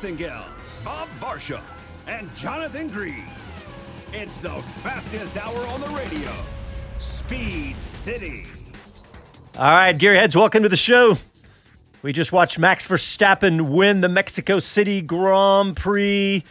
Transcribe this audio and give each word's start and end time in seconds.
Massengale, 0.00 0.46
Bob 0.82 1.08
Varsha, 1.20 1.60
and 2.06 2.34
Jonathan 2.34 2.88
Green. 2.88 3.24
It's 4.14 4.38
the 4.38 4.48
fastest 4.48 5.36
hour 5.36 5.66
on 5.66 5.80
the 5.82 5.88
radio. 5.88 6.32
Speed 6.98 7.76
City. 7.76 8.46
All 9.58 9.64
right, 9.64 9.96
Gearheads, 9.96 10.34
welcome 10.34 10.62
to 10.62 10.70
the 10.70 10.76
show. 10.76 11.18
We 12.02 12.14
just 12.14 12.32
watched 12.32 12.58
Max 12.58 12.86
Verstappen 12.86 13.72
win 13.72 14.00
the 14.00 14.08
Mexico 14.08 14.58
City 14.58 15.02
Grand 15.02 15.76
Prix. 15.76 16.44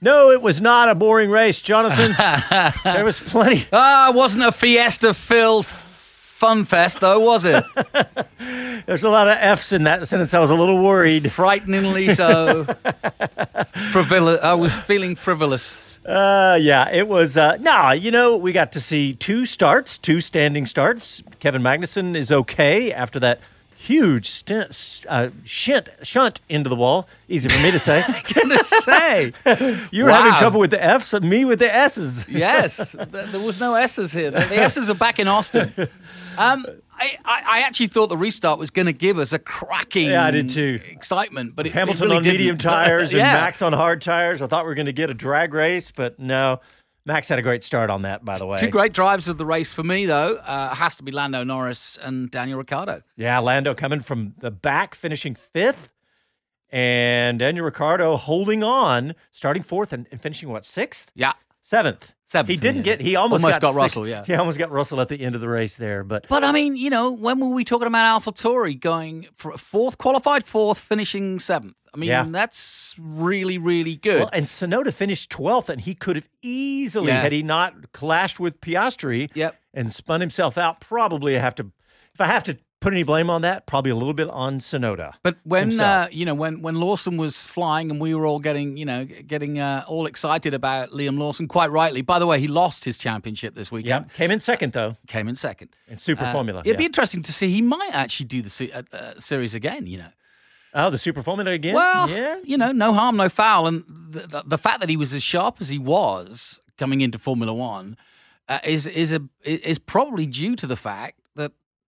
No, 0.00 0.32
it 0.32 0.42
was 0.42 0.60
not 0.60 0.88
a 0.88 0.96
boring 0.96 1.30
race, 1.30 1.62
Jonathan. 1.62 2.16
there 2.82 3.04
was 3.04 3.20
plenty. 3.20 3.64
Ah, 3.72 4.10
it 4.10 4.16
wasn't 4.16 4.42
a 4.42 4.50
fiesta 4.50 5.14
filled 5.14 5.66
fun 5.66 6.64
fest, 6.64 6.98
though, 6.98 7.20
was 7.20 7.44
it? 7.44 7.64
There's 8.86 9.04
a 9.04 9.08
lot 9.08 9.28
of 9.28 9.36
F's 9.38 9.72
in 9.72 9.84
that 9.84 10.06
sentence. 10.08 10.34
I 10.34 10.38
was 10.38 10.50
a 10.50 10.54
little 10.54 10.82
worried. 10.82 11.30
Frighteningly 11.32 12.14
so. 12.14 12.64
Frivol- 13.92 14.40
I 14.40 14.54
was 14.54 14.74
feeling 14.74 15.14
frivolous. 15.14 15.82
Uh, 16.04 16.58
yeah, 16.60 16.88
it 16.90 17.06
was. 17.06 17.36
Uh, 17.36 17.56
nah, 17.60 17.92
you 17.92 18.10
know, 18.10 18.36
we 18.36 18.52
got 18.52 18.72
to 18.72 18.80
see 18.80 19.14
two 19.14 19.44
starts, 19.44 19.98
two 19.98 20.20
standing 20.20 20.64
starts. 20.66 21.22
Kevin 21.40 21.62
Magnussen 21.62 22.16
is 22.16 22.32
okay 22.32 22.92
after 22.92 23.20
that 23.20 23.40
huge 23.76 24.28
stint, 24.28 25.04
uh, 25.08 25.28
shunt, 25.44 25.88
shunt 26.02 26.40
into 26.48 26.68
the 26.68 26.76
wall. 26.76 27.08
Easy 27.28 27.48
for 27.48 27.58
me 27.60 27.70
to 27.70 27.78
say. 27.78 28.04
Gonna 28.34 28.62
say, 28.64 29.32
you 29.90 30.04
were 30.04 30.10
having 30.10 30.34
trouble 30.34 30.60
with 30.60 30.70
the 30.70 30.82
F's, 30.82 31.12
me 31.14 31.44
with 31.44 31.58
the 31.58 31.74
S's. 31.74 32.24
yes, 32.28 32.92
there 33.08 33.40
was 33.40 33.60
no 33.60 33.74
S's 33.74 34.12
here. 34.12 34.30
The 34.30 34.40
the 34.40 34.58
S's 34.58 34.90
are 34.90 34.94
back 34.94 35.18
in 35.18 35.28
Austin. 35.28 35.72
Um, 36.36 36.64
I, 36.98 37.16
I, 37.24 37.60
actually 37.60 37.86
thought 37.88 38.08
the 38.08 38.16
restart 38.16 38.58
was 38.58 38.70
going 38.70 38.86
to 38.86 38.92
give 38.92 39.18
us 39.18 39.32
a 39.32 39.38
cracking 39.38 40.08
Yeah, 40.08 40.24
I 40.24 40.30
did 40.30 40.50
too. 40.50 40.80
excitement, 40.90 41.54
but 41.56 41.66
it, 41.66 41.70
it 41.70 41.72
Hamilton 41.74 42.04
really 42.06 42.16
on 42.18 42.22
medium 42.24 42.56
didn't. 42.56 42.60
tires 42.70 43.10
and. 43.12 43.18
Max 43.22 43.62
on 43.62 43.72
hard 43.72 44.02
tires. 44.02 44.42
I 44.42 44.46
thought 44.46 44.64
we 44.64 44.68
were 44.68 44.74
going 44.74 44.86
to 44.86 44.92
get 44.92 45.10
a 45.10 45.14
drag 45.14 45.54
race, 45.54 45.90
but 45.90 46.18
no. 46.18 46.60
Max 47.06 47.28
had 47.28 47.38
a 47.38 47.42
great 47.42 47.64
start 47.64 47.88
on 47.88 48.02
that, 48.02 48.22
by 48.24 48.36
the 48.36 48.44
way. 48.44 48.58
Two 48.58 48.68
great 48.68 48.92
drives 48.92 49.28
of 49.28 49.38
the 49.38 49.46
race 49.46 49.72
for 49.72 49.82
me, 49.82 50.04
though, 50.04 50.34
uh, 50.36 50.74
has 50.74 50.94
to 50.96 51.02
be 51.02 51.10
Lando 51.10 51.42
Norris 51.42 51.98
and 52.02 52.30
Daniel 52.30 52.58
Ricciardo. 52.58 53.02
Yeah, 53.16 53.38
Lando 53.38 53.74
coming 53.74 54.00
from 54.00 54.34
the 54.40 54.50
back, 54.50 54.94
finishing 54.94 55.34
fifth, 55.34 55.88
and 56.70 57.38
Daniel 57.38 57.64
Ricciardo 57.64 58.16
holding 58.16 58.62
on, 58.62 59.14
starting 59.32 59.62
fourth 59.62 59.92
and, 59.94 60.06
and 60.12 60.20
finishing 60.20 60.50
what 60.50 60.66
sixth, 60.66 61.10
Yeah. 61.14 61.32
seventh. 61.62 62.12
Seventh, 62.30 62.50
He 62.50 62.56
didn't 62.58 62.82
get. 62.82 63.00
He 63.00 63.16
almost, 63.16 63.42
Almost 63.42 63.60
got 63.62 63.68
sixth. 63.68 63.76
Russell, 63.78 64.06
yeah. 64.08 64.24
he 64.26 64.34
almost 64.34 64.58
got 64.58 64.70
Russell 64.70 65.00
at 65.00 65.08
the 65.08 65.18
end 65.20 65.34
of 65.34 65.40
the 65.40 65.48
race 65.48 65.76
there. 65.76 66.04
But 66.04 66.26
But 66.28 66.44
I 66.44 66.52
mean, 66.52 66.76
you 66.76 66.90
know, 66.90 67.10
when 67.10 67.40
were 67.40 67.48
we 67.48 67.64
talking 67.64 67.86
about 67.86 68.22
AlphaTauri 68.22 68.78
going 68.78 69.28
for 69.36 69.56
fourth, 69.56 69.96
qualified 69.96 70.46
fourth, 70.46 70.78
finishing 70.78 71.38
seventh? 71.38 71.74
I 71.94 71.96
mean, 71.96 72.10
Yeah. 72.10 72.26
that's 72.28 72.94
really, 72.98 73.56
really 73.56 73.96
good. 73.96 74.20
well, 74.20 74.30
and 74.34 74.44
Tsunoda 74.44 74.92
finished 74.92 75.30
twelfth, 75.30 75.70
and 75.70 75.80
he 75.80 75.94
could 75.94 76.16
have 76.16 76.28
easily, 76.42 77.08
Yeah. 77.08 77.22
had 77.22 77.32
he 77.32 77.42
not 77.42 77.92
clashed 77.92 78.38
with 78.38 78.60
Piastri, 78.60 79.30
Yep. 79.34 79.56
and 79.72 79.90
spun 79.90 80.20
himself 80.20 80.58
out. 80.58 80.80
Probably 80.82 81.34
I 81.34 81.40
have 81.40 81.54
to, 81.54 81.72
if 82.12 82.20
I 82.20 82.26
have 82.26 82.44
to 82.44 82.58
put 82.80 82.92
any 82.92 83.02
blame 83.02 83.28
on 83.30 83.42
that, 83.42 83.66
probably 83.66 83.90
a 83.90 83.96
little 83.96 84.14
bit 84.14 84.28
on 84.30 84.60
Tsunoda. 84.60 85.14
But 85.22 85.36
when 85.44 85.80
uh, 85.80 86.08
you 86.10 86.24
know 86.24 86.34
when 86.34 86.62
when 86.62 86.76
Lawson 86.76 87.16
was 87.16 87.42
flying 87.42 87.90
and 87.90 88.00
we 88.00 88.14
were 88.14 88.26
all 88.26 88.38
getting 88.40 88.76
you 88.76 88.84
know 88.84 89.04
getting 89.04 89.58
uh, 89.58 89.84
all 89.86 90.06
excited 90.06 90.54
about 90.54 90.90
Liam 90.90 91.18
Lawson, 91.18 91.48
quite 91.48 91.70
rightly. 91.70 92.02
By 92.02 92.18
the 92.18 92.26
way, 92.26 92.38
he 92.40 92.46
lost 92.46 92.84
his 92.84 92.98
championship 92.98 93.54
this 93.54 93.70
weekend. 93.72 94.06
Yeah, 94.08 94.16
came 94.16 94.30
in 94.30 94.40
second 94.40 94.72
though 94.72 94.96
Came 95.06 95.28
in 95.28 95.36
second. 95.36 95.70
in 95.88 95.98
Super 95.98 96.24
Uh, 96.24 96.32
Formula. 96.32 96.62
It'd 96.64 96.78
be 96.78 96.84
interesting 96.86 97.22
to 97.22 97.32
see. 97.32 97.50
He 97.50 97.62
might 97.62 97.90
actually 97.92 98.26
do 98.26 98.42
the 98.42 98.50
se- 98.50 98.72
uh, 98.72 98.82
uh, 98.92 99.18
series 99.18 99.54
again. 99.54 99.86
You 99.86 99.98
know. 99.98 100.08
oh, 100.74 100.90
the 100.90 100.98
Super 100.98 101.22
Formula 101.22 101.50
again. 101.50 101.74
Well, 101.74 102.08
yeah, 102.10 102.36
you 102.44 102.56
know, 102.56 102.72
no 102.72 102.92
harm, 102.92 103.16
no 103.16 103.28
foul, 103.28 103.66
and 103.66 103.84
the, 104.10 104.26
the, 104.26 104.42
the 104.46 104.58
fact 104.58 104.80
that 104.80 104.88
he 104.88 104.96
was 104.96 105.12
as 105.14 105.22
sharp 105.22 105.56
as 105.60 105.68
he 105.68 105.78
was 105.78 106.60
coming 106.76 107.00
into 107.00 107.18
Formula 107.18 107.52
One 107.52 107.96
uh, 108.48 108.60
is 108.64 108.86
is 108.86 109.12
a 109.12 109.20
is 109.44 109.78
probably 109.78 110.26
due 110.26 110.54
to 110.56 110.66
the 110.66 110.76
fact 110.76 111.17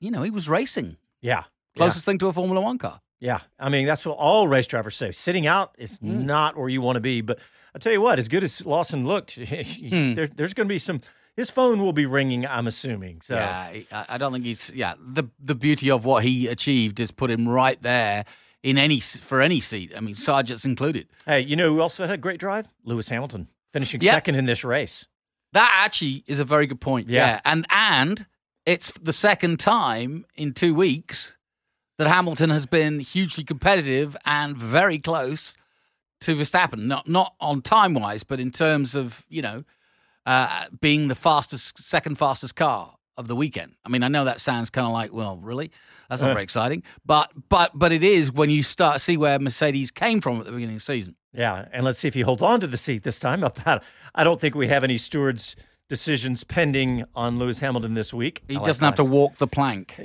you 0.00 0.10
know 0.10 0.22
he 0.22 0.30
was 0.30 0.48
racing 0.48 0.96
yeah, 1.22 1.44
closest 1.76 2.04
thing 2.06 2.18
to 2.18 2.26
a 2.28 2.32
Formula 2.32 2.60
One 2.60 2.78
car. 2.78 3.00
Yeah, 3.20 3.40
I 3.58 3.68
mean 3.68 3.86
that's 3.86 4.04
what 4.06 4.16
all 4.16 4.48
race 4.48 4.66
drivers 4.66 4.96
say. 4.96 5.12
Sitting 5.12 5.46
out 5.46 5.74
is 5.78 5.98
Mm. 5.98 6.24
not 6.24 6.56
where 6.56 6.68
you 6.70 6.80
want 6.80 6.96
to 6.96 7.00
be. 7.00 7.20
But 7.20 7.38
I 7.74 7.78
tell 7.78 7.92
you 7.92 8.00
what, 8.00 8.18
as 8.18 8.26
good 8.28 8.42
as 8.42 8.64
Lawson 8.64 9.06
looked, 9.06 9.34
Hmm. 9.38 10.14
there, 10.14 10.26
there's 10.26 10.54
going 10.54 10.66
to 10.68 10.72
be 10.74 10.78
some. 10.78 11.02
His 11.36 11.48
phone 11.50 11.80
will 11.80 11.92
be 11.92 12.06
ringing. 12.06 12.44
I'm 12.46 12.66
assuming. 12.66 13.20
So 13.22 13.34
Yeah, 13.36 13.72
I, 13.92 14.06
I 14.14 14.18
don't 14.18 14.32
think 14.32 14.44
he's. 14.46 14.70
Yeah, 14.74 14.94
the 14.98 15.24
the 15.38 15.54
beauty 15.54 15.90
of 15.90 16.04
what 16.06 16.24
he 16.24 16.46
achieved 16.48 16.98
is 17.00 17.10
put 17.10 17.30
him 17.30 17.46
right 17.48 17.80
there 17.82 18.24
in 18.62 18.78
any 18.78 19.00
for 19.00 19.40
any 19.42 19.60
seat. 19.60 19.92
I 19.96 20.00
mean, 20.00 20.14
Sargeant's 20.14 20.64
included. 20.64 21.06
hey, 21.26 21.40
you 21.40 21.56
know 21.56 21.72
who 21.74 21.80
also 21.82 22.04
had 22.06 22.14
a 22.14 22.18
great 22.18 22.40
drive? 22.40 22.66
Lewis 22.84 23.08
Hamilton 23.10 23.48
finishing 23.72 24.00
Yeah. 24.00 24.12
second 24.14 24.34
in 24.36 24.46
this 24.46 24.64
race. 24.64 25.06
That 25.52 25.70
actually 25.84 26.24
is 26.26 26.40
a 26.40 26.44
very 26.44 26.66
good 26.66 26.80
point. 26.80 27.08
Yeah. 27.10 27.26
Yeah, 27.34 27.40
and 27.44 27.66
and 27.70 28.26
it's 28.66 28.92
the 29.02 29.12
second 29.12 29.58
time 29.60 30.26
in 30.36 30.52
two 30.52 30.74
weeks 30.74 31.36
that 31.98 32.06
Hamilton 32.08 32.50
has 32.50 32.66
been 32.66 33.00
hugely 33.00 33.44
competitive 33.44 34.16
and 34.24 34.56
very 34.56 34.98
close 34.98 35.56
to 36.22 36.34
Verstappen. 36.34 36.80
Not 36.86 37.08
not 37.08 37.34
on 37.40 37.62
time 37.62 37.94
wise, 37.94 38.22
but 38.22 38.40
in 38.40 38.50
terms 38.50 38.94
of 38.94 39.24
you 39.28 39.42
know 39.42 39.64
uh, 40.26 40.66
being 40.80 41.08
the 41.08 41.14
fastest, 41.14 41.78
second 41.78 42.16
fastest 42.18 42.54
car 42.56 42.94
of 43.16 43.26
the 43.28 43.36
weekend. 43.36 43.74
I 43.84 43.88
mean, 43.88 44.02
I 44.02 44.08
know 44.08 44.24
that 44.24 44.40
sounds 44.40 44.70
kind 44.70 44.86
of 44.86 44.92
like, 44.92 45.12
well, 45.12 45.36
really, 45.38 45.70
that's 46.08 46.22
not 46.22 46.30
Uh. 46.30 46.34
very 46.34 46.44
exciting, 46.44 46.82
but 47.04 47.30
but 47.48 47.72
but 47.74 47.92
it 47.92 48.02
is 48.04 48.30
when 48.32 48.50
you 48.50 48.62
start 48.62 49.00
see 49.00 49.16
where 49.16 49.38
Mercedes 49.38 49.90
came 49.90 50.20
from 50.20 50.38
at 50.40 50.44
the 50.46 50.52
beginning 50.52 50.76
of 50.76 50.80
the 50.82 50.84
season. 50.92 51.16
Yeah, 51.32 51.66
and 51.72 51.84
let's 51.84 51.98
see 52.00 52.08
if 52.08 52.14
he 52.14 52.22
holds 52.22 52.42
on 52.42 52.60
to 52.60 52.66
the 52.66 52.76
seat 52.76 53.02
this 53.02 53.18
time. 53.20 53.44
I 54.14 54.24
don't 54.24 54.40
think 54.40 54.54
we 54.54 54.68
have 54.68 54.82
any 54.84 54.98
stewards' 54.98 55.54
decisions 55.90 56.44
pending 56.44 57.04
on 57.16 57.38
Lewis 57.38 57.58
Hamilton 57.58 57.94
this 57.94 58.14
week. 58.14 58.42
He 58.48 58.54
like 58.54 58.64
doesn't 58.64 58.82
have 58.82 58.94
to 58.94 59.04
walk 59.04 59.36
the 59.36 59.48
plank. 59.48 60.00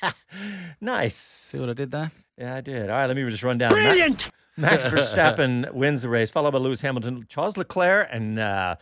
nice. 0.80 1.16
See 1.16 1.58
what 1.58 1.70
I 1.70 1.72
did 1.72 1.90
there? 1.90 2.12
Yeah, 2.36 2.56
I 2.56 2.60
did. 2.60 2.90
All 2.90 2.96
right, 2.96 3.06
let 3.06 3.16
me 3.16 3.28
just 3.30 3.42
run 3.42 3.58
down. 3.58 3.70
Brilliant. 3.70 4.30
Max 4.58 4.84
Verstappen 4.92 5.72
wins 5.72 6.02
the 6.02 6.10
race, 6.10 6.30
followed 6.30 6.50
by 6.50 6.58
Lewis 6.58 6.82
Hamilton, 6.82 7.24
Charles 7.30 7.56
Leclerc, 7.56 8.08
and 8.12 8.38
uh, 8.38 8.76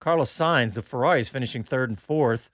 Carlos 0.00 0.36
Sainz. 0.36 0.74
The 0.74 0.82
Ferraris 0.82 1.28
finishing 1.28 1.62
third 1.62 1.88
and 1.88 1.98
fourth, 1.98 2.50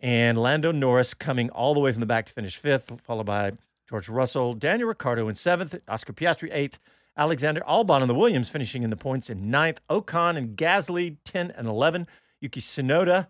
and 0.00 0.36
Lando 0.36 0.72
Norris 0.72 1.14
coming 1.14 1.50
all 1.50 1.74
the 1.74 1.80
way 1.80 1.92
from 1.92 2.00
the 2.00 2.06
back 2.06 2.26
to 2.26 2.32
finish 2.32 2.56
fifth, 2.56 3.00
followed 3.02 3.26
by 3.26 3.52
George 3.88 4.08
Russell, 4.08 4.54
Daniel 4.54 4.88
Ricciardo 4.88 5.28
in 5.28 5.36
seventh, 5.36 5.76
Oscar 5.86 6.12
Piastri 6.12 6.50
eighth, 6.52 6.80
Alexander 7.16 7.62
Albon 7.68 8.00
and 8.00 8.10
the 8.10 8.14
Williams 8.14 8.48
finishing 8.48 8.82
in 8.82 8.90
the 8.90 8.96
points 8.96 9.30
in 9.30 9.48
ninth, 9.48 9.80
Ocon 9.88 10.36
and 10.36 10.56
Gasly 10.56 11.16
ten 11.24 11.52
and 11.52 11.68
eleven, 11.68 12.08
Yuki 12.40 12.60
Tsunoda 12.60 13.26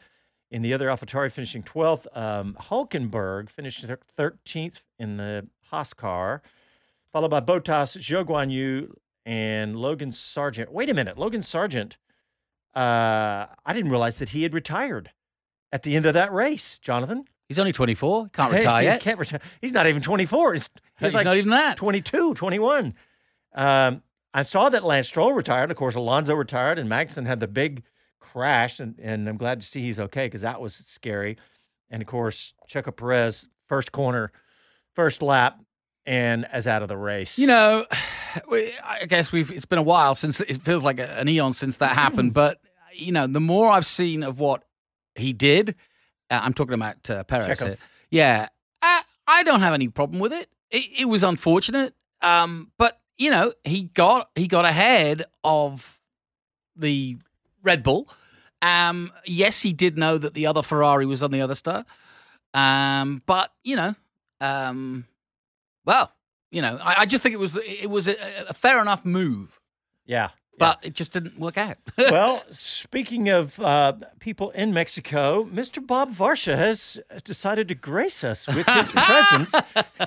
in 0.50 0.62
the 0.62 0.72
other 0.74 0.88
AlphaTauri 0.88 1.30
finishing 1.30 1.62
12th. 1.62 2.06
Um, 2.16 2.56
Hulkenberg 2.60 3.50
finished 3.50 3.84
13th 4.18 4.80
in 4.98 5.16
the 5.16 5.46
Haas 5.70 5.92
car, 5.94 6.42
followed 7.12 7.30
by 7.30 7.40
Bottas, 7.40 7.96
Zhou 7.98 8.24
Guan 8.24 8.50
Yu, 8.50 8.94
and 9.26 9.76
Logan 9.76 10.10
Sargeant. 10.10 10.70
Wait 10.70 10.88
a 10.88 10.94
minute. 10.94 11.18
Logan 11.18 11.42
Sargeant, 11.42 11.96
uh, 12.74 13.46
I 13.66 13.72
didn't 13.72 13.90
realize 13.90 14.18
that 14.18 14.30
he 14.30 14.42
had 14.42 14.54
retired 14.54 15.10
at 15.72 15.82
the 15.82 15.96
end 15.96 16.06
of 16.06 16.14
that 16.14 16.32
race, 16.32 16.78
Jonathan. 16.78 17.24
He's 17.48 17.58
only 17.58 17.72
24. 17.72 18.28
Can't 18.28 18.52
Hey, 18.52 18.58
retire 18.58 18.82
he 18.82 18.86
yet. 18.88 19.00
Can't 19.00 19.18
retire. 19.18 19.40
He's 19.60 19.72
not 19.72 19.86
even 19.86 20.02
24. 20.02 20.52
He's, 20.54 20.68
he's 20.98 21.08
He's 21.08 21.14
like 21.14 21.24
not 21.24 21.36
even 21.36 21.50
that. 21.50 21.76
22, 21.78 22.34
21. 22.34 22.94
Um, 23.54 24.02
I 24.34 24.42
saw 24.42 24.68
that 24.68 24.84
Lance 24.84 25.08
Stroll 25.08 25.32
retired. 25.32 25.70
Of 25.70 25.76
course, 25.78 25.94
Alonso 25.94 26.34
retired, 26.34 26.78
and 26.78 26.88
Magnussen 26.90 27.26
had 27.26 27.40
the 27.40 27.48
big 27.48 27.82
crash, 28.20 28.80
and, 28.80 28.98
and 28.98 29.28
I'm 29.28 29.36
glad 29.36 29.60
to 29.60 29.66
see 29.66 29.80
he's 29.82 29.98
okay 30.00 30.26
because 30.26 30.40
that 30.42 30.60
was 30.60 30.74
scary. 30.74 31.36
And 31.90 32.02
of 32.02 32.08
course, 32.08 32.54
Checo 32.70 32.94
Perez, 32.94 33.46
first 33.68 33.92
corner, 33.92 34.32
first 34.94 35.22
lap, 35.22 35.58
and 36.06 36.44
as 36.46 36.66
out 36.66 36.82
of 36.82 36.88
the 36.88 36.96
race. 36.96 37.38
You 37.38 37.46
know, 37.46 37.86
we- 38.50 38.74
I 38.84 39.06
guess 39.06 39.32
we've. 39.32 39.50
It's 39.50 39.66
been 39.66 39.78
a 39.78 39.82
while 39.82 40.14
since 40.14 40.40
it 40.40 40.62
feels 40.62 40.82
like 40.82 40.98
a- 41.00 41.18
an 41.18 41.28
eon 41.28 41.52
since 41.52 41.76
that 41.78 41.92
happened. 41.94 42.32
But 42.34 42.60
you 42.94 43.12
know, 43.12 43.26
the 43.26 43.40
more 43.40 43.70
I've 43.70 43.86
seen 43.86 44.22
of 44.22 44.40
what 44.40 44.64
he 45.14 45.32
did, 45.32 45.74
uh, 46.30 46.40
I'm 46.42 46.52
talking 46.54 46.74
about 46.74 47.08
uh, 47.10 47.24
Perez. 47.24 47.46
Here. 47.46 47.78
Yeah, 48.10 48.48
I, 48.82 49.02
I 49.26 49.42
don't 49.44 49.60
have 49.60 49.74
any 49.74 49.88
problem 49.88 50.18
with 50.20 50.32
it. 50.32 50.48
It, 50.70 50.84
it 51.00 51.04
was 51.06 51.22
unfortunate, 51.22 51.94
um, 52.22 52.70
but 52.78 52.98
you 53.16 53.30
know, 53.30 53.52
he 53.64 53.84
got 53.84 54.30
he 54.34 54.46
got 54.48 54.64
ahead 54.64 55.24
of 55.44 55.98
the 56.76 57.16
Red 57.62 57.82
Bull. 57.82 58.08
Um, 58.62 59.12
yes, 59.24 59.60
he 59.60 59.72
did 59.72 59.96
know 59.96 60.18
that 60.18 60.34
the 60.34 60.46
other 60.46 60.62
Ferrari 60.62 61.06
was 61.06 61.22
on 61.22 61.30
the 61.30 61.40
other 61.40 61.54
star. 61.54 61.84
Um, 62.54 63.22
but 63.26 63.52
you 63.62 63.76
know, 63.76 63.94
um, 64.40 65.06
well, 65.84 66.12
you 66.50 66.62
know, 66.62 66.78
I, 66.82 67.02
I 67.02 67.06
just 67.06 67.22
think 67.22 67.34
it 67.34 67.38
was 67.38 67.56
it 67.56 67.90
was 67.90 68.08
a, 68.08 68.16
a 68.48 68.54
fair 68.54 68.80
enough 68.80 69.04
move, 69.04 69.60
yeah. 70.06 70.30
but 70.58 70.78
it 70.82 70.94
just 70.94 71.12
didn't 71.12 71.38
work 71.38 71.58
out. 71.58 71.76
well, 71.98 72.42
speaking 72.50 73.28
of 73.28 73.60
uh, 73.60 73.92
people 74.18 74.50
in 74.50 74.72
Mexico, 74.72 75.44
Mr. 75.44 75.84
Bob 75.86 76.14
Varsha 76.14 76.56
has 76.56 76.98
decided 77.24 77.68
to 77.68 77.74
grace 77.74 78.24
us 78.24 78.46
with 78.48 78.66
his 78.66 78.90
presence. 78.92 79.54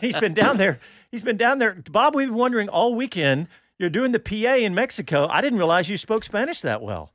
He's 0.02 0.16
been 0.16 0.34
down 0.34 0.58
there. 0.58 0.80
He's 1.12 1.22
been 1.24 1.38
down 1.38 1.60
there. 1.60 1.76
Bob, 1.92 2.16
we've 2.16 2.30
been 2.30 2.38
wondering 2.38 2.70
all 2.70 2.96
weekend. 2.96 3.48
you're 3.78 3.90
doing 3.90 4.14
the 4.14 4.20
PA 4.20 4.56
in 4.56 4.74
Mexico. 4.74 5.28
I 5.30 5.42
didn't 5.42 5.60
realize 5.60 5.90
you 5.90 5.98
spoke 5.98 6.24
Spanish 6.24 6.62
that 6.62 6.82
well. 6.82 7.12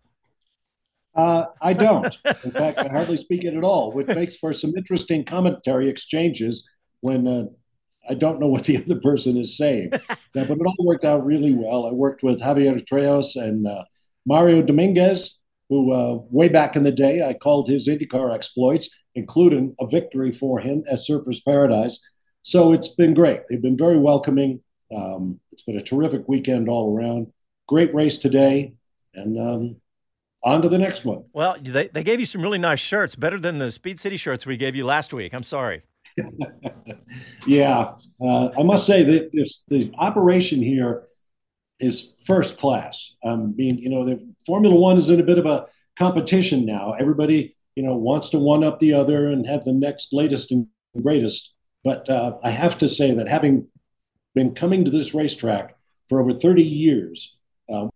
Uh, 1.17 1.47
I 1.63 1.73
don't. 1.73 2.17
In 2.45 2.51
fact, 2.51 2.79
I 2.79 2.89
hardly 2.89 3.17
speak 3.17 3.45
it 3.45 3.55
at 3.55 3.65
all, 3.65 3.93
which 3.93 4.07
makes 4.07 4.37
for 4.37 4.53
some 4.53 4.75
interesting 4.77 5.25
commentary 5.25 5.89
exchanges 5.89 6.69
when 7.01 7.27
uh, 7.27 7.45
I 8.09 8.15
don't 8.15 8.39
know 8.39 8.49
what 8.49 8.65
the 8.65 8.77
other 8.85 9.01
person 9.01 9.37
is 9.37 9.57
saying. 9.57 9.91
yeah, 9.93 10.45
but 10.45 10.59
it 10.59 10.67
all 10.67 10.87
worked 10.87 11.05
out 11.05 11.25
really 11.25 11.55
well. 11.55 11.87
I 11.87 11.93
worked 11.93 12.23
with 12.23 12.41
Javier 12.41 12.85
Trejos 12.87 13.37
and 13.37 13.67
uh, 13.67 13.85
Mario 14.27 14.63
Dominguez, 14.63 15.37
who 15.69 15.93
uh, 15.93 16.19
way 16.31 16.49
back 16.49 16.77
in 16.77 16.85
the 16.85 16.93
day 16.93 17.27
I 17.27 17.33
called 17.33 17.69
his 17.69 17.89
IndyCar 17.89 18.35
exploits, 18.35 18.89
including 19.15 19.75
a 19.81 19.87
victory 19.87 20.33
for 20.33 20.61
him 20.61 20.83
at 20.91 21.01
Surfers 21.01 21.43
Paradise. 21.45 21.99
So 22.43 22.73
it's 22.73 22.95
been 22.95 23.15
great. 23.15 23.41
They've 23.49 23.63
been 23.63 23.77
very 23.77 23.99
welcoming. 23.99 24.61
Um, 24.95 25.41
it's 25.51 25.65
been 25.65 25.79
a 25.79 25.83
terrific 25.83 26.29
weekend 26.29 26.69
all 26.69 26.95
around. 26.95 27.33
Great 27.67 27.93
race 27.93 28.19
today, 28.19 28.75
and 29.15 29.41
um, 29.41 29.77
on 30.45 30.63
to 30.63 30.69
the 30.69 30.79
next 30.79 31.05
one. 31.05 31.25
Well, 31.33 31.57
they, 31.61 31.89
they 31.89 32.05
gave 32.05 32.21
you 32.21 32.27
some 32.27 32.43
really 32.43 32.59
nice 32.59 32.81
shirts, 32.81 33.15
better 33.15 33.39
than 33.39 33.59
the 33.59 33.71
Speed 33.71 33.99
City 33.99 34.17
shirts 34.17 34.47
we 34.47 34.57
gave 34.57 34.77
you 34.77 34.85
last 34.85 35.13
week. 35.13 35.35
I'm 35.35 35.43
sorry. 35.43 35.83
yeah, 37.47 37.93
uh, 38.21 38.51
I 38.59 38.63
must 38.63 38.87
say 38.87 39.03
that 39.03 39.33
this, 39.33 39.65
the 39.69 39.93
operation 39.99 40.63
here 40.63 41.05
is 41.79 42.13
first 42.25 42.59
class. 42.59 43.15
Um, 43.25 43.53
being, 43.53 43.79
you 43.79 43.91
know, 43.91 44.05
the 44.05 44.27
Formula 44.47 44.75
One 44.75 44.97
is 44.97 45.11
in 45.11 45.21
a 45.21 45.25
bit 45.25 45.39
of 45.39 45.47
a 45.47 45.67
competition 45.99 46.65
now. 46.65 46.93
Everybody, 46.93 47.57
you 47.75 47.83
know, 47.83 47.97
wants 47.97 48.31
to 48.31 48.39
one 48.39 48.65
up 48.65 48.79
the 48.79 48.95
other 48.95 49.29
and 49.29 49.47
have 49.47 49.65
the 49.65 49.73
next 49.73 50.13
latest 50.13 50.53
and 50.53 50.67
greatest. 51.03 51.55
But 51.85 52.09
uh, 52.09 52.37
I 52.43 52.51
have 52.51 52.79
to 52.79 52.89
say 52.89 53.13
that 53.13 53.29
having 53.29 53.69
been 54.35 54.55
coming 54.55 54.85
to 54.85 54.91
this 54.91 55.15
racetrack 55.15 55.77
for 56.09 56.21
over 56.21 56.33
30 56.33 56.63
years, 56.63 57.37
uh, 57.69 57.89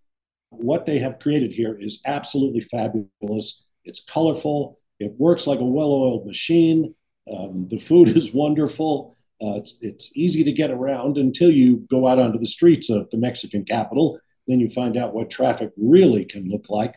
what 0.50 0.86
they 0.86 0.98
have 0.98 1.18
created 1.18 1.52
here 1.52 1.76
is 1.78 2.00
absolutely 2.06 2.60
fabulous. 2.60 3.64
It's 3.84 4.00
colorful. 4.00 4.78
It 4.98 5.14
works 5.18 5.46
like 5.46 5.60
a 5.60 5.64
well-oiled 5.64 6.26
machine. 6.26 6.94
Um, 7.32 7.66
the 7.68 7.78
food 7.78 8.08
is 8.16 8.34
wonderful. 8.34 9.16
Uh, 9.42 9.56
it's 9.56 9.78
it's 9.80 10.14
easy 10.14 10.44
to 10.44 10.52
get 10.52 10.70
around 10.70 11.16
until 11.16 11.50
you 11.50 11.78
go 11.90 12.06
out 12.06 12.18
onto 12.18 12.38
the 12.38 12.46
streets 12.46 12.90
of 12.90 13.08
the 13.10 13.16
Mexican 13.16 13.64
capital. 13.64 14.18
Then 14.46 14.60
you 14.60 14.68
find 14.68 14.96
out 14.98 15.14
what 15.14 15.30
traffic 15.30 15.70
really 15.78 16.26
can 16.26 16.48
look 16.48 16.68
like. 16.68 16.96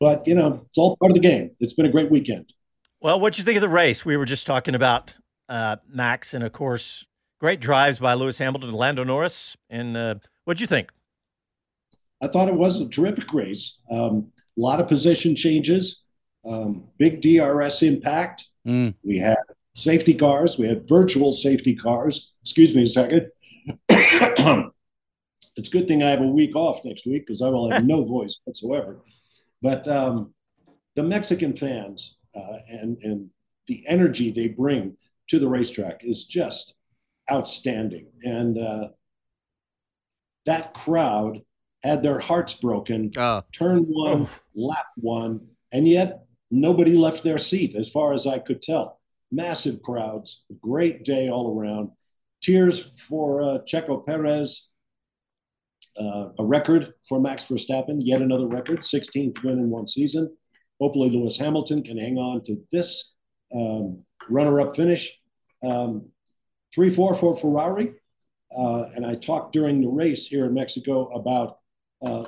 but 0.00 0.26
you 0.26 0.34
know, 0.34 0.64
it's 0.66 0.78
all 0.78 0.96
part 0.96 1.12
of 1.12 1.14
the 1.14 1.20
game. 1.20 1.50
It's 1.60 1.74
been 1.74 1.86
a 1.86 1.92
great 1.92 2.10
weekend. 2.10 2.52
Well, 3.00 3.20
what 3.20 3.34
do 3.34 3.38
you 3.38 3.44
think 3.44 3.56
of 3.56 3.62
the 3.62 3.68
race? 3.68 4.04
We 4.04 4.16
were 4.16 4.24
just 4.24 4.46
talking 4.46 4.74
about 4.74 5.14
uh, 5.48 5.76
Max, 5.86 6.34
and 6.34 6.42
of 6.42 6.52
course, 6.52 7.04
great 7.38 7.60
drives 7.60 7.98
by 7.98 8.14
Lewis 8.14 8.38
Hamilton 8.38 8.70
and 8.70 8.78
Lando 8.78 9.04
Norris. 9.04 9.56
And 9.70 9.96
uh, 9.96 10.14
what 10.44 10.56
do 10.56 10.62
you 10.62 10.66
think? 10.66 10.90
I 12.24 12.28
thought 12.28 12.48
it 12.48 12.54
was 12.54 12.80
a 12.80 12.88
terrific 12.88 13.32
race. 13.34 13.80
Um, 13.90 14.32
a 14.56 14.60
lot 14.60 14.80
of 14.80 14.88
position 14.88 15.36
changes, 15.36 16.04
um, 16.46 16.84
big 16.98 17.20
DRS 17.20 17.82
impact. 17.82 18.44
Mm. 18.66 18.94
We 19.02 19.18
had 19.18 19.36
safety 19.74 20.14
cars. 20.14 20.58
We 20.58 20.66
had 20.66 20.88
virtual 20.88 21.34
safety 21.34 21.74
cars. 21.74 22.32
Excuse 22.42 22.74
me 22.74 22.84
a 22.84 22.86
second. 22.86 23.28
it's 23.88 25.68
a 25.68 25.70
good 25.70 25.86
thing 25.86 26.02
I 26.02 26.10
have 26.10 26.22
a 26.22 26.26
week 26.26 26.56
off 26.56 26.82
next 26.82 27.06
week 27.06 27.26
because 27.26 27.42
I 27.42 27.48
will 27.48 27.70
have 27.70 27.84
no 27.84 28.04
voice 28.16 28.40
whatsoever. 28.44 29.02
But 29.60 29.86
um, 29.86 30.32
the 30.96 31.02
Mexican 31.02 31.54
fans 31.54 32.16
uh, 32.34 32.58
and 32.68 32.96
and 33.02 33.28
the 33.66 33.84
energy 33.86 34.30
they 34.30 34.48
bring 34.48 34.96
to 35.28 35.38
the 35.38 35.48
racetrack 35.48 36.04
is 36.04 36.24
just 36.24 36.74
outstanding, 37.30 38.06
and 38.24 38.58
uh, 38.58 38.88
that 40.46 40.72
crowd 40.74 41.40
had 41.84 42.02
their 42.02 42.18
hearts 42.18 42.54
broken. 42.54 43.12
Uh, 43.16 43.42
turn 43.52 43.82
one, 43.82 44.22
oh. 44.22 44.30
lap 44.56 44.86
one, 44.96 45.46
and 45.70 45.86
yet 45.86 46.24
nobody 46.50 46.96
left 46.96 47.22
their 47.22 47.38
seat, 47.38 47.76
as 47.76 47.88
far 47.90 48.14
as 48.14 48.26
I 48.26 48.38
could 48.38 48.62
tell 48.62 49.00
massive 49.30 49.82
crowds, 49.82 50.44
great 50.60 51.04
day 51.04 51.28
all 51.28 51.58
around. 51.58 51.90
Tears 52.42 52.84
for 53.08 53.42
uh, 53.42 53.58
Checo 53.66 54.04
Perez, 54.04 54.68
uh, 55.98 56.28
a 56.38 56.44
record 56.44 56.94
for 57.08 57.20
Max 57.20 57.44
Verstappen, 57.44 57.98
yet 58.00 58.22
another 58.22 58.46
record, 58.46 58.80
16th 58.80 59.42
win 59.42 59.58
in 59.58 59.70
one 59.70 59.86
season. 59.86 60.34
Hopefully, 60.80 61.10
Lewis 61.10 61.36
Hamilton 61.36 61.82
can 61.82 61.98
hang 61.98 62.16
on 62.16 62.42
to 62.44 62.56
this 62.72 63.14
um, 63.54 63.98
runner 64.28 64.60
up 64.60 64.74
finish. 64.74 65.12
Um, 65.62 66.08
3 66.74 66.90
4 66.90 67.14
for 67.14 67.36
Ferrari. 67.36 67.94
Uh, 68.56 68.84
and 68.94 69.06
I 69.06 69.14
talked 69.14 69.52
during 69.52 69.80
the 69.80 69.88
race 69.88 70.26
here 70.26 70.46
in 70.46 70.54
Mexico 70.54 71.06
about 71.12 71.58
uh, 72.04 72.24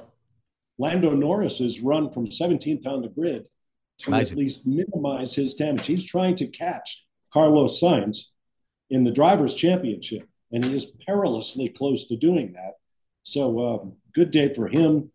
Lando 0.79 1.13
Norris's 1.13 1.81
run 1.81 2.11
from 2.11 2.27
17th 2.27 2.87
on 2.87 3.03
the 3.03 3.09
grid 3.09 3.49
to 3.99 4.11
Amazing. 4.11 4.33
at 4.33 4.39
least 4.39 4.67
minimize 4.67 5.35
his 5.35 5.55
damage. 5.55 5.87
He's 5.87 6.05
trying 6.05 6.37
to 6.37 6.47
catch 6.47 7.05
Carlos 7.33 7.81
Sainz 7.81 8.29
in 8.91 9.05
the 9.05 9.11
drivers' 9.11 9.55
championship, 9.55 10.29
and 10.53 10.65
he 10.65 10.77
is 10.77 10.87
perilously 11.07 11.69
close 11.69 12.07
to 12.07 12.17
doing 12.17 12.53
that. 12.53 12.75
So, 13.23 13.65
um, 13.65 13.93
good 14.15 14.31
day 14.31 14.53
for 14.53 14.69
him. 14.69 15.11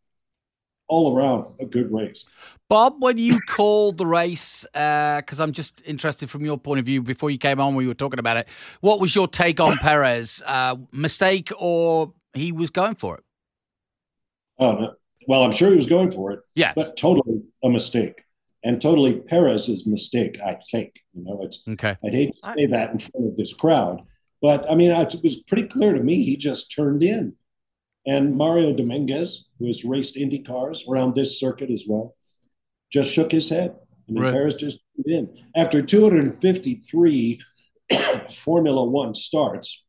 All 0.88 1.16
around, 1.16 1.56
a 1.62 1.66
good 1.66 1.90
race. 1.90 2.26
Bob, 2.68 2.96
when 3.00 3.18
you 3.18 3.40
called 3.48 3.98
the 3.98 4.06
race, 4.06 4.66
because 4.74 5.40
uh, 5.40 5.44
I'm 5.44 5.54
just 5.54 5.82
interested 5.86 6.30
from 6.30 6.44
your 6.44 6.58
point 6.58 6.80
of 6.80 6.86
view, 6.86 7.02
before 7.02 7.30
you 7.32 7.38
came 7.38 7.62
on, 7.62 7.76
we 7.76 7.88
were 7.88 7.94
talking 7.94 8.20
about 8.20 8.36
it. 8.36 8.48
What 8.82 9.00
was 9.00 9.16
your 9.16 9.30
take 9.30 9.62
on 9.62 9.78
Perez? 9.78 10.44
Uh, 10.46 10.76
mistake 10.92 11.50
or 11.58 12.14
he 12.34 12.52
was 12.52 12.72
going 12.72 12.96
for 12.96 13.16
it? 13.18 13.24
Uh, 14.62 14.90
well, 15.28 15.44
I'm 15.44 15.52
sure 15.52 15.70
he 15.70 15.76
was 15.76 15.88
going 15.88 16.12
for 16.12 16.32
it. 16.32 16.40
Yeah, 16.56 16.74
but 16.76 16.96
totally 16.96 17.42
a 17.64 17.70
mistake 17.70 18.22
and 18.64 18.82
totally 18.82 19.20
Perez's 19.20 19.88
mistake, 19.88 20.40
I 20.40 20.58
think. 20.72 20.94
You 21.14 21.24
know, 21.24 21.40
it's 21.42 21.62
okay. 21.68 21.98
I'd 22.04 22.14
hate 22.14 22.34
to 22.34 22.54
say 22.54 22.66
that 22.68 22.92
in 22.92 23.00
front 23.00 23.28
of 23.28 23.36
this 23.36 23.54
crowd, 23.54 24.02
but 24.42 24.70
I 24.70 24.76
mean, 24.76 24.92
it 24.92 25.16
was 25.24 25.38
pretty 25.44 25.68
clear 25.68 25.94
to 25.94 26.04
me 26.04 26.24
he 26.24 26.38
just 26.38 26.74
turned 26.74 27.04
in. 27.04 27.36
And 28.06 28.36
Mario 28.36 28.74
Dominguez, 28.74 29.46
who 29.60 29.68
has 29.68 29.86
raced 29.86 30.18
Indy 30.18 30.40
cars 30.40 30.86
around 30.90 31.14
this 31.14 31.40
circuit 31.40 31.70
as 31.70 31.86
well, 31.88 32.16
just 32.92 33.12
shook 33.12 33.32
his 33.32 33.50
head. 33.50 33.76
I 34.10 34.12
mean, 34.12 34.24
right. 34.24 34.34
Perez 34.34 34.56
just 34.56 34.80
turned 34.96 35.16
in 35.16 35.44
after 35.56 35.82
253 35.82 37.40
Formula 38.34 38.84
One 38.84 39.14
starts 39.14 39.84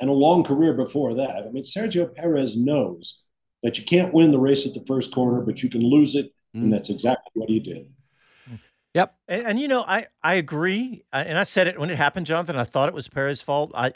and 0.00 0.10
a 0.10 0.12
long 0.12 0.44
career 0.44 0.74
before 0.74 1.14
that. 1.14 1.44
I 1.44 1.50
mean, 1.50 1.64
Sergio 1.64 2.14
Perez 2.14 2.56
knows 2.56 3.22
that 3.62 3.78
you 3.78 3.84
can't 3.84 4.12
win 4.12 4.30
the 4.30 4.38
race 4.38 4.66
at 4.66 4.74
the 4.74 4.84
first 4.86 5.12
corner, 5.12 5.40
but 5.40 5.62
you 5.62 5.70
can 5.70 5.82
lose 5.82 6.14
it 6.14 6.34
Mm. 6.54 6.64
And 6.64 6.72
that's 6.72 6.90
exactly 6.90 7.30
what 7.34 7.48
he 7.48 7.60
did. 7.60 7.88
Yep. 8.94 9.14
And, 9.26 9.46
and, 9.46 9.60
you 9.60 9.66
know, 9.66 9.82
I, 9.82 10.06
I 10.22 10.34
agree. 10.34 11.04
I, 11.12 11.22
and 11.22 11.38
I 11.38 11.42
said 11.42 11.66
it 11.66 11.78
when 11.78 11.90
it 11.90 11.96
happened, 11.96 12.26
Jonathan. 12.26 12.56
I 12.56 12.64
thought 12.64 12.88
it 12.88 12.94
was 12.94 13.08
Perez's 13.08 13.42
fault. 13.42 13.72
I, 13.74 13.92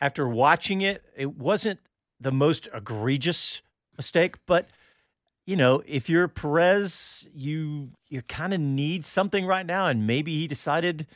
after 0.00 0.28
watching 0.28 0.82
it, 0.82 1.02
it 1.16 1.36
wasn't 1.36 1.78
the 2.18 2.32
most 2.32 2.68
egregious 2.74 3.62
mistake, 3.96 4.36
but 4.46 4.68
you 5.46 5.56
know, 5.56 5.82
if 5.86 6.08
you're 6.08 6.28
Perez, 6.28 7.26
you 7.34 7.90
you 8.08 8.22
kind 8.22 8.52
of 8.52 8.60
need 8.60 9.04
something 9.04 9.46
right 9.46 9.66
now, 9.66 9.86
and 9.86 10.06
maybe 10.06 10.38
he 10.38 10.46
decided, 10.46 11.06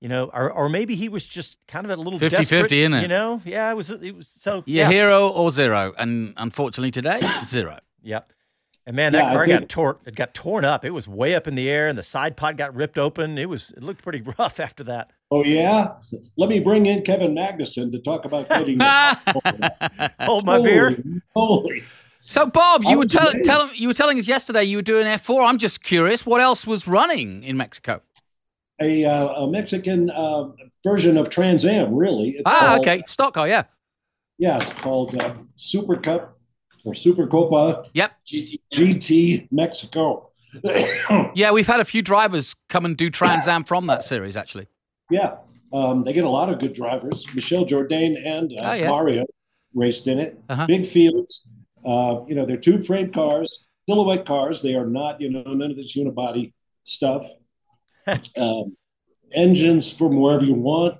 you 0.00 0.08
know, 0.08 0.30
or 0.32 0.50
or 0.50 0.68
maybe 0.68 0.94
he 0.94 1.08
was 1.08 1.24
just 1.24 1.56
kind 1.68 1.84
of 1.84 1.90
a 1.90 1.96
little 1.96 2.18
50 2.18 2.44
50, 2.44 2.80
isn't 2.80 2.94
it? 2.94 3.02
You 3.02 3.08
know, 3.08 3.40
yeah, 3.44 3.70
it 3.70 3.74
was 3.74 3.90
it 3.90 4.14
was 4.14 4.28
so 4.28 4.62
yeah, 4.66 4.88
hero 4.88 5.28
or 5.28 5.50
zero, 5.50 5.94
and 5.98 6.34
unfortunately 6.36 6.90
today 6.90 7.20
zero. 7.44 7.78
Yep. 8.02 8.32
And 8.88 8.94
man, 8.94 9.12
that 9.12 9.24
yeah, 9.24 9.32
car 9.32 9.46
think, 9.46 9.60
got 9.60 9.68
torn. 9.68 9.96
It 10.06 10.14
got 10.14 10.32
torn 10.32 10.64
up. 10.64 10.84
It 10.84 10.90
was 10.90 11.08
way 11.08 11.34
up 11.34 11.48
in 11.48 11.56
the 11.56 11.68
air, 11.68 11.88
and 11.88 11.98
the 11.98 12.04
side 12.04 12.36
pod 12.36 12.56
got 12.56 12.72
ripped 12.74 12.98
open. 12.98 13.36
It 13.36 13.48
was. 13.48 13.72
It 13.76 13.82
looked 13.82 14.02
pretty 14.02 14.22
rough 14.38 14.60
after 14.60 14.84
that. 14.84 15.10
Oh 15.30 15.42
yeah. 15.42 15.96
Let 16.36 16.50
me 16.50 16.60
bring 16.60 16.86
in 16.86 17.02
Kevin 17.02 17.34
Magnussen 17.34 17.90
to 17.90 17.98
talk 17.98 18.24
about 18.24 18.48
getting. 18.48 18.78
Hold 20.20 20.46
my 20.46 20.62
beer. 20.62 21.02
Holy. 21.34 21.82
So 22.20 22.46
Bob, 22.46 22.84
you 22.84 22.96
oh, 22.96 22.98
were 22.98 23.06
tell, 23.06 23.32
tell, 23.44 23.72
you 23.74 23.88
were 23.88 23.94
telling 23.94 24.18
us 24.18 24.26
yesterday 24.26 24.64
you 24.64 24.78
were 24.78 24.82
doing 24.82 25.06
F 25.06 25.22
four. 25.22 25.42
I'm 25.42 25.58
just 25.58 25.82
curious, 25.82 26.26
what 26.26 26.40
else 26.40 26.66
was 26.66 26.86
running 26.86 27.44
in 27.44 27.56
Mexico? 27.56 28.02
A, 28.80 29.04
uh, 29.04 29.44
a 29.44 29.50
Mexican 29.50 30.10
uh, 30.10 30.50
version 30.84 31.16
of 31.16 31.30
Trans 31.30 31.64
Am, 31.64 31.94
really. 31.94 32.30
It's 32.30 32.42
ah, 32.44 32.58
called, 32.58 32.80
okay, 32.80 33.02
stock 33.06 33.34
car, 33.34 33.48
yeah. 33.48 33.64
Yeah, 34.38 34.60
it's 34.60 34.70
called 34.70 35.14
uh, 35.14 35.34
Super 35.56 35.96
Cup 35.96 36.38
or 36.84 36.92
Supercopa. 36.92 37.88
Yep. 37.94 38.12
GT, 38.26 38.60
GT 38.72 39.48
Mexico. 39.50 40.30
yeah, 41.34 41.50
we've 41.50 41.66
had 41.66 41.80
a 41.80 41.84
few 41.84 42.02
drivers 42.02 42.54
come 42.68 42.84
and 42.84 42.96
do 42.96 43.10
Trans 43.10 43.48
Am 43.48 43.64
from 43.64 43.86
that 43.86 44.02
series, 44.02 44.36
actually. 44.36 44.66
Yeah, 45.10 45.36
um, 45.72 46.04
they 46.04 46.12
get 46.12 46.24
a 46.24 46.28
lot 46.28 46.48
of 46.48 46.58
good 46.58 46.72
drivers. 46.72 47.24
Michel 47.34 47.64
Jourdain 47.64 48.16
and 48.24 48.52
uh, 48.52 48.70
oh, 48.70 48.72
yeah. 48.72 48.88
Mario 48.88 49.24
raced 49.74 50.06
in 50.06 50.18
it. 50.18 50.38
Uh-huh. 50.48 50.66
Big 50.66 50.86
fields. 50.86 51.46
Uh, 51.84 52.20
you 52.26 52.34
know, 52.34 52.44
they're 52.44 52.56
tube 52.56 52.84
frame 52.84 53.12
cars, 53.12 53.66
silhouette 53.88 54.24
cars. 54.24 54.62
They 54.62 54.74
are 54.74 54.86
not, 54.86 55.20
you 55.20 55.30
know, 55.30 55.42
none 55.42 55.70
of 55.70 55.76
this 55.76 55.96
unibody 55.96 56.52
stuff. 56.84 57.26
um, 58.36 58.76
engines 59.32 59.92
from 59.92 60.20
wherever 60.20 60.44
you 60.44 60.54
want. 60.54 60.98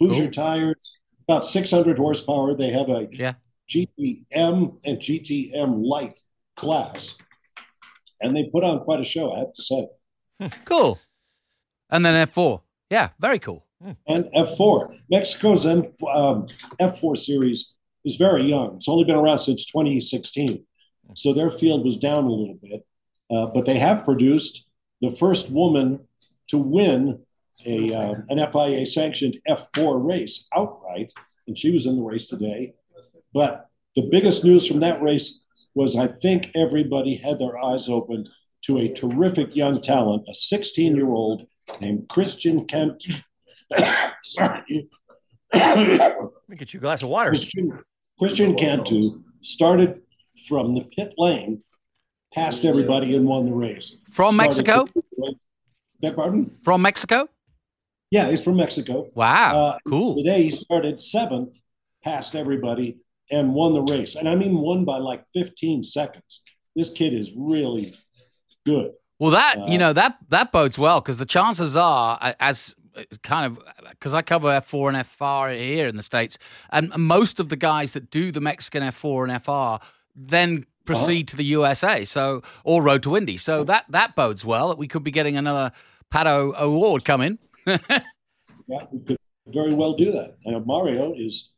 Hoosier 0.00 0.30
tires, 0.30 0.92
about 1.28 1.44
600 1.44 1.98
horsepower. 1.98 2.54
They 2.54 2.70
have 2.70 2.88
a 2.88 3.08
yeah 3.10 3.34
GTM 3.68 4.78
and 4.84 4.98
GTM 4.98 5.84
Light 5.84 6.18
class, 6.56 7.16
and 8.20 8.36
they 8.36 8.48
put 8.52 8.64
on 8.64 8.80
quite 8.80 9.00
a 9.00 9.04
show. 9.04 9.32
I 9.32 9.40
have 9.40 9.52
to 9.52 9.62
say. 9.62 9.88
Cool. 10.64 10.98
And 11.90 12.04
then 12.04 12.26
F4. 12.28 12.60
Yeah, 12.90 13.10
very 13.18 13.38
cool. 13.38 13.64
And 14.06 14.24
F4, 14.34 14.98
Mexico's 15.10 15.64
M, 15.64 15.84
um, 16.10 16.46
F4 16.80 17.16
series 17.16 17.74
is 18.04 18.16
very 18.16 18.42
young. 18.42 18.76
It's 18.76 18.88
only 18.88 19.04
been 19.04 19.16
around 19.16 19.38
since 19.38 19.66
2016, 19.66 20.64
so 21.14 21.32
their 21.32 21.50
field 21.50 21.84
was 21.84 21.96
down 21.96 22.24
a 22.24 22.30
little 22.30 22.58
bit. 22.62 22.84
Uh, 23.30 23.46
but 23.46 23.66
they 23.66 23.78
have 23.78 24.04
produced 24.04 24.66
the 25.00 25.12
first 25.12 25.50
woman 25.50 26.00
to 26.48 26.58
win 26.58 27.20
a 27.66 27.92
uh, 27.92 28.14
an 28.28 28.50
FIA 28.52 28.86
sanctioned 28.86 29.38
F4 29.48 30.04
race 30.06 30.46
outright, 30.54 31.12
and 31.46 31.56
she 31.58 31.70
was 31.70 31.86
in 31.86 31.96
the 31.96 32.02
race 32.02 32.26
today. 32.26 32.74
But 33.34 33.68
the 33.96 34.08
biggest 34.10 34.44
news 34.44 34.66
from 34.66 34.80
that 34.80 35.02
race 35.02 35.40
was 35.74 35.96
I 35.96 36.06
think 36.06 36.50
everybody 36.54 37.16
had 37.16 37.38
their 37.38 37.58
eyes 37.58 37.88
opened 37.88 38.28
to 38.62 38.78
a 38.78 38.92
terrific 38.92 39.54
young 39.56 39.80
talent, 39.80 40.26
a 40.28 40.34
16 40.34 40.96
year 40.96 41.08
old 41.08 41.46
named 41.80 42.08
Christian 42.08 42.64
Kent. 42.66 43.04
Sorry. 44.22 44.88
Let 45.52 46.18
me 46.48 46.56
get 46.56 46.72
you 46.72 46.78
a 46.78 46.80
glass 46.80 47.02
of 47.02 47.08
water. 47.08 47.30
Christian, 47.30 47.78
Christian 48.18 48.54
Cantu 48.54 49.22
started 49.42 50.02
from 50.48 50.74
the 50.74 50.82
pit 50.96 51.14
lane, 51.18 51.62
passed 52.32 52.64
everybody, 52.64 53.16
and 53.16 53.26
won 53.26 53.46
the 53.46 53.52
race. 53.52 53.96
From 54.10 54.34
Started 54.34 54.66
Mexico? 54.66 54.84
to- 54.86 55.36
Beg 56.00 56.14
pardon? 56.14 56.56
From 56.62 56.82
Mexico? 56.82 57.28
Yeah, 58.10 58.30
he's 58.30 58.42
from 58.42 58.56
Mexico. 58.56 59.08
Wow. 59.14 59.56
Uh, 59.56 59.78
cool. 59.86 60.16
Today 60.16 60.44
he 60.44 60.50
started 60.50 61.00
seventh, 61.00 61.58
passed 62.02 62.34
everybody, 62.34 62.98
and 63.30 63.54
won 63.54 63.72
the 63.74 63.82
race. 63.82 64.14
And 64.14 64.28
I 64.28 64.34
mean, 64.34 64.58
won 64.58 64.84
by 64.84 64.98
like 64.98 65.24
15 65.34 65.84
seconds. 65.84 66.42
This 66.74 66.90
kid 66.90 67.12
is 67.12 67.32
really 67.36 67.94
good. 68.64 68.92
Well, 69.18 69.32
that 69.32 69.58
Uh, 69.58 69.66
you 69.66 69.78
know 69.78 69.92
that 69.92 70.16
that 70.28 70.52
bodes 70.52 70.78
well 70.78 71.00
because 71.00 71.18
the 71.18 71.26
chances 71.26 71.74
are, 71.74 72.18
as 72.38 72.76
uh, 72.96 73.02
kind 73.24 73.46
of 73.46 73.58
because 73.90 74.14
I 74.14 74.22
cover 74.22 74.46
F4 74.48 74.94
and 74.94 75.06
FR 75.06 75.60
here 75.60 75.88
in 75.88 75.96
the 75.96 76.04
states, 76.04 76.38
and 76.70 76.96
most 76.96 77.40
of 77.40 77.48
the 77.48 77.56
guys 77.56 77.92
that 77.92 78.10
do 78.10 78.30
the 78.30 78.40
Mexican 78.40 78.84
F4 78.84 79.28
and 79.28 79.42
FR 79.44 79.84
then 80.20 80.66
proceed 80.94 81.28
to 81.28 81.36
the 81.36 81.44
USA, 81.44 82.04
so 82.04 82.42
or 82.64 82.82
Road 82.82 83.02
to 83.04 83.16
Indy. 83.16 83.36
So 83.36 83.64
that 83.64 83.84
that 83.90 84.14
bodes 84.16 84.44
well 84.44 84.68
that 84.68 84.78
we 84.78 84.88
could 84.88 85.04
be 85.04 85.10
getting 85.10 85.36
another 85.36 85.72
Pato 86.12 86.58
O'Ward 86.58 87.04
coming. 87.04 87.38
Yeah, 88.70 88.84
we 88.92 89.00
could 89.00 89.16
very 89.46 89.72
well 89.72 89.94
do 89.94 90.12
that. 90.12 90.36
And 90.44 90.66
Mario 90.66 91.14
is 91.14 91.52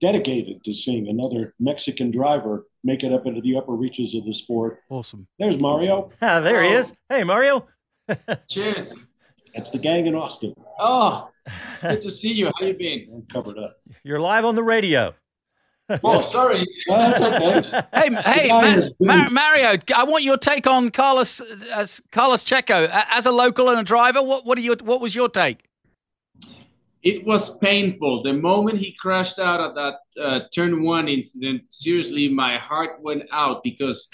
dedicated 0.00 0.62
to 0.64 0.72
seeing 0.72 1.08
another 1.08 1.54
Mexican 1.58 2.12
driver 2.12 2.66
make 2.84 3.02
it 3.02 3.12
up 3.12 3.26
into 3.26 3.40
the 3.40 3.56
upper 3.56 3.72
reaches 3.72 4.14
of 4.14 4.24
the 4.24 4.32
sport. 4.34 4.78
Awesome. 4.88 5.26
There's 5.38 5.58
Mario. 5.58 6.10
Ah, 6.22 6.40
there 6.40 6.62
he 6.62 6.70
is. 6.70 6.92
Hey, 7.08 7.24
Mario. 7.24 7.66
Cheers. 8.48 9.06
That's 9.54 9.70
the 9.70 9.78
gang 9.78 10.06
in 10.06 10.14
Austin. 10.14 10.54
Oh, 10.78 11.30
it's 11.46 11.82
good 11.82 12.02
to 12.02 12.10
see 12.10 12.32
you. 12.32 12.50
How 12.58 12.66
you 12.66 12.74
been? 12.74 13.08
I'm 13.12 13.22
covered 13.22 13.58
up. 13.58 13.76
You're 14.04 14.20
live 14.20 14.44
on 14.44 14.54
the 14.54 14.62
radio. 14.62 15.14
Oh, 16.04 16.20
sorry. 16.30 16.66
Well, 16.86 17.10
that's 17.10 17.20
okay. 17.20 17.82
Hey, 17.92 18.14
hey, 18.22 18.48
Ma- 18.48 18.64
is 18.64 18.92
Ma- 19.00 19.28
Mario, 19.30 19.78
I 19.94 20.04
want 20.04 20.24
your 20.24 20.36
take 20.36 20.66
on 20.66 20.90
Carlos 20.90 21.40
uh, 21.40 21.86
Carlos 22.10 22.44
Checo 22.44 22.88
as 23.10 23.26
a 23.26 23.32
local 23.32 23.68
and 23.68 23.80
a 23.80 23.84
driver. 23.84 24.22
What 24.22 24.44
what 24.46 24.58
are 24.58 24.62
your 24.62 24.76
what 24.82 25.00
was 25.00 25.14
your 25.14 25.28
take? 25.28 25.64
It 27.02 27.26
was 27.26 27.56
painful. 27.58 28.22
The 28.22 28.32
moment 28.32 28.78
he 28.78 28.92
crashed 28.92 29.40
out 29.40 29.60
of 29.60 29.74
that 29.74 29.94
uh, 30.22 30.40
turn 30.54 30.84
one 30.84 31.08
incident, 31.08 31.62
seriously, 31.68 32.28
my 32.28 32.58
heart 32.58 33.00
went 33.02 33.24
out 33.32 33.64
because 33.64 34.08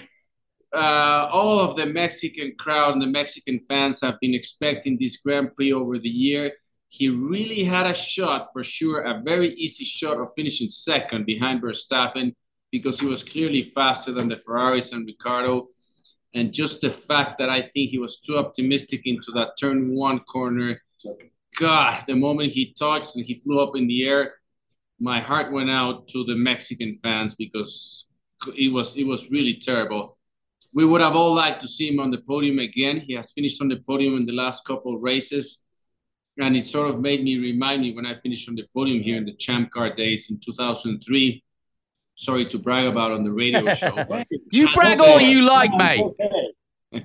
uh, 0.75 1.29
all 1.31 1.61
of 1.61 1.77
the 1.77 1.85
Mexican 1.85 2.55
crowd 2.59 2.95
and 2.95 3.03
the 3.03 3.07
Mexican 3.07 3.61
fans 3.61 4.01
have 4.01 4.19
been 4.21 4.35
expecting 4.35 4.97
this 4.99 5.19
Grand 5.19 5.55
Prix 5.55 5.73
over 5.73 5.99
the 5.99 6.09
year. 6.09 6.53
He 6.89 7.09
really 7.09 7.65
had 7.65 7.87
a 7.87 7.95
shot 7.95 8.49
for 8.53 8.63
sure, 8.63 9.03
a 9.03 9.21
very 9.23 9.51
easy 9.51 9.85
shot 9.85 10.19
of 10.19 10.31
finishing 10.35 10.69
second 10.69 11.27
behind 11.27 11.63
Verstappen 11.63 12.35
because 12.73 13.01
he 13.01 13.07
was 13.07 13.23
clearly 13.23 13.63
faster 13.63 14.13
than 14.13 14.29
the 14.29 14.37
Ferraris 14.37 14.93
and 14.93 15.07
Ricciardo. 15.07 15.69
And 16.35 16.53
just 16.53 16.81
the 16.81 16.91
fact 16.91 17.39
that 17.39 17.49
I 17.51 17.63
think 17.63 17.91
he 17.91 17.99
was 17.99 18.21
too 18.21 18.37
optimistic 18.39 19.03
into 19.07 19.33
that 19.33 19.53
turn 19.59 19.95
one 19.95 20.21
corner 20.21 20.81
God, 21.59 22.05
the 22.07 22.15
moment 22.15 22.53
he 22.53 22.73
touched 22.79 23.17
and 23.17 23.25
he 23.25 23.35
flew 23.35 23.61
up 23.61 23.77
in 23.77 23.87
the 23.89 24.07
air, 24.07 24.35
my 25.01 25.21
heart 25.21 25.53
went 25.53 25.71
out 25.71 26.09
to 26.09 26.25
the 26.25 26.37
Mexican 26.37 26.95
fans 26.95 27.35
because 27.35 28.07
it 28.57 28.73
was 28.73 28.97
it 28.97 29.05
was 29.05 29.31
really 29.31 29.55
terrible. 29.55 30.19
We 30.73 30.85
would 30.85 31.01
have 31.01 31.17
all 31.17 31.35
liked 31.35 31.61
to 31.63 31.69
see 31.69 31.89
him 31.89 31.99
on 31.99 32.11
the 32.11 32.19
podium 32.19 32.59
again. 32.59 33.01
He 33.01 33.15
has 33.15 33.33
finished 33.33 33.61
on 33.61 33.69
the 33.69 33.81
podium 33.89 34.17
in 34.17 34.27
the 34.27 34.35
last 34.35 34.65
couple 34.65 34.99
races, 34.99 35.59
and 36.39 36.57
it 36.57 36.65
sort 36.67 36.89
of 36.91 37.01
made 37.01 37.23
me 37.25 37.37
remind 37.39 37.83
me 37.83 37.93
when 37.95 38.07
I 38.07 38.15
finished 38.15 38.49
on 38.49 38.55
the 38.55 38.65
podium 38.75 39.03
here 39.03 39.17
in 39.17 39.25
the 39.25 39.35
Champ 39.35 39.71
Car 39.71 39.95
days 39.95 40.31
in 40.31 40.39
2003. 40.39 41.43
Sorry 42.15 42.49
to 42.49 42.59
brag 42.59 42.87
about 42.87 43.13
on 43.13 43.23
the 43.25 43.31
radio 43.33 43.73
show. 43.75 43.95
but 44.09 44.27
You 44.51 44.65
That's 44.67 44.75
brag 44.77 45.01
okay. 45.01 45.11
all 45.13 45.21
you 45.21 45.43
like, 45.43 45.71
It's 45.75 46.15
mate. 46.93 47.05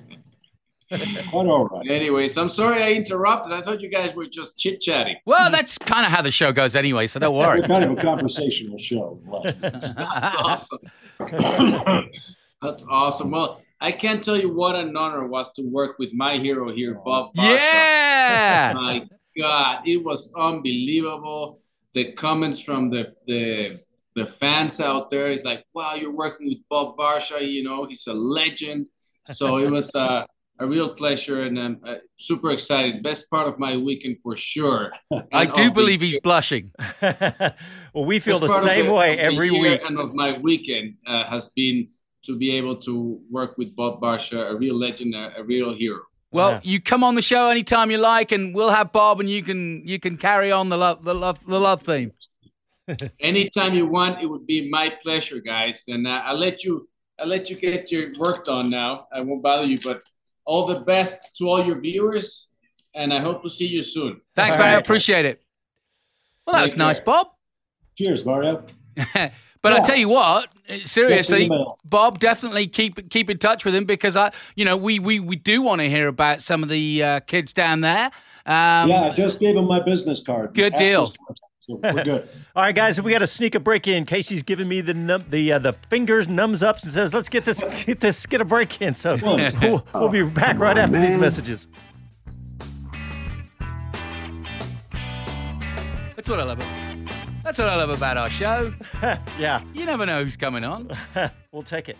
okay. 0.92 1.24
Quite 1.30 1.46
all 1.46 1.66
right. 1.66 1.90
anyways, 1.90 2.36
I'm 2.38 2.48
sorry 2.48 2.82
I 2.82 2.90
interrupted. 2.92 3.52
I 3.56 3.62
thought 3.62 3.80
you 3.80 3.88
guys 3.88 4.14
were 4.14 4.26
just 4.26 4.58
chit 4.58 4.80
chatting. 4.80 5.16
Well, 5.26 5.50
that's 5.50 5.76
kind 5.78 6.04
of 6.06 6.12
how 6.12 6.22
the 6.22 6.30
show 6.30 6.52
goes 6.52 6.76
anyway, 6.76 7.06
so 7.08 7.18
don't 7.20 7.34
worry. 7.34 7.60
We're 7.60 7.66
kind 7.66 7.84
of 7.84 7.92
a 7.98 8.00
conversational 8.00 8.78
show. 8.78 9.20
That's 9.60 10.34
awesome. 10.36 10.78
That's 12.62 12.86
awesome. 12.88 13.30
Well, 13.30 13.62
I 13.80 13.92
can't 13.92 14.22
tell 14.22 14.36
you 14.36 14.52
what 14.52 14.74
an 14.76 14.96
honor 14.96 15.24
it 15.24 15.28
was 15.28 15.52
to 15.54 15.62
work 15.62 15.98
with 15.98 16.12
my 16.14 16.38
hero 16.38 16.70
here, 16.72 16.94
Bob. 17.04 17.34
Barsha. 17.34 17.56
yeah. 17.58 18.72
My 18.74 19.06
God, 19.36 19.86
it 19.86 20.02
was 20.02 20.32
unbelievable. 20.36 21.60
The 21.92 22.12
comments 22.12 22.60
from 22.60 22.90
the 22.90 23.14
the 23.26 23.78
the 24.14 24.26
fans 24.26 24.80
out 24.80 25.10
there 25.10 25.30
is 25.30 25.44
like, 25.44 25.64
"Wow, 25.74 25.94
you're 25.94 26.14
working 26.14 26.48
with 26.48 26.58
Bob 26.68 26.96
Barsha. 26.96 27.40
You 27.46 27.62
know, 27.64 27.84
he's 27.84 28.06
a 28.06 28.14
legend." 28.14 28.86
So 29.30 29.56
it 29.56 29.70
was 29.70 29.94
uh, 29.94 30.26
a 30.58 30.66
real 30.66 30.90
pleasure, 30.94 31.42
and 31.44 31.58
I'm 31.58 31.80
uh, 31.84 31.96
super 32.16 32.50
excited. 32.50 33.02
Best 33.02 33.28
part 33.30 33.48
of 33.48 33.58
my 33.58 33.76
weekend 33.76 34.18
for 34.22 34.36
sure. 34.36 34.92
I 35.32 35.46
do 35.46 35.70
believe 35.70 36.00
he's 36.00 36.20
blushing. 36.20 36.70
well, 37.02 38.04
we 38.04 38.18
feel 38.18 38.38
Best 38.40 38.52
the 38.52 38.62
same 38.62 38.86
the- 38.86 38.92
way 38.92 39.18
every 39.18 39.50
year 39.50 39.72
week. 39.72 39.82
And 39.84 39.98
of 39.98 40.14
my 40.14 40.38
weekend 40.38 40.96
uh, 41.06 41.24
has 41.24 41.48
been 41.50 41.88
to 42.24 42.38
be 42.38 42.52
able 42.52 42.76
to 42.76 43.20
work 43.30 43.58
with 43.58 43.74
Bob 43.76 44.00
Barsha, 44.00 44.50
a 44.50 44.56
real 44.56 44.76
legend, 44.78 45.14
a, 45.14 45.32
a 45.38 45.42
real 45.44 45.72
hero. 45.72 46.00
Well, 46.34 46.50
Yeah. 46.50 46.60
you 46.64 46.80
come 46.80 47.04
on 47.04 47.14
the 47.14 47.22
show 47.22 47.48
anytime 47.48 47.90
you 47.92 47.98
like, 47.98 48.32
and 48.32 48.54
we'll 48.54 48.70
have 48.70 48.90
Bob, 48.92 49.20
and 49.20 49.30
you 49.30 49.42
can 49.42 49.86
you 49.86 49.98
can 50.00 50.16
carry 50.18 50.50
on 50.50 50.68
the 50.68 50.76
love 50.76 51.04
the 51.04 51.14
love 51.14 51.38
the 51.46 51.60
love 51.60 51.82
theme. 51.82 52.10
Anytime 53.20 53.72
you 53.74 53.86
want, 53.86 54.20
it 54.20 54.26
would 54.26 54.46
be 54.46 54.68
my 54.68 54.90
pleasure, 55.02 55.40
guys. 55.40 55.84
And 55.88 56.06
uh, 56.06 56.20
I'll 56.26 56.36
let 56.36 56.64
you, 56.64 56.86
I'll 57.18 57.28
let 57.28 57.48
you 57.48 57.56
get 57.56 57.90
your 57.90 58.12
work 58.18 58.44
done 58.44 58.68
now. 58.68 59.06
I 59.10 59.20
won't 59.20 59.42
bother 59.42 59.64
you, 59.64 59.78
but 59.82 60.02
all 60.44 60.66
the 60.66 60.80
best 60.80 61.34
to 61.36 61.48
all 61.48 61.64
your 61.64 61.80
viewers, 61.80 62.50
and 62.94 63.10
I 63.14 63.20
hope 63.20 63.42
to 63.44 63.48
see 63.48 63.66
you 63.68 63.80
soon. 63.80 64.20
Thanks, 64.36 64.56
All 64.56 64.62
man. 64.62 64.70
I 64.70 64.74
right. 64.74 64.84
appreciate 64.84 65.24
it. 65.24 65.40
Well, 66.46 66.56
that 66.56 66.62
was 66.62 66.72
Take 66.72 66.78
nice, 66.78 66.98
care. 66.98 67.06
Bob. 67.06 67.28
cheers, 67.96 68.22
Mario. 68.26 68.66
But 69.64 69.72
I 69.72 69.80
tell 69.80 69.96
you 69.96 70.10
what, 70.10 70.50
seriously, 70.84 71.50
Bob, 71.86 72.18
definitely 72.18 72.66
keep 72.66 73.08
keep 73.08 73.30
in 73.30 73.38
touch 73.38 73.64
with 73.64 73.74
him 73.74 73.86
because 73.86 74.14
I, 74.14 74.30
you 74.56 74.64
know, 74.66 74.76
we 74.76 74.98
we, 74.98 75.20
we 75.20 75.36
do 75.36 75.62
want 75.62 75.80
to 75.80 75.88
hear 75.88 76.06
about 76.08 76.42
some 76.42 76.62
of 76.62 76.68
the 76.68 77.02
uh, 77.02 77.20
kids 77.20 77.54
down 77.54 77.80
there. 77.80 78.10
Um, 78.44 78.90
yeah, 78.90 79.08
I 79.10 79.14
just 79.14 79.40
gave 79.40 79.56
him 79.56 79.64
my 79.66 79.80
business 79.80 80.20
card. 80.20 80.52
Good 80.52 80.74
Asked 80.74 80.82
deal. 80.82 81.06
So 81.06 81.76
we're 81.76 82.04
good. 82.04 82.28
All 82.54 82.62
right, 82.62 82.74
guys, 82.74 83.00
we 83.00 83.10
got 83.10 83.20
to 83.20 83.26
sneak 83.26 83.54
a 83.54 83.60
break 83.60 83.88
in. 83.88 84.04
Casey's 84.04 84.42
giving 84.42 84.68
me 84.68 84.82
the 84.82 84.92
num- 84.92 85.24
the 85.30 85.54
uh, 85.54 85.58
the 85.58 85.72
fingers 85.88 86.28
numbs 86.28 86.62
ups 86.62 86.82
and 86.82 86.92
says, 86.92 87.14
"Let's 87.14 87.30
get 87.30 87.46
this 87.46 87.64
get 87.86 88.00
this 88.00 88.26
get 88.26 88.42
a 88.42 88.44
break 88.44 88.82
in." 88.82 88.92
So 88.92 89.16
we'll, 89.22 89.86
we'll 89.94 90.08
be 90.10 90.24
back 90.24 90.58
right 90.58 90.76
after 90.76 91.00
these 91.00 91.16
messages. 91.16 91.68
That's 96.14 96.28
what 96.28 96.38
I 96.38 96.42
love. 96.42 96.83
That's 97.44 97.58
what 97.58 97.68
I 97.68 97.76
love 97.76 97.90
about 97.90 98.16
our 98.16 98.30
show. 98.30 98.72
yeah, 99.38 99.62
You 99.74 99.84
never 99.84 100.06
know 100.06 100.24
who's 100.24 100.36
coming 100.36 100.64
on. 100.64 100.90
we'll 101.52 101.62
take 101.62 101.88
it. 101.90 101.98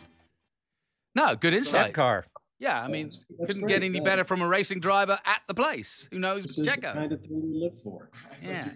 No, 1.14 1.36
good 1.36 1.52
That 1.52 1.58
insight. 1.58 1.94
car. 1.94 2.24
Yeah, 2.58 2.80
I 2.82 2.88
mean, 2.88 3.04
That's- 3.06 3.24
that's 3.28 3.46
couldn't 3.48 3.62
great, 3.62 3.74
get 3.74 3.82
any 3.82 3.98
yeah. 3.98 4.04
better 4.04 4.24
from 4.24 4.40
a 4.40 4.48
racing 4.48 4.80
driver 4.80 5.18
at 5.26 5.42
the 5.46 5.54
place. 5.54 6.08
Who 6.10 6.18
knows? 6.18 6.44
This 6.46 6.66
Checo. 6.66 6.94
kind 6.94 7.12
of 7.12 7.20
thing 7.20 7.42
we 7.52 7.60
live 7.60 7.78
for. 7.82 8.08
Yeah. 8.42 8.68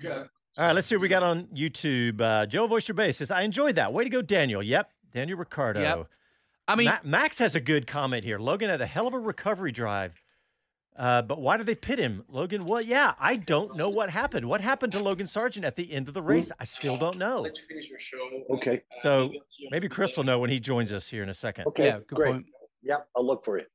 All 0.59 0.65
right, 0.67 0.73
let's 0.73 0.87
see 0.89 0.97
what 0.97 1.03
we 1.03 1.09
got 1.09 1.23
on 1.23 1.45
YouTube. 1.47 2.21
Uh, 2.21 2.45
Joe 2.45 2.67
Voice 2.67 2.87
Your 2.87 2.97
Base 2.97 3.17
says, 3.17 3.31
"I 3.31 3.43
enjoyed 3.43 3.77
that. 3.77 3.93
Way 3.93 4.05
to 4.05 4.11
go, 4.11 4.21
Daniel. 4.21 4.63
Yep, 4.63 4.91
Daniel 5.15 5.39
Ricciardo. 5.39 5.81
Yep. 5.81 6.07
I 6.67 6.75
mean, 6.75 6.87
Ma- 6.87 6.99
Max 7.05 7.39
has 7.39 7.55
a 7.55 7.61
good 7.61 7.87
comment 7.87 8.25
here. 8.25 8.39
Logan 8.39 8.69
had 8.69 8.81
a 8.81 8.87
hell 8.87 9.07
of 9.07 9.15
a 9.15 9.19
recovery 9.19 9.73
drive. 9.73 10.21
Uh, 10.99 11.23
but 11.23 11.41
why 11.41 11.57
did 11.57 11.67
they 11.67 11.77
pit 11.77 11.97
him, 11.97 12.25
Logan? 12.29 12.67
Well, 12.67 12.83
yeah, 12.83 13.15
I 13.21 13.37
don't 13.37 13.77
know 13.77 13.89
what 13.89 14.11
happened. 14.11 14.47
What 14.49 14.61
happened 14.61 14.93
to 14.95 14.99
Logan 15.03 15.29
Sargeant 15.29 15.65
at 15.65 15.77
the 15.77 15.93
end 15.93 16.09
of 16.09 16.15
the 16.15 16.21
race? 16.21 16.51
I 16.59 16.65
still 16.65 16.97
don't 16.97 17.17
know. 17.17 17.43
Let 17.43 17.57
you 17.57 17.65
finish 17.65 17.89
your 17.89 18.01
show. 18.01 18.29
Okay. 18.51 18.83
So 19.01 19.33
maybe 19.71 19.89
Chris 19.89 20.17
will 20.17 20.25
know 20.25 20.41
when 20.41 20.51
he 20.51 20.59
joins 20.59 20.93
us 20.93 21.07
here 21.07 21.23
in 21.23 21.29
a 21.29 21.35
second. 21.35 21.69
Okay. 21.69 21.87
yeah, 21.87 21.99
good 21.99 22.17
great. 22.17 22.33
point. 22.33 22.47
Yep, 22.83 23.09
I'll 23.17 23.25
look 23.25 23.45
for 23.45 23.59
it. 23.59 23.71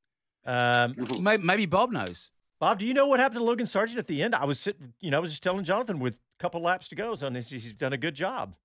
Um, 0.45 0.91
Maybe, 1.21 1.41
maybe 1.41 1.65
Bob 1.65 1.91
knows. 1.91 2.29
Bob, 2.59 2.79
do 2.79 2.85
you 2.85 2.93
know 2.93 3.07
what 3.07 3.21
happened 3.21 3.39
to 3.39 3.43
Logan 3.45 3.65
Sargeant 3.65 3.97
at 3.97 4.07
the 4.07 4.21
end? 4.21 4.35
I 4.35 4.43
was 4.43 4.59
sitting, 4.59 4.93
you 4.99 5.09
know, 5.09 5.17
I 5.17 5.19
was 5.21 5.31
just 5.31 5.43
telling 5.43 5.63
Jonathan 5.63 5.99
with 5.99 6.15
a 6.15 6.41
couple 6.41 6.61
laps 6.61 6.89
to 6.89 6.95
go, 6.95 7.15
so 7.15 7.29
he's, 7.29 7.49
he's 7.49 7.73
done 7.73 7.93
a 7.93 7.97
good 7.97 8.15
job. 8.15 8.55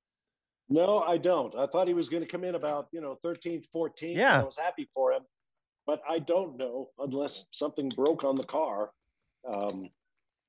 No, 0.68 0.98
I 1.00 1.16
don't. 1.16 1.54
I 1.54 1.66
thought 1.66 1.88
he 1.88 1.94
was 1.94 2.08
going 2.08 2.22
to 2.22 2.28
come 2.28 2.44
in 2.44 2.54
about, 2.54 2.88
you 2.92 3.00
know, 3.00 3.18
13th, 3.24 3.66
14th. 3.74 4.16
Yeah. 4.16 4.40
I 4.40 4.44
was 4.44 4.58
happy 4.58 4.88
for 4.92 5.12
him, 5.12 5.22
but 5.88 6.02
I 6.08 6.18
don't 6.20 6.56
know 6.58 6.90
unless 7.00 7.46
something 7.50 7.88
broke 7.88 8.22
on 8.22 8.36
the 8.36 8.44
car. 8.44 8.90
Um, 9.48 9.88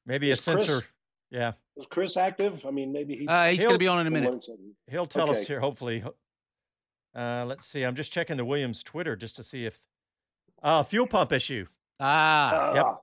Maybe 0.05 0.29
a 0.29 0.34
Is 0.34 0.41
Chris- 0.41 0.67
sensor. 0.67 0.86
Yeah, 1.31 1.53
was 1.75 1.86
Chris 1.89 2.17
active? 2.17 2.65
I 2.65 2.72
mean, 2.72 2.91
maybe 2.91 3.15
he. 3.15 3.27
Uh, 3.27 3.46
he's 3.50 3.62
going 3.63 3.75
to 3.75 3.79
be 3.79 3.88
on 3.88 4.00
in 4.01 4.08
a 4.08 4.12
minute. 4.12 4.46
he'll 4.88 5.05
tell 5.05 5.29
us 5.29 5.46
here, 5.48 5.60
hopefully. 5.60 6.03
Uh, 7.15 7.46
let's 7.48 7.67
see. 7.67 7.84
I'm 7.84 7.96
just 7.96 8.12
checking 8.12 8.36
the 8.38 8.43
Williams 8.46 8.81
Twitter 8.84 9.15
just 9.15 9.36
to 9.38 9.43
see 9.43 9.65
if. 9.65 9.79
Uh, 10.63 10.81
fuel 10.84 11.05
pump 11.08 11.31
issue. 11.31 11.65
Ah, 12.00 12.74
Yep. 12.74 12.86
Ah, 12.86 12.98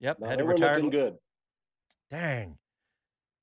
Yep, 0.00 0.18
no, 0.20 0.26
had 0.28 0.38
they 0.38 0.42
to 0.42 0.48
retire. 0.48 0.74
looking 0.76 0.90
good. 0.90 1.16
Dang. 2.10 2.56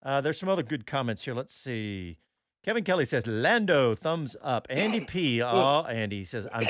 Uh, 0.03 0.21
there's 0.21 0.39
some 0.39 0.49
other 0.49 0.63
good 0.63 0.85
comments 0.87 1.23
here. 1.23 1.33
Let's 1.35 1.53
see. 1.53 2.17
Kevin 2.63 2.83
Kelly 2.83 3.05
says, 3.05 3.27
Lando, 3.27 3.93
thumbs 3.93 4.35
up. 4.41 4.65
Andy 4.71 5.01
P. 5.05 5.41
Oh, 5.45 5.83
Andy 5.83 6.23
says, 6.25 6.47
I'm, 6.51 6.67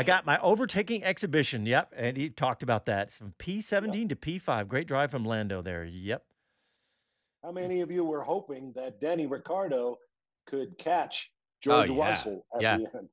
I 0.00 0.02
got 0.02 0.24
my 0.24 0.38
overtaking 0.40 1.04
exhibition. 1.04 1.66
Yep. 1.66 1.92
And 1.94 2.16
he 2.16 2.30
talked 2.30 2.62
about 2.62 2.86
that. 2.86 3.08
It's 3.08 3.18
from 3.18 3.34
P17 3.38 4.08
to 4.08 4.16
P5. 4.16 4.66
Great 4.66 4.88
drive 4.88 5.10
from 5.10 5.24
Lando 5.26 5.60
there. 5.60 5.84
Yep. 5.84 6.24
How 7.44 7.52
many 7.52 7.82
of 7.82 7.90
you 7.90 8.04
were 8.04 8.22
hoping 8.22 8.72
that 8.76 8.98
Danny 9.00 9.26
Ricciardo 9.26 9.98
could 10.46 10.76
catch 10.78 11.30
Oh, 11.32 11.84
George 11.84 11.90
yeah. 11.90 11.98
Russell 11.98 12.46
at 12.54 12.62
Yeah. 12.62 12.76
the 12.78 12.96
end? 12.98 13.08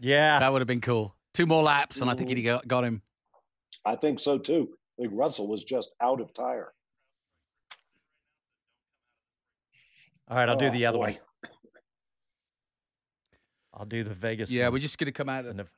Yeah. 0.00 0.40
that 0.40 0.52
would 0.52 0.60
have 0.60 0.66
been 0.68 0.80
cool. 0.80 1.14
Two 1.32 1.46
more 1.46 1.62
laps, 1.62 2.00
and 2.00 2.10
I 2.10 2.14
think 2.14 2.28
Mhm. 2.30 2.36
he'd 2.36 2.42
got, 2.42 2.66
got 2.66 2.82
him. 2.84 3.02
I 3.84 3.94
think 3.94 4.18
so 4.18 4.36
too. 4.38 4.76
I 4.98 5.02
think 5.02 5.14
Russell 5.14 5.46
was 5.46 5.62
just 5.62 5.92
out 6.00 6.20
of 6.20 6.34
tire. 6.34 6.74
All 10.28 10.36
right. 10.36 10.48
I'll 10.48 10.56
do 10.58 10.66
Oh, 10.66 10.70
the 10.70 10.86
other 10.86 10.98
boy. 10.98 11.18
one. 11.42 11.50
I'll 13.74 13.86
do 13.86 14.02
the 14.04 14.14
Vegas 14.14 14.50
Yeah, 14.50 14.64
one. 14.64 14.74
we're 14.74 14.78
just 14.80 14.98
going 14.98 15.06
to 15.06 15.12
come 15.12 15.28
out. 15.28 15.44
Of 15.44 15.50
And 15.50 15.58
the, 15.60 15.64
the- 15.64 15.70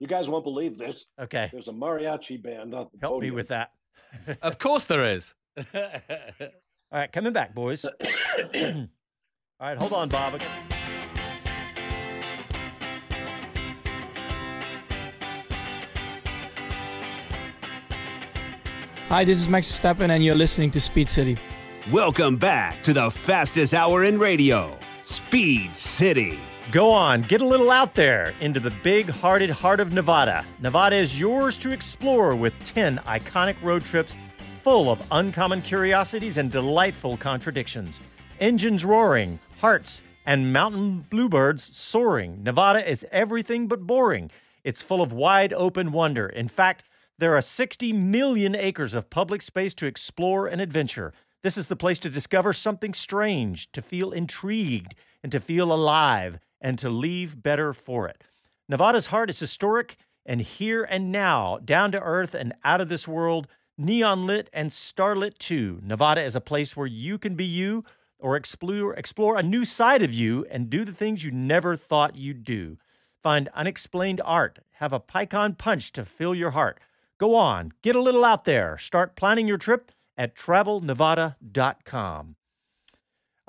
You 0.00 0.06
guys 0.06 0.30
won't 0.30 0.44
believe 0.44 0.78
this. 0.78 1.06
okay. 1.20 1.50
There's 1.52 1.68
a 1.68 1.72
mariachi 1.72 2.42
band 2.42 2.74
on 2.74 2.88
the 2.92 2.98
Help 3.06 3.20
me 3.22 3.30
with 3.30 3.48
that. 3.48 3.72
of 4.42 4.58
course, 4.58 4.86
there 4.86 5.12
is. 5.14 5.34
All 5.74 5.74
right. 6.90 7.12
Coming 7.12 7.34
back, 7.34 7.54
boys. 7.54 7.84
All 7.84 7.92
right. 9.60 9.76
Hold 9.78 9.92
on, 9.92 10.08
Bob. 10.08 10.34
I 10.34 10.38
got 10.38 10.68
this- 10.68 10.76
Hi, 19.08 19.24
this 19.24 19.38
is 19.40 19.48
Max 19.48 19.66
Verstappen, 19.68 20.10
and 20.10 20.24
you're 20.24 20.36
listening 20.36 20.70
to 20.72 20.80
Speed 20.80 21.08
City. 21.08 21.36
Welcome 21.90 22.36
back 22.36 22.82
to 22.84 22.92
the 22.92 23.10
fastest 23.10 23.74
hour 23.74 24.04
in 24.04 24.18
radio, 24.18 24.78
Speed 25.00 25.74
City. 25.74 26.38
Go 26.70 26.92
on, 26.92 27.22
get 27.22 27.40
a 27.40 27.46
little 27.46 27.72
out 27.72 27.96
there 27.96 28.32
into 28.40 28.60
the 28.60 28.70
big 28.84 29.08
hearted 29.08 29.50
heart 29.50 29.80
of 29.80 29.92
Nevada. 29.92 30.46
Nevada 30.60 30.94
is 30.94 31.18
yours 31.18 31.56
to 31.56 31.72
explore 31.72 32.36
with 32.36 32.54
10 32.64 32.98
iconic 33.08 33.60
road 33.60 33.82
trips 33.82 34.16
full 34.62 34.88
of 34.88 35.04
uncommon 35.10 35.62
curiosities 35.62 36.36
and 36.36 36.48
delightful 36.48 37.16
contradictions. 37.16 37.98
Engines 38.38 38.84
roaring, 38.84 39.40
hearts 39.58 40.04
and 40.26 40.52
mountain 40.52 41.04
bluebirds 41.10 41.76
soaring. 41.76 42.40
Nevada 42.44 42.88
is 42.88 43.04
everything 43.10 43.66
but 43.66 43.84
boring. 43.84 44.30
It's 44.62 44.80
full 44.80 45.02
of 45.02 45.12
wide 45.12 45.52
open 45.52 45.90
wonder. 45.90 46.28
In 46.28 46.46
fact, 46.46 46.84
there 47.18 47.34
are 47.36 47.42
60 47.42 47.92
million 47.94 48.54
acres 48.54 48.94
of 48.94 49.10
public 49.10 49.42
space 49.42 49.74
to 49.74 49.86
explore 49.86 50.46
and 50.46 50.60
adventure. 50.60 51.14
This 51.42 51.58
is 51.58 51.66
the 51.66 51.74
place 51.74 51.98
to 52.00 52.10
discover 52.10 52.52
something 52.52 52.94
strange, 52.94 53.72
to 53.72 53.82
feel 53.82 54.12
intrigued, 54.12 54.94
and 55.24 55.32
to 55.32 55.40
feel 55.40 55.72
alive, 55.72 56.38
and 56.60 56.78
to 56.78 56.90
leave 56.90 57.42
better 57.42 57.72
for 57.72 58.08
it. 58.08 58.24
Nevada's 58.68 59.06
heart 59.06 59.30
is 59.30 59.38
historic 59.38 59.96
and 60.26 60.40
here 60.40 60.84
and 60.84 61.10
now, 61.10 61.58
down 61.64 61.92
to 61.92 62.00
earth 62.00 62.34
and 62.34 62.54
out 62.64 62.80
of 62.80 62.88
this 62.88 63.08
world, 63.08 63.46
neon 63.76 64.26
lit 64.26 64.48
and 64.52 64.72
starlit 64.72 65.38
too. 65.38 65.80
Nevada 65.82 66.22
is 66.22 66.36
a 66.36 66.40
place 66.40 66.76
where 66.76 66.86
you 66.86 67.18
can 67.18 67.34
be 67.34 67.44
you 67.44 67.84
or 68.18 68.36
explore 68.36 68.94
explore 68.94 69.38
a 69.38 69.42
new 69.42 69.64
side 69.64 70.02
of 70.02 70.12
you 70.12 70.46
and 70.50 70.70
do 70.70 70.84
the 70.84 70.92
things 70.92 71.24
you 71.24 71.30
never 71.30 71.76
thought 71.76 72.16
you'd 72.16 72.44
do. 72.44 72.76
Find 73.22 73.48
unexplained 73.54 74.20
art, 74.24 74.58
have 74.72 74.92
a 74.92 75.00
Picon 75.00 75.54
punch 75.54 75.92
to 75.92 76.04
fill 76.04 76.34
your 76.34 76.50
heart. 76.50 76.80
Go 77.18 77.34
on, 77.34 77.72
get 77.82 77.96
a 77.96 78.00
little 78.00 78.24
out 78.24 78.44
there. 78.44 78.78
Start 78.78 79.16
planning 79.16 79.46
your 79.46 79.58
trip 79.58 79.92
at 80.16 80.36
travelnevada.com. 80.36 82.36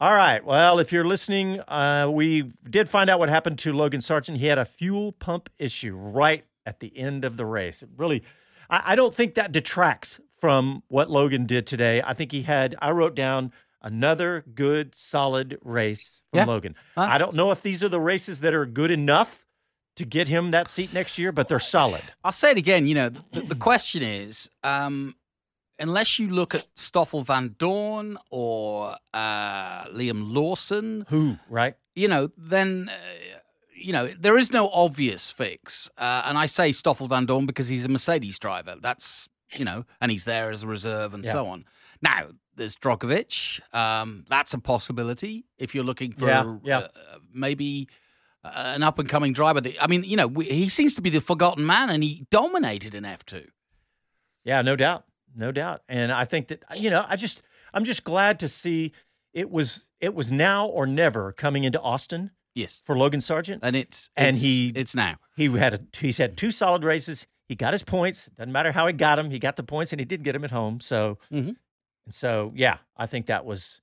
All 0.02 0.16
right. 0.16 0.44
Well, 0.44 0.80
if 0.80 0.92
you're 0.92 1.06
listening, 1.06 1.60
uh, 1.68 2.10
we 2.12 2.52
did 2.68 2.90
find 2.90 3.08
out 3.08 3.20
what 3.20 3.30
happened 3.30 3.60
to 3.60 3.72
Logan 3.72 4.02
Sargeant. 4.02 4.38
He 4.38 4.48
had 4.48 4.58
a 4.58 4.66
fuel 4.66 5.12
pump 5.12 5.48
issue 5.60 5.96
right 5.96 6.44
at 6.66 6.80
the 6.80 6.92
end 6.98 7.24
of 7.24 7.38
the 7.38 7.46
race. 7.46 7.84
It 7.84 7.90
really, 7.96 8.24
I, 8.68 8.82
I 8.94 8.96
don't 8.96 9.14
think 9.14 9.36
that 9.36 9.52
detracts 9.52 10.20
from 10.40 10.82
what 10.88 11.12
Logan 11.12 11.46
did 11.46 11.68
today. 11.68 12.02
I 12.04 12.16
think 12.16 12.32
he 12.32 12.42
had, 12.42 12.76
I 12.82 12.90
wrote 12.90 13.14
down 13.14 13.52
another 13.84 14.44
good, 14.56 14.96
solid 14.96 15.60
race 15.62 16.24
from 16.32 16.40
Yeah. 16.40 16.46
Logan. 16.46 16.76
Huh? 16.96 17.06
I 17.08 17.20
don't 17.20 17.36
know 17.36 17.52
if 17.52 17.62
these 17.62 17.84
are 17.84 17.90
the 17.90 18.00
races 18.02 18.40
that 18.40 18.56
are 18.56 18.66
good 18.66 18.90
enough 18.90 19.46
to 19.98 20.06
get 20.06 20.28
him 20.28 20.50
that 20.50 20.72
seat 20.72 20.94
next 20.94 21.20
year, 21.20 21.32
but 21.32 21.48
they're 21.48 21.60
solid. 21.60 22.02
I'll 22.24 22.32
say 22.32 22.50
it 22.50 22.58
again. 22.58 22.88
You 22.88 22.96
know, 22.96 23.10
the, 23.10 23.42
the 23.42 23.56
question 23.56 24.02
is, 24.02 24.50
um, 24.64 25.16
unless 25.82 26.20
you 26.20 26.30
look 26.30 26.56
at 26.56 26.66
Stoffel 26.76 27.26
Vandoorne 27.26 28.16
or 28.30 28.96
uh, 29.14 29.86
Liam 29.86 30.34
Lawson, 30.34 31.06
Who, 31.10 31.38
right? 31.50 31.76
you 31.96 32.08
know, 32.08 32.30
then 32.38 32.90
uh, 32.90 33.40
you 33.76 33.92
know 33.94 34.08
there 34.20 34.38
is 34.38 34.52
no 34.54 34.70
obvious 34.70 35.30
fix. 35.32 35.90
Uh, 35.98 36.22
and 36.26 36.38
I 36.38 36.46
say 36.46 36.72
Stoffel 36.72 37.10
Vandoorne 37.10 37.46
because 37.48 37.68
he's 37.68 37.86
a 37.86 37.90
Mercedes 37.90 38.40
driver. 38.40 38.76
That's 38.82 39.28
you 39.58 39.66
know, 39.66 39.86
and 40.00 40.12
he's 40.12 40.24
there 40.24 40.52
as 40.52 40.64
a 40.64 40.68
reserve 40.68 41.14
and 41.14 41.26
Yeah. 41.26 41.32
so 41.34 41.48
on. 41.48 41.66
Now 42.02 42.28
there's 42.56 42.76
Drugovich. 42.76 43.60
Um, 43.74 44.26
that's 44.30 44.54
a 44.54 44.60
possibility 44.60 45.46
if 45.58 45.74
you're 45.76 45.84
looking 45.84 46.12
for 46.14 46.28
Yeah, 46.28 46.58
yeah. 46.64 46.78
Uh, 46.80 46.90
maybe. 47.34 47.88
uh, 48.44 48.74
An 48.76 48.82
up 48.84 48.98
and 49.00 49.08
coming 49.08 49.34
driver. 49.34 49.62
that- 49.62 49.82
I 49.84 49.88
mean, 49.88 50.04
you 50.04 50.18
know, 50.18 50.26
we, 50.28 50.46
he 50.46 50.68
seems 50.70 50.94
to 50.96 51.02
be 51.02 51.10
the 51.12 51.22
forgotten 51.22 51.64
man, 51.66 51.90
and 51.92 52.02
he 52.04 52.26
dominated 52.32 52.96
in 52.96 53.06
F 53.06 53.24
two. 53.26 53.48
Yeah, 54.44 54.62
no 54.64 54.76
doubt, 54.76 55.04
no 55.36 55.52
doubt. 55.52 55.82
And 55.90 56.12
I 56.12 56.26
think 56.26 56.48
that 56.50 56.64
you 56.78 56.90
know, 56.90 57.06
I 57.08 57.16
just, 57.16 57.42
I'm 57.74 57.84
just 57.86 58.04
glad 58.04 58.40
to 58.42 58.48
see 58.48 58.92
it 59.34 59.50
was, 59.50 59.88
it 60.00 60.14
was 60.14 60.32
now 60.32 60.68
or 60.68 60.86
never 60.86 61.32
coming 61.32 61.64
into 61.64 61.80
Austin 61.80 62.32
Yes, 62.54 62.82
for 62.86 62.98
Logan 62.98 63.22
Sargeant. 63.22 63.60
and 63.62 63.76
it's, 63.76 64.10
And 64.18 64.36
it's- 64.36 64.42
he- 64.42 64.74
it's 64.76 64.94
now. 64.94 65.16
He 65.38 65.48
had 65.58 65.74
a, 65.74 65.80
he's 65.98 66.18
had 66.18 66.36
two 66.38 66.52
solid 66.52 66.84
races. 66.84 67.26
He 67.48 67.56
got 67.56 67.74
his 67.74 67.82
points. 67.84 68.30
Doesn't 68.38 68.52
matter 68.52 68.72
how 68.74 68.88
he 68.88 68.94
got 68.94 69.16
them. 69.16 69.32
He 69.32 69.40
got 69.40 69.56
the 69.56 69.64
points, 69.64 69.92
and 69.94 70.00
he 70.02 70.06
did 70.06 70.24
get 70.24 70.34
them 70.34 70.44
at 70.44 70.52
home. 70.52 70.80
So, 70.82 71.18
Mhm. 71.32 71.56
and 72.06 72.14
so 72.14 72.52
yeah, 72.56 72.78
I 72.98 73.06
think 73.08 73.28
that 73.28 73.46
was 73.46 73.80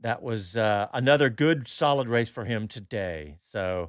that 0.00 0.22
was 0.22 0.56
uh, 0.56 0.88
another 0.92 1.28
good 1.30 1.68
solid 1.68 2.08
race 2.08 2.28
for 2.28 2.44
him 2.44 2.66
today. 2.68 3.36
So. 3.42 3.88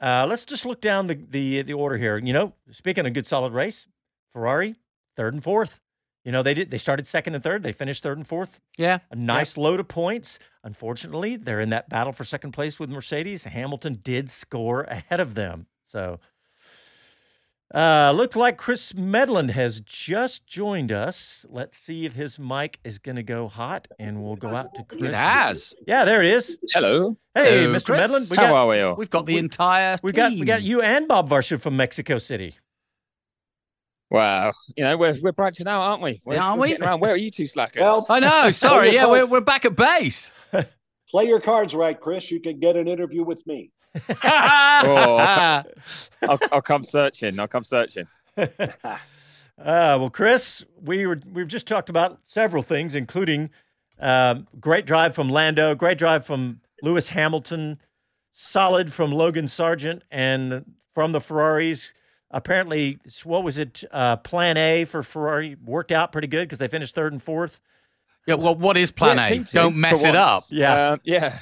Uh, 0.00 0.26
let's 0.28 0.44
just 0.44 0.66
look 0.66 0.80
down 0.82 1.06
the, 1.06 1.14
the 1.30 1.62
the 1.62 1.72
order 1.72 1.96
here. 1.96 2.18
You 2.18 2.32
know, 2.32 2.52
speaking 2.72 3.06
of 3.06 3.12
good 3.14 3.26
solid 3.26 3.52
race, 3.52 3.86
Ferrari 4.32 4.74
third 5.16 5.32
and 5.32 5.42
fourth. 5.42 5.80
You 6.24 6.32
know, 6.32 6.42
they 6.42 6.54
did 6.54 6.70
they 6.70 6.78
started 6.78 7.06
second 7.06 7.34
and 7.34 7.44
third. 7.44 7.62
They 7.62 7.72
finished 7.72 8.02
third 8.02 8.16
and 8.16 8.26
fourth. 8.26 8.58
Yeah, 8.78 8.98
A 9.10 9.16
nice 9.16 9.56
load 9.58 9.78
of 9.78 9.88
points. 9.88 10.38
Unfortunately, 10.62 11.36
they're 11.36 11.60
in 11.60 11.68
that 11.70 11.88
battle 11.90 12.12
for 12.12 12.24
second 12.24 12.52
place 12.52 12.78
with 12.80 12.88
Mercedes. 12.88 13.44
Hamilton 13.44 14.00
did 14.02 14.30
score 14.30 14.82
ahead 14.84 15.20
of 15.20 15.34
them. 15.34 15.66
So 15.86 16.18
uh 17.74 18.12
looked 18.14 18.36
like 18.36 18.56
Chris 18.56 18.92
Medland 18.92 19.50
has 19.50 19.80
just 19.80 20.46
joined 20.46 20.92
us. 20.92 21.44
Let's 21.48 21.76
see 21.78 22.04
if 22.04 22.12
his 22.12 22.38
mic 22.38 22.78
is 22.84 22.98
gonna 22.98 23.22
go 23.22 23.48
hot 23.48 23.88
and 23.98 24.22
we'll 24.22 24.36
go 24.36 24.54
out 24.54 24.74
to 24.76 24.84
Chris. 24.84 25.02
it 25.02 25.14
has. 25.14 25.74
Yeah, 25.86 26.04
there 26.04 26.22
it 26.22 26.32
is. 26.32 26.56
Hello. 26.72 27.16
Hey, 27.34 27.62
Hello, 27.62 27.74
Mr. 27.74 27.86
Chris. 27.86 28.00
Medland. 28.00 28.30
We 28.30 28.36
How 28.36 28.42
got 28.44 28.54
are 28.54 28.66
we 28.68 28.80
all? 28.80 28.96
We've 28.96 29.10
got 29.10 29.26
the 29.26 29.34
We- 29.34 29.40
entire. 29.40 29.98
we 30.02 30.12
got 30.12 30.32
we 30.32 30.44
got 30.44 30.62
you 30.62 30.82
and 30.82 31.08
Bob 31.08 31.28
Varsha 31.28 31.60
from 31.60 31.76
Mexico 31.76 32.18
City. 32.18 32.56
Well, 34.14 34.52
you 34.76 34.84
know, 34.84 34.96
we're, 34.96 35.16
we're 35.20 35.32
branching 35.32 35.66
out, 35.66 35.80
aren't 35.80 36.00
we? 36.00 36.22
We're, 36.24 36.34
Yeah, 36.34 36.46
aren't 36.46 36.58
we're 36.60 36.62
we? 36.62 36.68
getting 36.68 36.84
around. 36.84 37.00
Where 37.00 37.12
are 37.12 37.16
you 37.16 37.32
two 37.32 37.48
slackers? 37.48 37.82
Well, 37.82 38.06
I 38.08 38.20
know. 38.20 38.50
Sorry. 38.52 38.94
Yeah, 38.94 39.10
we're, 39.10 39.26
we're 39.26 39.40
back 39.40 39.64
at 39.64 39.74
base. 39.74 40.30
play 41.10 41.24
your 41.26 41.40
cards 41.40 41.74
right, 41.74 42.00
Chris. 42.00 42.30
You 42.30 42.38
can 42.38 42.60
get 42.60 42.76
an 42.76 42.86
interview 42.86 43.24
with 43.24 43.44
me. 43.44 43.72
I'll, 44.22 45.66
I'll 46.22 46.62
come 46.62 46.84
searching. 46.84 47.40
I'll 47.40 47.48
come 47.48 47.64
searching. 47.64 48.06
uh, 48.36 48.46
well, 49.58 50.10
Chris, 50.10 50.64
we 50.80 51.06
were 51.06 51.20
we've 51.32 51.48
just 51.48 51.66
talked 51.66 51.90
about 51.90 52.20
several 52.24 52.62
things, 52.62 52.94
including 52.94 53.50
uh, 54.00 54.36
great 54.60 54.86
drive 54.86 55.16
from 55.16 55.28
Lando, 55.28 55.74
great 55.74 55.98
drive 55.98 56.24
from 56.24 56.60
Lewis 56.82 57.08
Hamilton, 57.08 57.80
solid 58.30 58.92
from 58.92 59.10
Logan 59.10 59.46
Sargeant, 59.46 60.02
and 60.12 60.64
from 60.94 61.10
the 61.10 61.20
Ferraris. 61.20 61.90
Apparently, 62.34 62.98
what 63.22 63.44
was 63.44 63.58
it? 63.58 63.84
Uh, 63.92 64.16
plan 64.16 64.56
A 64.56 64.84
for 64.86 65.04
Ferrari 65.04 65.56
worked 65.64 65.92
out 65.92 66.10
pretty 66.10 66.26
good 66.26 66.48
because 66.48 66.58
they 66.58 66.66
finished 66.66 66.94
third 66.94 67.12
and 67.12 67.22
fourth. 67.22 67.60
Yeah. 68.26 68.34
Well, 68.34 68.56
what 68.56 68.76
is 68.76 68.90
Plan 68.90 69.18
Yeah, 69.18 69.28
A? 69.28 69.38
Don't 69.44 69.76
mess 69.76 70.02
it 70.02 70.16
up. 70.16 70.42
Yeah. 70.50 70.88
Um, 70.90 71.00
yeah. 71.04 71.38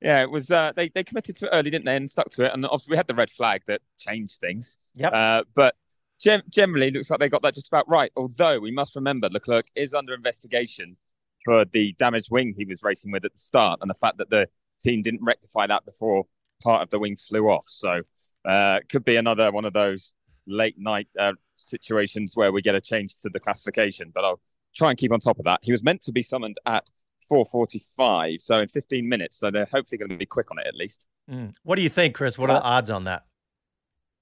Yeah, 0.00 0.22
it 0.22 0.30
was. 0.30 0.50
Uh, 0.50 0.72
they 0.74 0.88
they 0.88 1.02
committed 1.02 1.36
to 1.36 1.46
it 1.46 1.50
early, 1.52 1.70
didn't 1.70 1.84
they, 1.84 1.96
and 1.96 2.08
stuck 2.08 2.30
to 2.30 2.44
it. 2.44 2.52
And 2.54 2.64
obviously, 2.64 2.92
we 2.92 2.96
had 2.96 3.08
the 3.08 3.14
red 3.14 3.28
flag 3.28 3.62
that 3.66 3.82
changed 3.98 4.38
things. 4.38 4.78
Yep. 4.94 5.12
Uh, 5.12 5.42
but 5.54 5.74
gem- 6.20 6.42
generally, 6.48 6.90
looks 6.92 7.10
like 7.10 7.20
they 7.20 7.28
got 7.28 7.42
that 7.42 7.54
just 7.54 7.68
about 7.68 7.88
right. 7.88 8.12
Although 8.16 8.60
we 8.60 8.70
must 8.70 8.94
remember, 8.94 9.28
Leclerc 9.28 9.66
is 9.74 9.94
under 9.94 10.14
investigation 10.14 10.96
for 11.44 11.64
the 11.64 11.92
damaged 11.98 12.30
wing 12.30 12.54
he 12.56 12.64
was 12.64 12.82
racing 12.82 13.10
with 13.10 13.24
at 13.24 13.32
the 13.32 13.38
start, 13.38 13.80
and 13.82 13.90
the 13.90 13.94
fact 13.94 14.18
that 14.18 14.30
the 14.30 14.46
team 14.80 15.02
didn't 15.02 15.24
rectify 15.24 15.66
that 15.66 15.84
before 15.84 16.24
part 16.62 16.82
of 16.82 16.90
the 16.90 16.98
wing 16.98 17.16
flew 17.16 17.50
off. 17.50 17.66
So, 17.68 18.02
uh, 18.44 18.80
could 18.88 19.04
be 19.04 19.16
another 19.16 19.50
one 19.50 19.64
of 19.64 19.72
those 19.72 20.14
late 20.50 20.76
night 20.78 21.08
uh, 21.18 21.32
situations 21.56 22.36
where 22.36 22.52
we 22.52 22.62
get 22.62 22.74
a 22.74 22.80
change 22.80 23.16
to 23.22 23.28
the 23.28 23.40
classification. 23.40 24.10
But 24.14 24.24
I'll 24.24 24.40
try 24.74 24.90
and 24.90 24.98
keep 24.98 25.12
on 25.12 25.20
top 25.20 25.38
of 25.38 25.44
that. 25.44 25.60
He 25.62 25.72
was 25.72 25.82
meant 25.82 26.02
to 26.02 26.12
be 26.12 26.22
summoned 26.22 26.58
at 26.66 26.88
4:45, 27.30 28.40
so 28.40 28.60
in 28.60 28.68
15 28.68 29.08
minutes. 29.08 29.38
So 29.38 29.50
they're 29.50 29.68
hopefully 29.70 29.98
going 29.98 30.10
to 30.10 30.16
be 30.16 30.26
quick 30.26 30.50
on 30.50 30.58
it 30.58 30.66
at 30.66 30.74
least. 30.74 31.06
Mm. 31.30 31.54
What 31.62 31.76
do 31.76 31.82
you 31.82 31.88
think, 31.88 32.14
Chris? 32.14 32.38
What 32.38 32.50
are 32.50 32.56
the 32.56 32.62
odds 32.62 32.90
on 32.90 33.04
that, 33.04 33.24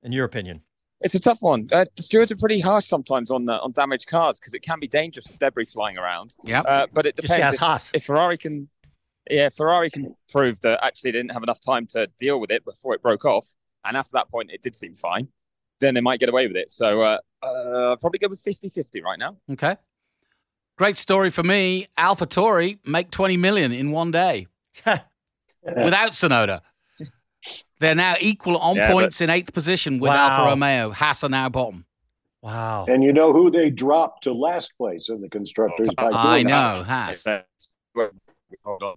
in 0.03 0.13
your 0.13 0.25
opinion? 0.25 0.63
It's 1.01 1.15
a 1.15 1.21
tough 1.21 1.43
one. 1.43 1.69
Uh, 1.71 1.85
the 1.97 2.03
stewards 2.03 2.33
are 2.33 2.37
pretty 2.37 2.61
harsh 2.61 2.87
sometimes 2.87 3.31
on 3.31 3.49
uh, 3.49 3.59
on 3.59 3.73
damaged 3.73 4.09
cars 4.09 4.41
because 4.41 4.55
it 4.55 4.61
can 4.61 4.81
be 4.81 4.89
dangerous 4.89 5.27
with 5.29 5.39
debris 5.39 5.67
flying 5.67 5.97
around. 5.97 6.37
Yeah. 6.43 6.63
Uh, 6.63 6.87
but 6.93 7.07
it 7.07 7.15
depends 7.15 7.57
if, 7.61 7.91
if 7.95 8.05
Ferrari 8.05 8.39
can. 8.39 8.69
Yeah, 9.31 9.51
Ferrari 9.51 9.91
can 9.91 10.17
prove 10.33 10.61
that 10.63 10.83
actually 10.83 11.11
they 11.11 11.19
didn't 11.19 11.33
have 11.33 11.43
enough 11.43 11.61
time 11.61 11.87
to 11.89 12.09
deal 12.19 12.41
with 12.41 12.51
it 12.51 12.65
before 12.65 12.95
it 12.95 13.03
broke 13.03 13.25
off, 13.25 13.47
and 13.85 13.97
after 13.97 14.13
that 14.15 14.29
point 14.31 14.51
it 14.51 14.63
did 14.63 14.75
seem 14.75 14.95
fine. 14.95 15.29
Then 15.81 15.95
they 15.95 16.01
might 16.01 16.21
get 16.21 16.29
away 16.29 16.47
with 16.47 16.57
it. 16.57 16.71
So 16.71 17.03
uh, 17.03 17.19
uh, 17.43 17.97
probably 17.97 18.19
go 18.19 18.29
with 18.29 18.41
50-50 18.43 19.03
right 19.03 19.19
now. 19.19 19.37
Okay. 19.53 19.77
Great 20.77 20.97
story 20.97 21.31
for 21.31 21.43
me. 21.43 21.89
AlphaTauri 21.99 22.79
make 22.85 23.11
20 23.11 23.37
million 23.37 23.73
in 23.73 23.91
one 23.91 24.11
day 24.11 24.47
without 24.87 26.11
Tsunoda. 26.13 26.59
They're 27.81 27.95
now 27.95 28.17
equal 28.21 28.57
on 28.59 28.77
Yeah, 28.77 28.89
but- 28.89 28.93
points 28.95 29.21
in 29.21 29.31
eighth 29.31 29.53
position 29.53 29.99
with 30.01 30.11
Wow. 30.11 30.31
Alfa 30.31 30.51
Romeo. 30.51 30.91
Haas 30.91 31.23
are 31.25 31.29
now 31.31 31.49
bottom. 31.49 31.85
wow. 32.43 32.85
And 32.89 33.03
you 33.05 33.13
know 33.13 33.33
who 33.33 33.51
they 33.51 33.71
dropped 33.71 34.25
to 34.25 34.33
last 34.33 34.77
place 34.77 35.09
in 35.09 35.21
the 35.21 35.29
constructors? 35.29 35.89
by 35.97 36.11
I 36.13 36.39
doing 36.43 36.47
that? 36.49 36.77
know, 36.79 36.83
Haas. 36.85 37.25
Hold 38.65 38.83
on. 38.83 38.95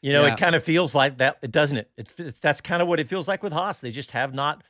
You 0.00 0.12
know, 0.12 0.26
Yeah. 0.26 0.32
it 0.34 0.38
kind 0.38 0.54
of 0.56 0.64
feels 0.64 0.94
like 0.94 1.18
that, 1.18 1.38
it 1.42 1.50
doesn't 1.52 1.78
it? 1.78 1.90
it? 1.96 2.34
That's 2.40 2.60
kind 2.60 2.82
of 2.82 2.88
what 2.88 2.98
it 2.98 3.06
feels 3.08 3.28
like 3.28 3.42
with 3.42 3.52
Haas. 3.52 3.78
They 3.78 3.90
just 3.92 4.10
have 4.12 4.34
not, 4.34 4.62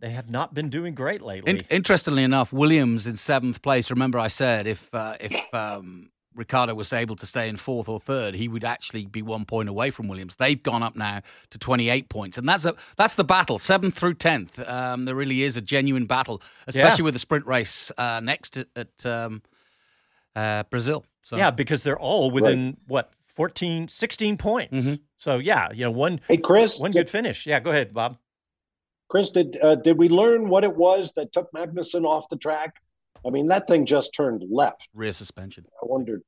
they 0.00 0.10
have 0.10 0.30
not 0.30 0.54
been 0.54 0.70
doing 0.70 0.94
great 0.94 1.22
lately. 1.22 1.50
In- 1.50 1.64
interestingly 1.70 2.24
enough, 2.24 2.52
Williams 2.52 3.06
in 3.06 3.16
seventh 3.16 3.62
place. 3.62 3.90
Remember, 3.90 4.18
I 4.18 4.28
said 4.28 4.66
if 4.66 4.92
uh, 4.94 5.16
if 5.20 5.54
um, 5.54 6.10
Ricciardo 6.34 6.74
was 6.74 6.92
able 6.92 7.16
to 7.16 7.26
stay 7.26 7.48
in 7.48 7.56
fourth 7.56 7.88
or 7.88 8.00
third, 8.00 8.34
he 8.34 8.48
would 8.48 8.64
actually 8.64 9.04
be 9.06 9.20
one 9.20 9.44
point 9.44 9.68
away 9.68 9.90
from 9.90 10.08
Williams. 10.08 10.36
They've 10.36 10.62
gone 10.62 10.82
up 10.82 10.96
now 10.96 11.20
to 11.50 11.58
28 11.58 12.08
points, 12.08 12.38
and 12.38 12.48
that's 12.48 12.64
a 12.64 12.74
that's 12.96 13.14
the 13.14 13.24
battle, 13.24 13.58
seventh 13.58 13.96
through 13.96 14.14
tenth. 14.14 14.58
Um, 14.68 15.04
there 15.04 15.14
really 15.14 15.42
is 15.42 15.56
a 15.56 15.60
genuine 15.60 16.06
battle, 16.06 16.40
especially 16.66 17.04
with 17.04 17.14
the 17.14 17.20
sprint 17.20 17.46
race 17.46 17.92
uh, 17.98 18.20
next 18.20 18.56
at, 18.56 18.68
at 18.76 19.06
um, 19.06 19.42
uh, 20.34 20.62
Brazil. 20.70 21.04
So 21.22 21.36
yeah, 21.36 21.50
because 21.50 21.82
they're 21.82 21.98
all 21.98 22.30
within 22.30 22.76
what 22.86 23.12
14, 23.36 23.88
16 23.88 24.36
points. 24.36 24.76
Mhm. 24.76 25.00
So 25.18 25.38
yeah, 25.38 25.70
you 25.72 25.84
know, 25.84 25.90
one 25.90 26.20
Hey, 26.28 26.36
Chris. 26.38 26.80
one 26.80 26.90
did, 26.90 27.00
good 27.00 27.10
finish. 27.10 27.46
Yeah, 27.46 27.60
go 27.60 27.70
ahead, 27.70 27.92
Bob. 27.92 28.16
Chris, 29.10 29.30
did 29.30 29.58
uh, 29.62 29.74
did 29.74 29.98
we 29.98 30.08
learn 30.08 30.48
what 30.48 30.64
it 30.64 30.74
was 30.74 31.12
that 31.14 31.32
took 31.32 31.50
Magnussen 31.52 32.04
off 32.06 32.28
the 32.30 32.36
track? 32.36 32.76
I 33.26 33.30
mean, 33.30 33.48
that 33.48 33.66
thing 33.66 33.84
just 33.84 34.14
turned 34.14 34.44
left. 34.50 34.88
rear 34.94 35.12
suspension. 35.12 35.66
I 35.82 35.86
wondered, 35.86 36.22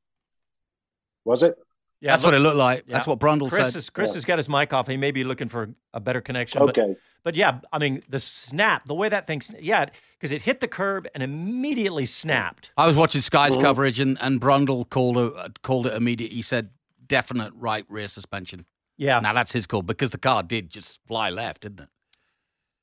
was 1.25 1.43
it? 1.43 1.55
Yeah, 2.01 2.11
that's 2.13 2.25
look- 2.25 2.33
what 2.33 2.35
it 2.35 2.41
looked 2.41 2.57
like. 2.57 2.85
yeah. 2.87 2.95
That's 2.95 3.07
what 3.07 3.21
Brundle 3.21 3.49
Chris 3.49 3.69
said. 3.73 3.79
is 3.79 3.89
Chris 3.89 4.11
Yeah. 4.11 4.15
has 4.15 4.25
got 4.25 4.39
his 4.39 4.49
mic 4.49 4.73
off. 4.73 4.89
He 4.89 4.97
may 4.97 5.13
be 5.13 5.23
looking 5.23 5.49
for 5.49 5.71
a 5.95 6.01
better 6.01 6.21
connection. 6.21 6.61
Okay. 6.63 6.97
but 7.25 7.37
yeah, 7.37 7.61
I 7.73 7.79
mean 7.79 8.03
the 8.09 8.19
snap, 8.19 8.85
the 8.87 8.95
way 8.95 9.09
that 9.09 9.29
thing, 9.29 9.41
sn- 9.41 9.59
yeah, 9.63 9.87
because 10.19 10.33
it 10.33 10.43
hit 10.43 10.59
the 10.59 10.67
curb 10.69 11.07
and 11.15 11.23
immediately 11.23 12.05
snapped. 12.05 12.73
I 12.77 12.87
was 12.89 12.97
watching 12.97 13.21
Sky's 13.21 13.57
Mhm. 13.57 13.63
coverage, 13.63 14.01
and, 14.01 14.19
and 14.21 14.41
Brundle 14.41 14.89
called 14.91 15.17
it, 15.19 15.63
called 15.63 15.87
it 15.87 15.95
immediate. 15.95 16.33
He 16.33 16.43
said 16.43 16.71
definite 17.07 17.53
right 17.55 17.85
rear 17.89 18.09
suspension. 18.09 18.67
Yeah, 18.97 19.21
Now 19.21 19.33
that's 19.33 19.53
his 19.53 19.67
call 19.69 19.83
because 19.83 20.11
the 20.11 20.19
car 20.19 20.43
did 20.43 20.69
just 20.71 20.99
fly 21.07 21.31
left, 21.31 21.63
didn't 21.63 21.81
it? 21.85 21.89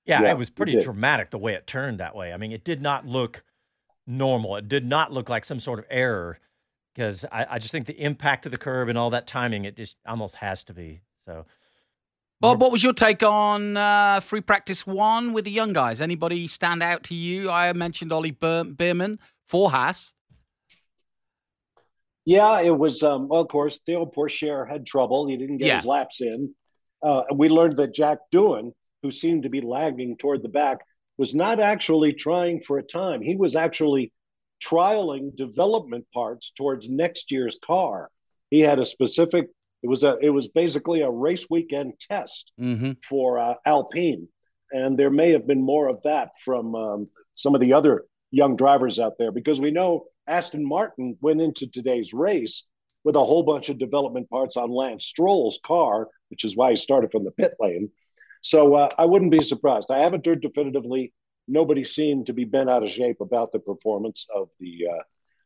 Yeah, 0.09 0.21
Yeah, 0.23 0.31
it 0.31 0.37
was 0.37 0.49
pretty 0.49 0.71
did. 0.73 0.83
dramatic 0.83 1.29
the 1.29 1.37
way 1.37 1.53
it 1.53 1.67
turned 1.67 1.99
that 1.99 2.15
way. 2.15 2.33
I 2.33 2.37
mean, 2.37 2.51
it 2.51 2.63
did 2.63 2.81
not 2.81 3.05
look 3.05 3.43
normal. 4.07 4.55
It 4.55 4.67
did 4.67 4.85
not 4.85 5.11
look 5.13 5.29
like 5.29 5.45
some 5.45 5.59
sort 5.59 5.79
of 5.79 5.85
error 5.89 6.39
because 6.95 7.23
I, 7.31 7.45
I 7.51 7.59
just 7.59 7.71
think 7.71 7.85
the 7.85 8.01
impact 8.03 8.45
of 8.45 8.51
the 8.51 8.57
curb 8.57 8.89
and 8.89 8.97
all 8.97 9.11
that 9.11 9.27
timing, 9.27 9.65
it 9.65 9.77
just 9.77 9.95
almost 10.07 10.35
has 10.35 10.63
to 10.65 10.73
be. 10.73 11.01
So, 11.25 11.45
Bob, 12.41 12.59
what 12.59 12.71
was 12.71 12.83
your 12.83 12.93
take 12.93 13.21
on 13.21 13.77
uh, 13.77 14.19
free 14.21 14.41
practice 14.41 14.87
one 14.87 15.31
with 15.33 15.45
the 15.45 15.51
young 15.51 15.73
guys? 15.73 16.01
Anybody 16.01 16.47
stand 16.47 16.81
out 16.81 17.03
to 17.03 17.13
you? 17.15 17.49
I 17.51 17.71
mentioned 17.73 18.11
Ollie 18.11 18.31
Ber- 18.31 18.63
Bearman 18.63 19.19
for 19.47 19.69
Haas. 19.69 20.13
Yeah, 22.25 22.61
it 22.61 22.77
was. 22.77 23.03
Um, 23.03 23.27
well, 23.27 23.41
of 23.41 23.47
course, 23.47 23.79
Theo 23.85 24.05
Pourchaire 24.05 24.67
had 24.69 24.85
trouble. 24.85 25.27
He 25.27 25.37
didn't 25.37 25.57
get 25.57 25.67
Yeah. 25.67 25.75
his 25.77 25.85
laps 25.85 26.21
in. 26.21 26.53
Uh, 27.01 27.23
we 27.35 27.49
learned 27.49 27.77
that 27.77 27.93
Jack 27.93 28.19
Doohan, 28.33 28.71
who 29.03 29.11
seemed 29.11 29.43
to 29.43 29.49
be 29.49 29.61
lagging 29.61 30.17
toward 30.17 30.43
the 30.43 30.49
back, 30.49 30.79
was 31.17 31.35
not 31.35 31.59
actually 31.59 32.13
trying 32.13 32.61
for 32.61 32.77
a 32.77 32.83
time. 32.83 33.21
He 33.21 33.35
was 33.35 33.55
actually 33.55 34.11
trialing 34.63 35.35
development 35.35 36.05
parts 36.13 36.51
towards 36.51 36.89
next 36.89 37.31
year's 37.31 37.57
car. 37.65 38.09
He 38.49 38.59
had 38.61 38.79
a 38.79 38.85
specific. 38.85 39.47
It 39.83 39.87
was 39.87 40.03
a. 40.03 40.17
It 40.21 40.29
was 40.31 40.47
basically 40.47 41.01
a 41.01 41.09
race 41.09 41.47
weekend 41.49 41.93
test 42.09 42.51
Mm-hmm. 42.59 42.91
for 43.07 43.39
uh, 43.39 43.53
Alpine, 43.65 44.27
and 44.71 44.97
there 44.97 45.09
may 45.09 45.31
have 45.31 45.47
been 45.47 45.61
more 45.61 45.87
of 45.87 46.01
that 46.03 46.31
from 46.43 46.75
um, 46.75 47.07
some 47.35 47.55
of 47.55 47.61
the 47.61 47.73
other 47.73 48.05
young 48.31 48.55
drivers 48.55 48.99
out 48.99 49.13
there 49.17 49.31
because 49.31 49.59
we 49.61 49.71
know 49.71 50.05
Aston 50.27 50.67
Martin 50.67 51.17
went 51.21 51.41
into 51.41 51.67
today's 51.67 52.13
race 52.13 52.65
with 53.03 53.15
a 53.15 53.23
whole 53.23 53.43
bunch 53.43 53.69
of 53.69 53.79
development 53.79 54.29
parts 54.29 54.57
on 54.57 54.69
Lance 54.69 55.05
Stroll's 55.05 55.59
car, 55.65 56.09
which 56.29 56.43
is 56.43 56.55
why 56.55 56.71
he 56.71 56.75
started 56.75 57.11
from 57.11 57.23
the 57.23 57.31
pit 57.31 57.53
lane. 57.59 57.89
So 58.41 58.75
uh, 58.75 58.89
I 58.97 59.05
wouldn't 59.05 59.31
be 59.31 59.41
surprised. 59.41 59.91
I 59.91 59.99
haven't 59.99 60.25
heard 60.25 60.41
definitively. 60.41 61.13
Nobody 61.47 61.83
seemed 61.83 62.27
to 62.27 62.33
be 62.33 62.45
bent 62.45 62.69
out 62.69 62.83
of 62.83 62.89
shape 62.89 63.21
about 63.21 63.51
the 63.51 63.59
performance 63.59 64.27
of 64.33 64.49
the 64.59 64.87
uh, 64.91 65.01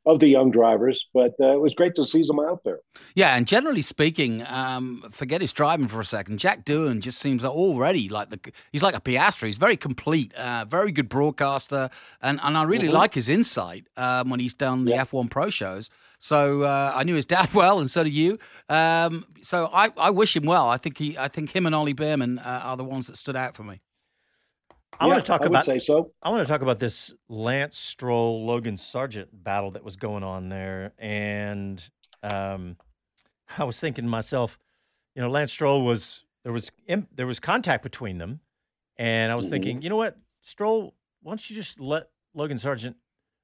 of 0.06 0.20
the 0.20 0.28
young 0.28 0.52
drivers, 0.52 1.08
but 1.14 1.32
uh, 1.40 1.54
it 1.54 1.62
was 1.62 1.74
great 1.74 1.96
to 1.96 2.04
see 2.04 2.22
them 2.24 2.38
out 2.38 2.60
there. 2.66 2.80
Yeah, 3.16 3.38
and 3.38 3.48
generally 3.48 3.82
speaking, 3.82 4.46
um, 4.48 5.06
forget 5.12 5.40
his 5.40 5.54
driving 5.54 5.88
for 5.88 6.02
a 6.02 6.06
second. 6.06 6.40
Jack 6.40 6.66
Doohan 6.66 7.00
just 7.00 7.20
seems 7.20 7.46
already 7.46 8.10
like 8.10 8.30
the 8.30 8.38
he's 8.74 8.84
like 8.84 8.96
a 8.96 9.00
Piastri. 9.00 9.46
He's 9.48 9.56
very 9.56 9.78
complete, 9.78 10.34
uh, 10.34 10.66
very 10.66 10.92
good 10.92 11.08
broadcaster, 11.08 11.90
and 12.22 12.38
and 12.44 12.58
I 12.58 12.64
really 12.64 12.90
Mhm. 12.90 12.94
like 12.94 13.14
his 13.14 13.30
insight 13.30 13.88
um, 13.96 14.30
when 14.30 14.42
he's 14.42 14.54
done 14.54 14.84
the 14.84 14.92
Yeah. 14.92 15.06
F1 15.06 15.30
Pro 15.30 15.50
shows. 15.50 15.90
So 16.24 16.62
uh, 16.62 16.94
I 16.96 17.04
knew 17.04 17.16
his 17.16 17.26
dad 17.36 17.54
well, 17.54 17.80
and 17.80 17.92
so 17.92 18.02
do 18.02 18.10
you. 18.10 18.40
Um, 18.70 19.26
so 19.42 19.70
I, 19.74 19.90
I 19.98 20.10
wish 20.10 20.38
him 20.38 20.46
well. 20.46 20.70
I 20.70 20.78
think 20.78 20.98
he 20.98 21.18
I 21.18 21.28
think 21.28 21.54
him 21.54 21.66
and 21.66 21.76
Ollie 21.76 21.94
Bearman 21.94 22.40
uh, 22.40 22.62
are 22.64 22.78
the 22.78 22.84
ones 22.86 23.08
that 23.08 23.18
stood 23.18 23.36
out 23.36 23.58
for 23.58 23.64
me. 23.64 23.82
I 25.02 25.06
Yeah, 25.06 25.16
want 25.16 25.26
to 25.26 25.30
talk 25.30 25.42
I 25.42 25.48
would 25.48 25.50
about 25.50 25.66
say 25.66 25.80
so. 25.80 26.14
I 26.24 26.30
want 26.30 26.48
to 26.48 26.52
talk 26.52 26.62
about 26.62 26.80
this 26.80 27.14
Lance 27.28 27.78
Stroll 27.78 28.46
Logan 28.46 28.78
Sargeant 28.78 29.28
battle 29.34 29.72
that 29.72 29.84
was 29.84 29.98
going 29.98 30.24
on 30.24 30.48
there, 30.48 30.94
and 30.98 31.84
um, 32.24 32.78
I 33.58 33.66
was 33.66 33.78
thinking 33.78 34.06
to 34.06 34.10
myself, 34.10 34.58
you 35.16 35.22
know, 35.22 35.30
Lance 35.30 35.52
Stroll 35.52 35.84
was 35.84 36.24
there 36.44 36.54
was 36.54 36.72
there 37.14 37.28
was 37.28 37.42
contact 37.42 37.84
between 37.84 38.18
them, 38.18 38.40
and 38.98 39.30
I 39.30 39.36
was 39.36 39.48
Mhm. 39.48 39.50
thinking, 39.50 39.82
you 39.82 39.90
know 39.90 39.98
what, 39.98 40.18
Stroll, 40.42 40.94
why 41.22 41.32
don't 41.32 41.50
you 41.50 41.56
just 41.58 41.82
let 41.82 42.12
Logan 42.34 42.60
Sargent 42.60 42.96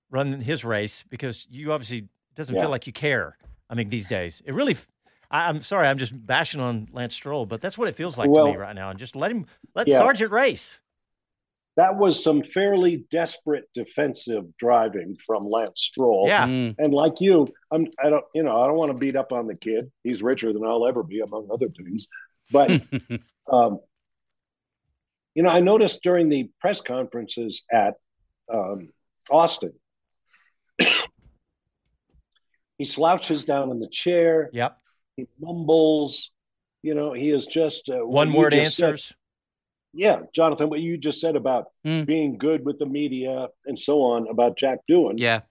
run 0.10 0.39
his 0.39 0.63
race 0.63 1.04
because 1.10 1.46
you 1.50 1.74
obviously 1.74 2.08
doesn't 2.39 2.56
Yeah. 2.56 2.62
feel 2.62 2.69
like 2.71 2.88
you 2.88 2.93
care. 2.93 3.38
I 3.69 3.75
mean, 3.75 3.89
these 3.89 4.08
days, 4.08 4.41
it 4.45 4.54
really. 4.54 4.78
I, 5.30 5.49
am 5.49 5.62
sorry, 5.62 5.88
I'm 5.88 5.99
just 5.99 6.12
bashing 6.25 6.60
on 6.60 6.88
Lance 6.91 7.13
Stroll, 7.13 7.45
but 7.45 7.62
that's 7.62 7.78
what 7.78 7.88
it 7.88 7.93
feels 7.93 8.17
like 8.17 8.34
to 8.34 8.45
me 8.45 8.56
right 8.56 8.73
now. 8.73 8.89
And 8.89 8.97
just 8.97 9.15
let 9.15 9.30
him 9.30 9.45
let 9.75 9.88
Yeah. 9.88 10.02
Sargeant 10.02 10.32
race. 10.32 10.80
That 11.75 11.97
was 11.97 12.23
some 12.23 12.41
fairly 12.41 13.06
desperate 13.12 13.69
defensive 13.75 14.45
driving 14.58 15.15
from 15.23 15.43
Lance 15.43 15.82
Stroll. 15.82 16.28
Yeah. 16.28 16.47
Mm. 16.47 16.75
And 16.80 16.93
like 16.93 17.21
you, 17.21 17.47
I'm 17.71 17.86
I 18.04 18.10
don't 18.10 18.25
you 18.34 18.41
know 18.41 18.60
I 18.60 18.65
don't 18.65 18.78
want 18.78 18.91
to 18.91 18.97
beat 18.97 19.15
up 19.15 19.32
on 19.32 19.45
the 19.45 19.56
kid. 19.56 19.91
He's 20.04 20.23
richer 20.23 20.52
than 20.52 20.63
I'll 20.65 20.88
ever 20.88 21.04
be, 21.04 21.19
among 21.19 21.49
other 21.52 21.69
things. 21.69 22.08
But 22.52 22.71
um, 23.52 23.80
you 25.36 25.43
know, 25.43 25.49
I 25.49 25.60
noticed 25.60 26.02
during 26.02 26.30
the 26.30 26.49
press 26.60 26.82
conferences 26.82 27.63
at 27.71 27.95
um, 28.52 28.89
Austin, 29.30 29.73
he 32.80 32.86
slouches 32.86 33.44
down 33.44 33.70
in 33.70 33.80
the 33.80 33.88
chair. 33.89 34.50
Yep. 34.54 34.76
He 35.18 35.28
mumbles. 35.39 36.32
You 36.82 36.96
know, 36.96 37.13
he 37.13 37.30
is 37.30 37.46
just 37.46 37.89
uh, 37.89 37.98
one 38.06 38.34
word 38.34 38.54
just 38.54 38.78
said- 38.78 38.89
answers. 38.92 39.13
yeah, 39.94 40.22
Jonathan, 40.34 40.70
what 40.70 40.80
you 40.80 40.98
just 40.98 41.20
said 41.22 41.36
about 41.36 41.65
Mm. 41.86 42.06
being 42.08 42.38
good 42.38 42.65
with 42.65 42.80
the 42.80 42.86
media 42.86 43.48
and 43.65 43.78
so 43.78 44.02
on 44.02 44.28
about 44.30 44.58
Jack 44.58 44.80
Doohan, 44.89 45.20
Yeah. 45.20 45.42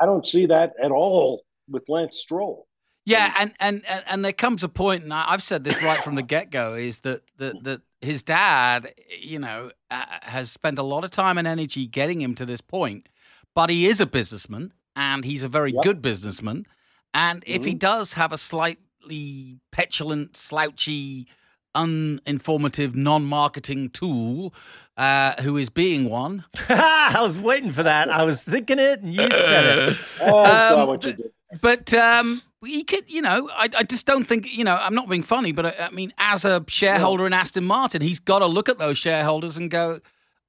I 0.00 0.06
don't 0.06 0.26
see 0.26 0.46
that 0.46 0.72
at 0.82 0.90
all 0.90 1.44
with 1.70 1.88
Lance 1.88 2.18
Stroll. 2.18 2.66
Yeah, 3.04 3.34
and 3.38 3.52
and 3.60 3.82
and, 3.86 4.04
and 4.06 4.24
there 4.24 4.32
comes 4.32 4.62
a 4.64 4.68
point, 4.68 5.02
and 5.04 5.12
I've 5.12 5.42
said 5.42 5.64
this 5.64 5.82
right 5.82 5.98
from 6.02 6.14
the 6.14 6.22
get 6.22 6.50
go, 6.50 6.74
is 6.74 6.98
that 7.00 7.22
that 7.38 7.62
that 7.64 7.80
his 8.00 8.22
dad, 8.22 8.94
you 9.20 9.38
know, 9.40 9.70
uh, 9.90 10.04
has 10.22 10.50
spent 10.52 10.78
a 10.78 10.82
lot 10.84 11.04
of 11.04 11.10
time 11.10 11.36
and 11.38 11.46
energy 11.48 11.86
getting 11.86 12.20
him 12.20 12.34
to 12.36 12.46
this 12.46 12.60
point, 12.60 13.08
but 13.56 13.70
he 13.70 13.86
is 13.86 14.00
a 14.00 14.06
businessman, 14.06 14.72
and 14.96 15.24
he's 15.24 15.42
a 15.42 15.48
very 15.48 15.72
Yep. 15.72 15.82
good 15.82 16.02
businessman, 16.02 16.66
and 17.14 17.42
if 17.46 17.64
he 17.64 17.74
Mhm. 17.74 17.78
does 17.78 18.12
have 18.14 18.32
a 18.32 18.38
slightly 18.38 19.58
petulant, 19.70 20.36
slouchy, 20.36 21.26
uninformative, 21.74 22.94
non-marketing 22.94 23.90
tool, 23.90 24.54
uh, 24.96 25.40
who 25.42 25.56
is 25.56 25.70
being 25.70 26.08
one, 26.08 26.44
I 26.68 27.18
was 27.22 27.38
waiting 27.38 27.72
for 27.72 27.82
that. 27.82 28.10
I 28.10 28.24
was 28.24 28.42
thinking 28.44 28.78
it, 28.78 29.00
and 29.00 29.12
you 29.14 29.30
said 29.32 29.64
it. 29.90 29.96
Oh, 30.20 30.44
I 30.44 30.54
saw 30.68 30.82
Um, 30.82 30.88
what 30.88 31.04
you 31.04 31.12
did. 31.14 31.32
But 31.60 31.92
um, 31.94 32.42
he 32.64 32.84
could, 32.84 33.04
you 33.10 33.20
know, 33.22 33.50
I, 33.52 33.68
I 33.76 33.82
just 33.82 34.06
don't 34.06 34.24
think, 34.24 34.46
you 34.52 34.64
know, 34.64 34.76
I'm 34.76 34.94
not 34.94 35.08
being 35.08 35.22
funny, 35.22 35.52
but 35.52 35.66
I, 35.66 35.86
I 35.86 35.90
mean, 35.90 36.12
as 36.18 36.44
a 36.44 36.64
shareholder 36.68 37.26
in 37.26 37.32
Aston 37.32 37.64
Martin, 37.64 38.00
he's 38.02 38.20
got 38.20 38.38
to 38.40 38.46
look 38.46 38.68
at 38.68 38.78
those 38.78 38.98
shareholders 38.98 39.56
and 39.56 39.70
go, 39.70 40.00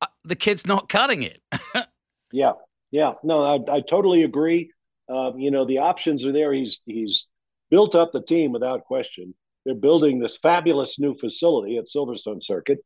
uh, 0.01 0.07
the 0.23 0.35
kid's 0.35 0.65
not 0.67 0.89
cutting 0.89 1.23
it. 1.23 1.41
Yeah, 2.31 2.53
yeah. 2.93 3.13
No, 3.23 3.43
I, 3.43 3.77
I 3.77 3.81
totally 3.81 4.21
agree. 4.23 4.71
Um, 5.09 5.39
you 5.39 5.49
know, 5.49 5.65
the 5.65 5.79
options 5.79 6.27
are 6.27 6.31
there. 6.31 6.53
He's 6.53 6.79
he's 6.85 7.25
built 7.71 7.95
up 7.95 8.11
the 8.13 8.21
team 8.21 8.51
without 8.51 8.85
question. 8.85 9.33
They're 9.65 9.73
building 9.73 10.19
this 10.19 10.37
fabulous 10.37 10.99
new 10.99 11.17
facility 11.17 11.77
at 11.77 11.85
Silverstone 11.85 12.43
Circuit. 12.43 12.79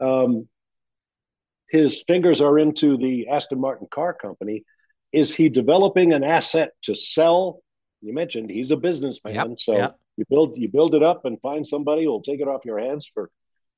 Um, 0.00 0.48
his 1.68 2.02
fingers 2.08 2.40
are 2.40 2.58
into 2.58 2.96
the 2.96 3.28
Aston 3.28 3.60
Martin 3.60 3.88
car 3.90 4.14
company. 4.14 4.64
Is 5.12 5.34
he 5.34 5.50
developing 5.50 6.14
an 6.14 6.24
asset 6.24 6.70
to 6.84 6.94
sell? 6.94 7.60
You 8.00 8.14
mentioned 8.14 8.50
he's 8.50 8.70
a 8.70 8.76
businessman, 8.78 9.34
Yep, 9.34 9.58
so 9.58 9.76
yep. 9.76 9.98
you 10.16 10.24
build 10.30 10.56
you 10.56 10.68
build 10.70 10.94
it 10.94 11.02
up 11.02 11.26
and 11.26 11.38
find 11.42 11.66
somebody 11.66 12.04
who'll 12.04 12.22
take 12.22 12.40
it 12.40 12.48
off 12.48 12.64
your 12.64 12.78
hands 12.78 13.06
for, 13.12 13.30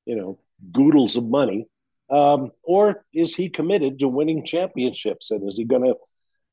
you 0.05 0.15
know, 0.15 0.39
goodles 0.71 1.17
of 1.17 1.25
money. 1.25 1.67
Um, 2.09 2.51
or 2.63 3.05
is 3.13 3.35
he 3.35 3.49
committed 3.49 3.99
to 3.99 4.07
winning 4.07 4.45
championships? 4.45 5.31
And 5.31 5.47
is 5.47 5.57
he 5.57 5.65
going 5.65 5.83
to, 5.83 5.95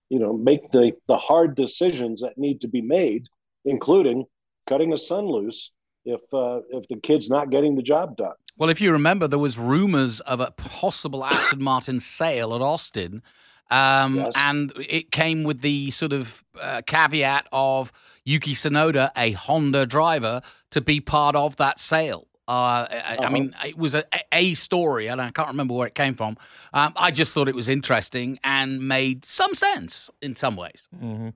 you 0.09 0.19
know, 0.19 0.33
make 0.33 0.71
the 0.71 0.93
the 1.09 1.17
hard 1.17 1.55
decisions 1.55 2.21
that 2.21 2.39
need 2.39 2.61
to 2.63 2.69
be 2.69 2.81
made, 2.81 3.27
including 3.65 4.25
cutting 4.67 4.91
his 4.91 5.07
son 5.07 5.27
loose 5.27 5.71
if 6.05 6.21
uh, 6.33 6.61
if 6.71 6.89
the 6.89 6.97
kid's 6.97 7.29
not 7.29 7.51
getting 7.51 7.77
the 7.77 7.83
job 7.83 8.17
done? 8.17 8.35
Well, 8.57 8.71
if 8.71 8.81
you 8.81 8.93
remember, 8.93 9.29
there 9.29 9.39
was 9.39 9.59
rumors 9.59 10.21
of 10.21 10.41
a 10.41 10.51
possible 10.53 11.25
Aston 11.25 11.63
Martin 11.63 12.01
sale 12.01 12.55
at 12.55 12.61
Austin. 12.61 13.23
Um, 13.71 14.17
Yes. 14.17 14.33
And 14.37 14.73
it 14.77 15.11
came 15.11 15.45
with 15.45 15.63
the 15.63 15.91
sort 15.91 16.13
of 16.13 16.45
uh, 16.61 16.83
caveat 16.87 17.49
of 17.53 17.91
Yuki 18.25 18.55
Tsunoda, 18.55 19.11
a 19.17 19.33
Honda 19.33 19.87
driver, 19.87 20.43
to 20.71 20.81
be 20.83 21.01
part 21.01 21.35
of 21.35 21.57
that 21.57 21.79
sale. 21.81 22.29
Uh, 22.53 22.87
I, 22.91 22.97
I 22.97 23.17
Uh-huh. 23.17 23.31
mean, 23.31 23.55
it 23.65 23.79
was 23.79 23.95
a, 23.95 24.05
a 24.31 24.53
story, 24.55 25.07
and 25.07 25.21
I 25.23 25.31
can't 25.31 25.49
remember 25.49 25.73
where 25.75 25.87
it 25.87 25.95
came 25.95 26.15
from. 26.15 26.37
Um, 26.75 26.93
I 26.97 27.11
just 27.11 27.33
thought 27.33 27.49
it 27.49 27.55
was 27.55 27.69
interesting 27.69 28.39
and 28.45 28.87
made 28.87 29.25
some 29.25 29.55
sense 29.55 30.11
in 30.21 30.37
some 30.37 30.57
ways. 30.57 30.87
hmm 30.99 31.31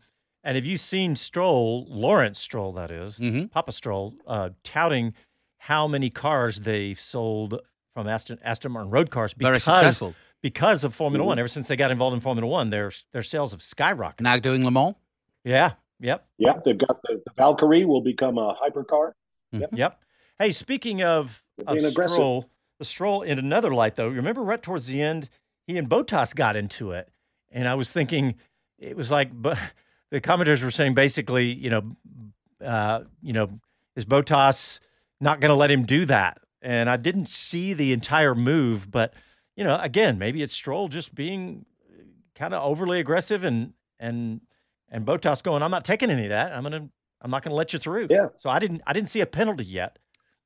And 0.44 0.57
have 0.57 0.66
you 0.66 0.76
seen 0.76 1.16
Stroll, 1.16 1.87
Lawrence 1.88 2.38
Stroll, 2.38 2.72
that 2.74 2.90
is, 2.90 3.18
Mhm. 3.18 3.50
Papa 3.50 3.72
Stroll, 3.72 4.14
uh, 4.26 4.50
touting 4.62 5.14
how 5.59 5.88
many 5.88 6.11
cars 6.11 6.59
they've 6.61 7.00
sold 7.00 7.61
from 7.94 8.07
Aston 8.09 8.38
Aston 8.44 8.72
Martin 8.72 8.90
road 8.90 9.11
cars 9.11 9.33
because, 9.33 9.48
Very 9.48 9.61
successful. 9.61 10.14
because 10.42 10.85
of 10.85 10.94
Formula 10.94 11.24
Mhm. 11.24 11.29
One. 11.29 11.38
Ever 11.38 11.48
since 11.48 11.66
they 11.66 11.76
got 11.76 11.90
involved 11.90 12.14
in 12.14 12.20
Formula 12.20 12.46
One, 12.46 12.68
their 12.70 12.92
their 13.12 13.22
sales 13.22 13.52
have 13.52 13.61
skyrocketed. 13.61 14.20
Now 14.20 14.38
doing 14.38 14.64
Le 14.64 14.70
Mans. 14.70 14.94
Yeah. 15.44 15.72
Yep. 16.00 16.26
Yeah, 16.37 16.52
they've 16.64 16.76
got 16.76 17.00
the, 17.05 17.22
the 17.24 17.33
Valkyrie 17.37 17.87
will 17.87 18.02
become 18.02 18.37
a 18.37 18.55
hypercar. 18.62 19.12
Yep. 19.52 19.70
Yep. 19.72 19.98
Hey, 20.38 20.53
speaking 20.53 21.03
of, 21.03 21.42
of 21.66 21.77
aggressive. 21.79 22.14
Stroll, 22.14 22.51
the 22.79 22.85
Stroll 22.85 23.22
in 23.22 23.38
another 23.38 23.72
light 23.72 23.96
though. 23.96 24.09
Remember 24.09 24.42
right 24.42 24.62
towards 24.62 24.87
the 24.87 25.01
end, 25.01 25.29
he 25.66 25.79
and 25.79 25.88
Bottas 25.88 26.35
got 26.35 26.57
into 26.57 26.92
it, 26.92 27.09
and 27.51 27.66
I 27.68 27.75
was 27.75 27.92
thinking 27.92 28.35
it 28.79 28.96
was 28.96 29.11
like, 29.11 29.31
but 29.33 29.59
the 30.11 30.20
commentators 30.20 30.62
were 30.62 30.70
saying 30.70 30.94
basically, 30.94 31.46
you 31.46 31.70
know, 31.70 31.96
uh, 32.64 33.01
you 33.22 33.33
know, 33.33 33.49
is 33.96 34.05
Bottas 34.05 34.81
not 35.20 35.40
going 35.40 35.51
to 35.51 35.55
let 35.57 35.70
him 35.70 35.85
do 35.85 36.05
that? 36.07 36.38
And 36.61 36.90
I 36.90 36.96
didn't 36.96 37.29
see 37.29 37.72
the 37.72 37.92
entire 37.92 38.35
move, 38.35 38.90
but 38.90 39.14
you 39.57 39.64
know, 39.64 39.79
again, 39.81 40.18
maybe 40.18 40.42
it's 40.42 40.53
Stroll 40.53 40.88
just 40.88 41.14
being 41.14 41.64
kind 42.35 42.53
of 42.53 42.62
overly 42.62 43.01
aggressive 43.01 43.44
and 43.44 43.72
and 43.99 44.42
and 44.90 45.07
Bottas 45.07 45.42
going, 45.42 45.62
I'm 45.62 45.70
not 45.70 45.85
taking 45.85 46.11
any 46.11 46.25
of 46.25 46.31
that. 46.31 46.53
I'm 46.53 46.62
gonna 46.62 46.88
I'm 47.22 47.31
not 47.31 47.42
gonna 47.42 47.57
let 47.57 47.72
you 47.72 47.79
through. 47.79 48.09
Yeah. 48.11 48.29
So 48.38 48.51
I 48.51 48.59
didn't 48.59 48.83
I 48.87 48.92
didn't 48.92 49.09
see 49.09 49.20
a 49.20 49.27
penalty 49.27 49.64
yet. 49.64 49.99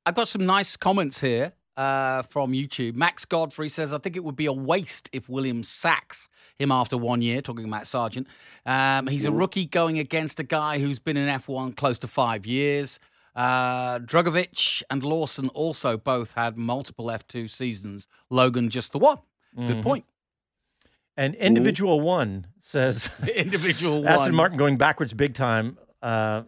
I've 0.05 0.15
got 0.15 0.27
some 0.27 0.45
nice 0.45 0.75
comments 0.75 1.19
here 1.21 1.53
uh, 1.77 2.23
from 2.23 2.51
YouTube. 2.53 2.95
Max 2.95 3.25
Godfrey 3.25 3.69
says, 3.69 3.93
I 3.93 3.97
think 3.99 4.15
it 4.15 4.23
would 4.23 4.35
be 4.35 4.45
a 4.47 4.53
waste 4.53 5.09
if 5.13 5.29
Williams 5.29 5.69
sacks 5.69 6.27
him 6.57 6.71
after 6.71 6.97
one 6.97 7.21
year, 7.21 7.41
talking 7.41 7.65
about 7.65 7.83
Sargeant. 7.83 8.25
Um, 8.65 9.07
he's 9.07 9.25
a 9.25 9.31
rookie 9.31 9.65
going 9.65 9.99
against 9.99 10.39
a 10.39 10.43
guy 10.43 10.79
who's 10.79 10.99
been 10.99 11.17
in 11.17 11.27
F1 11.27 11.75
close 11.75 11.99
to 11.99 12.07
five 12.07 12.45
years. 12.45 12.99
Uh, 13.35 13.99
Drugovich 13.99 14.83
and 14.89 15.03
Lawson 15.03 15.49
also 15.49 15.97
both 15.97 16.33
had 16.33 16.57
multiple 16.57 17.05
F2 17.07 17.49
seasons. 17.49 18.07
Logan 18.29 18.69
just 18.69 18.91
the 18.91 18.99
one. 18.99 19.19
Good 19.55 19.77
Mhm. 19.77 19.83
point. 19.83 20.05
And 21.17 21.35
individual 21.35 22.01
one 22.01 22.47
says 22.59 23.09
Individual 23.35 24.07
Aston. 24.07 24.33
Martin 24.35 24.57
going 24.57 24.77
backwards 24.77 25.13
big 25.13 25.33
time. 25.33 25.77
Uh, 26.01 26.43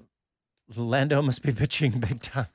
Lando 0.75 1.21
must 1.21 1.41
be 1.41 1.51
pitching 1.51 1.99
big 1.99 2.21
time. 2.21 2.47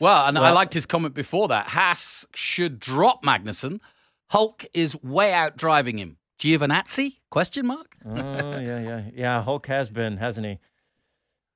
Well, 0.00 0.26
and 0.26 0.38
I 0.38 0.50
liked 0.50 0.74
his 0.74 0.86
comment 0.86 1.14
before 1.14 1.48
that. 1.48 1.66
Haas 1.68 2.26
should 2.34 2.80
drop 2.80 3.22
Magnussen. 3.22 3.80
Hulk 4.28 4.64
is 4.74 5.00
way 5.02 5.32
out 5.32 5.56
driving 5.56 5.98
him. 5.98 6.16
Giovinazzi? 6.38 7.16
Question 7.30 7.66
mark. 7.66 7.96
Oh 8.06 8.14
yeah, 8.16 8.80
yeah, 8.80 9.02
yeah. 9.14 9.42
Hulk 9.42 9.66
has 9.66 9.88
been, 9.90 10.16
hasn't 10.16 10.46
he? 10.46 10.58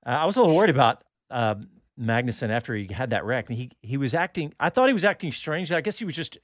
Uh, 0.07 0.11
I 0.11 0.27
was 0.27 0.37
a 0.37 0.43
little 0.43 0.57
worried 0.57 0.71
about 0.71 1.03
uh, 1.31 1.55
Magnussen 1.99 2.51
after 2.51 2.75
he 2.75 2.93
had 2.93 3.11
that 3.11 3.25
wreck. 3.25 3.49
He 3.49 3.71
he 3.81 3.97
was 3.97 4.13
acting. 4.13 4.53
I 4.61 4.69
thought 4.69 4.89
he 4.89 4.93
was 4.93 5.05
acting 5.05 5.33
strangely. 5.33 5.75
I 5.75 5.81
guess 5.81 5.99
he 5.99 6.05
was 6.05 6.15
just 6.15 6.37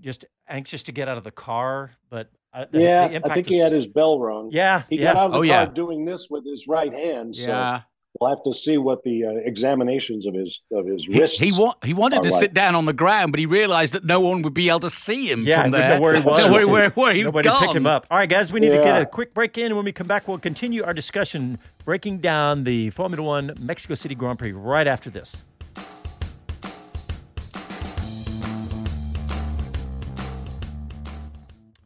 just 0.00 0.26
anxious 0.48 0.82
to 0.84 0.92
get 0.92 1.08
out 1.08 1.16
of 1.16 1.24
the 1.24 1.30
car. 1.30 1.92
But 2.10 2.30
uh, 2.52 2.66
Yeah, 2.72 3.08
the 3.08 3.14
I 3.14 3.16
impact 3.16 3.34
think 3.34 3.48
he 3.48 3.58
had 3.58 3.72
his 3.72 3.86
bell 3.86 4.18
rung. 4.20 4.50
Yeah, 4.52 4.82
He 4.90 4.98
yeah. 4.98 5.14
got 5.14 5.16
out 5.16 5.26
of 5.26 5.32
the 5.32 5.36
Oh, 5.38 5.40
car 5.40 5.46
yeah. 5.46 5.64
doing 5.64 6.04
this 6.04 6.28
with 6.28 6.44
his 6.44 6.68
right 6.68 6.92
hand. 6.92 7.34
So 7.36 7.48
Yeah. 7.48 7.80
We'll 8.20 8.30
have 8.30 8.42
to 8.44 8.52
see 8.54 8.78
what 8.78 9.02
the 9.04 9.24
uh, 9.24 9.30
examinations 9.44 10.26
of 10.26 10.34
his 10.34 10.60
of 10.72 10.86
his 10.86 11.06
He, 11.06 11.18
wrists. 11.18 11.38
he, 11.38 11.52
wa- 11.56 11.74
he 11.84 11.94
wanted 11.94 12.22
to 12.22 12.30
like. 12.30 12.38
sit 12.40 12.54
down 12.54 12.74
on 12.74 12.84
the 12.84 12.92
ground, 12.92 13.32
but 13.32 13.38
he 13.38 13.46
realized 13.46 13.92
that 13.94 14.04
no 14.04 14.20
one 14.20 14.42
would 14.42 14.54
be 14.54 14.68
able 14.68 14.80
to 14.80 14.90
see 14.90 15.30
him 15.30 15.42
Yeah, 15.42 15.62
from 15.62 15.72
there. 15.72 15.94
know 15.96 16.00
where 16.00 16.14
he 16.14 16.20
was. 16.24 16.48
where, 16.50 16.66
where, 16.68 16.90
where 16.90 17.14
he 17.14 17.22
Nobody 17.22 17.48
gone. 17.48 17.60
picked 17.60 17.76
him 17.76 17.86
up. 17.86 18.06
All 18.10 18.18
right, 18.18 18.28
guys, 18.28 18.52
we 18.52 18.60
need 18.60 18.70
to 18.70 18.82
get 18.82 19.00
a 19.00 19.06
quick 19.06 19.34
break 19.34 19.58
in. 19.58 19.74
When 19.76 19.84
we 19.84 19.92
come 19.92 20.06
back, 20.06 20.26
we'll 20.28 20.38
continue 20.38 20.84
our 20.84 20.94
discussion 20.94 21.58
breaking 21.84 22.18
down 22.18 22.64
the 22.64 22.90
Formula 22.90 23.22
One 23.22 23.54
Mexico 23.60 23.94
City 23.94 24.14
Grand 24.14 24.38
Prix 24.38 24.52
right 24.52 24.86
after 24.86 25.10
this. 25.10 25.44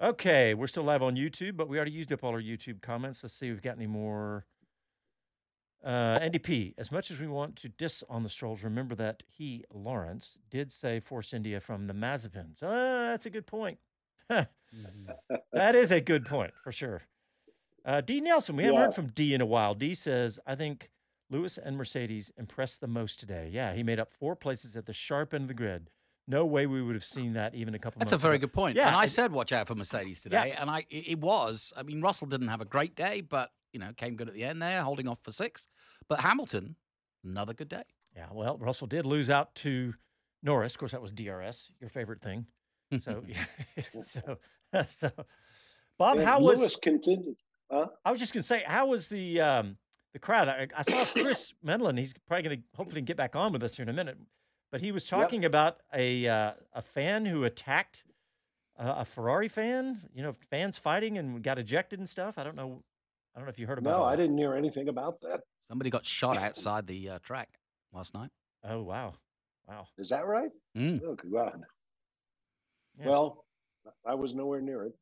Okay, 0.00 0.54
we're 0.54 0.66
still 0.66 0.82
live 0.82 1.02
on 1.02 1.14
YouTube, 1.14 1.56
but 1.56 1.68
we 1.68 1.76
already 1.76 1.92
used 1.92 2.12
up 2.12 2.24
all 2.24 2.32
our 2.32 2.42
YouTube 2.42 2.82
comments. 2.82 3.20
Let's 3.22 3.34
see 3.34 3.46
if 3.46 3.52
we've 3.52 3.62
got 3.62 3.76
any 3.76 3.86
more. 3.86 4.44
Uh, 5.84 6.18
NDP, 6.20 6.74
as 6.78 6.92
much 6.92 7.10
as 7.10 7.18
we 7.18 7.26
want 7.26 7.56
to 7.56 7.68
diss 7.68 8.04
on 8.08 8.22
the 8.22 8.28
Strolls, 8.28 8.62
remember 8.62 8.94
that 8.94 9.22
he, 9.28 9.64
Lawrence, 9.72 10.38
did 10.50 10.70
say 10.72 11.00
Force 11.00 11.32
India 11.32 11.58
from 11.60 11.88
the 11.88 11.92
Mazepins. 11.94 12.62
Ah, 12.62 13.10
that's 13.10 13.26
a 13.26 13.30
good 13.30 13.46
point. 13.46 13.78
that 15.52 15.74
is 15.74 15.90
a 15.90 16.00
good 16.00 16.24
point 16.24 16.52
for 16.62 16.72
sure. 16.72 17.02
Uh, 17.84 18.00
D. 18.00 18.20
Nelson, 18.20 18.56
we 18.56 18.62
haven't 18.62 18.78
Yeah. 18.78 18.84
heard 18.86 18.94
from 18.94 19.08
D 19.08 19.34
in 19.34 19.40
a 19.40 19.46
while. 19.46 19.74
D 19.74 19.94
says, 19.94 20.38
I 20.46 20.54
think 20.54 20.90
Lewis 21.30 21.58
and 21.58 21.76
Mercedes 21.76 22.30
impressed 22.36 22.80
the 22.80 22.86
most 22.86 23.18
today. 23.18 23.50
Yeah, 23.52 23.74
he 23.74 23.82
made 23.82 23.98
up 23.98 24.12
four 24.12 24.36
places 24.36 24.76
at 24.76 24.86
the 24.86 24.92
sharp 24.92 25.34
end 25.34 25.42
of 25.44 25.48
the 25.48 25.54
grid. 25.54 25.90
No 26.28 26.46
way 26.46 26.66
we 26.66 26.80
would 26.80 26.94
have 26.94 27.04
seen 27.04 27.32
that 27.32 27.54
even 27.56 27.74
a 27.74 27.78
couple 27.80 27.98
That's 27.98 28.12
a 28.12 28.16
very 28.16 28.36
ago. 28.36 28.42
good 28.46 28.52
point. 28.52 28.76
Yeah, 28.76 28.86
and 28.86 28.94
I 28.96 29.06
said 29.06 29.32
watch 29.32 29.50
out 29.52 29.66
for 29.66 29.74
Mercedes 29.74 30.20
today, 30.20 30.54
and 30.56 30.70
I 30.70 30.86
it 30.88 31.18
was. 31.18 31.72
I 31.76 31.82
mean, 31.82 32.00
Russell 32.00 32.28
didn't 32.28 32.46
have 32.48 32.60
a 32.60 32.64
great 32.64 32.94
day, 32.94 33.22
but 33.22 33.50
you 33.72 33.80
know, 33.80 33.92
came 33.96 34.16
good 34.16 34.28
at 34.28 34.34
the 34.34 34.44
end 34.44 34.60
there, 34.62 34.82
holding 34.82 35.08
off 35.08 35.18
for 35.22 35.32
six. 35.32 35.68
But 36.08 36.20
Hamilton, 36.20 36.76
another 37.24 37.54
good 37.54 37.68
day. 37.68 37.84
Yeah, 38.16 38.26
well, 38.32 38.58
Russell 38.58 38.86
did 38.86 39.06
lose 39.06 39.30
out 39.30 39.54
to 39.56 39.94
Norris. 40.42 40.72
Of 40.72 40.78
course, 40.78 40.92
that 40.92 41.02
was 41.02 41.12
DRS, 41.12 41.70
your 41.80 41.90
favorite 41.90 42.20
thing. 42.20 42.46
So, 42.98 43.22
so, 44.06 44.38
so, 44.86 45.10
Bob, 45.98 46.18
And 46.18 46.26
how 46.26 46.38
Lewis 46.38 46.60
was? 46.60 46.76
continued. 46.76 47.36
Huh? 47.70 47.88
I 48.04 48.10
was 48.10 48.20
just 48.20 48.34
gonna 48.34 48.42
say, 48.42 48.62
how 48.66 48.86
was 48.86 49.08
the 49.08 49.40
um, 49.40 49.76
the 50.12 50.18
crowd? 50.18 50.48
I, 50.48 50.68
I 50.76 50.82
saw 50.82 51.04
Chris 51.22 51.54
Medland. 51.64 51.98
He's 51.98 52.12
probably 52.28 52.42
gonna 52.42 52.62
hopefully 52.76 53.00
get 53.00 53.16
back 53.16 53.34
on 53.34 53.52
with 53.52 53.62
us 53.62 53.74
here 53.74 53.84
in 53.84 53.88
a 53.88 53.94
minute. 53.94 54.18
But 54.70 54.80
he 54.80 54.92
was 54.92 55.06
talking 55.06 55.44
about 55.44 55.78
a 55.94 56.26
uh, 56.26 56.52
a 56.74 56.82
fan 56.82 57.24
who 57.24 57.44
attacked 57.44 58.04
a, 58.78 58.88
a 59.00 59.04
Ferrari 59.04 59.48
fan. 59.48 60.00
You 60.14 60.22
know, 60.22 60.34
fans 60.50 60.76
fighting 60.76 61.16
and 61.18 61.42
got 61.42 61.58
ejected 61.58 61.98
and 61.98 62.08
stuff. 62.08 62.36
I 62.36 62.44
don't 62.44 62.56
know. 62.56 62.82
I 63.34 63.38
don't 63.38 63.46
know 63.46 63.50
if 63.50 63.58
you 63.58 63.66
heard 63.66 63.78
about. 63.78 63.90
No, 63.90 63.96
all 63.98 64.04
I 64.04 64.16
didn't 64.16 64.36
hear 64.36 64.54
anything 64.54 64.88
about 64.88 65.20
that. 65.22 65.40
Somebody 65.68 65.90
got 65.90 66.04
shot 66.04 66.36
outside 66.38 66.86
the 66.86 67.10
uh, 67.10 67.18
track 67.22 67.48
last 67.92 68.14
night. 68.14 68.30
Oh 68.64 68.82
wow, 68.82 69.14
wow. 69.66 69.86
Is 69.98 70.10
that 70.10 70.26
right? 70.26 70.50
Mm. 70.76 71.00
Oh, 71.04 71.16
God. 71.32 71.62
Yes. 72.98 73.08
Well, 73.08 73.44
I 74.06 74.14
was 74.14 74.34
nowhere 74.34 74.60
near 74.60 74.84
it. 74.84 74.92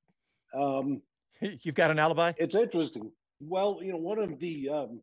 Um, 0.56 1.02
you've 1.62 1.74
got 1.74 1.90
an 1.90 1.98
alibi. 1.98 2.32
it's 2.38 2.54
interesting. 2.54 3.10
Well, 3.40 3.80
you 3.82 3.92
know, 3.92 3.98
one 3.98 4.18
of 4.18 4.38
the 4.38 4.68
um, 4.68 5.00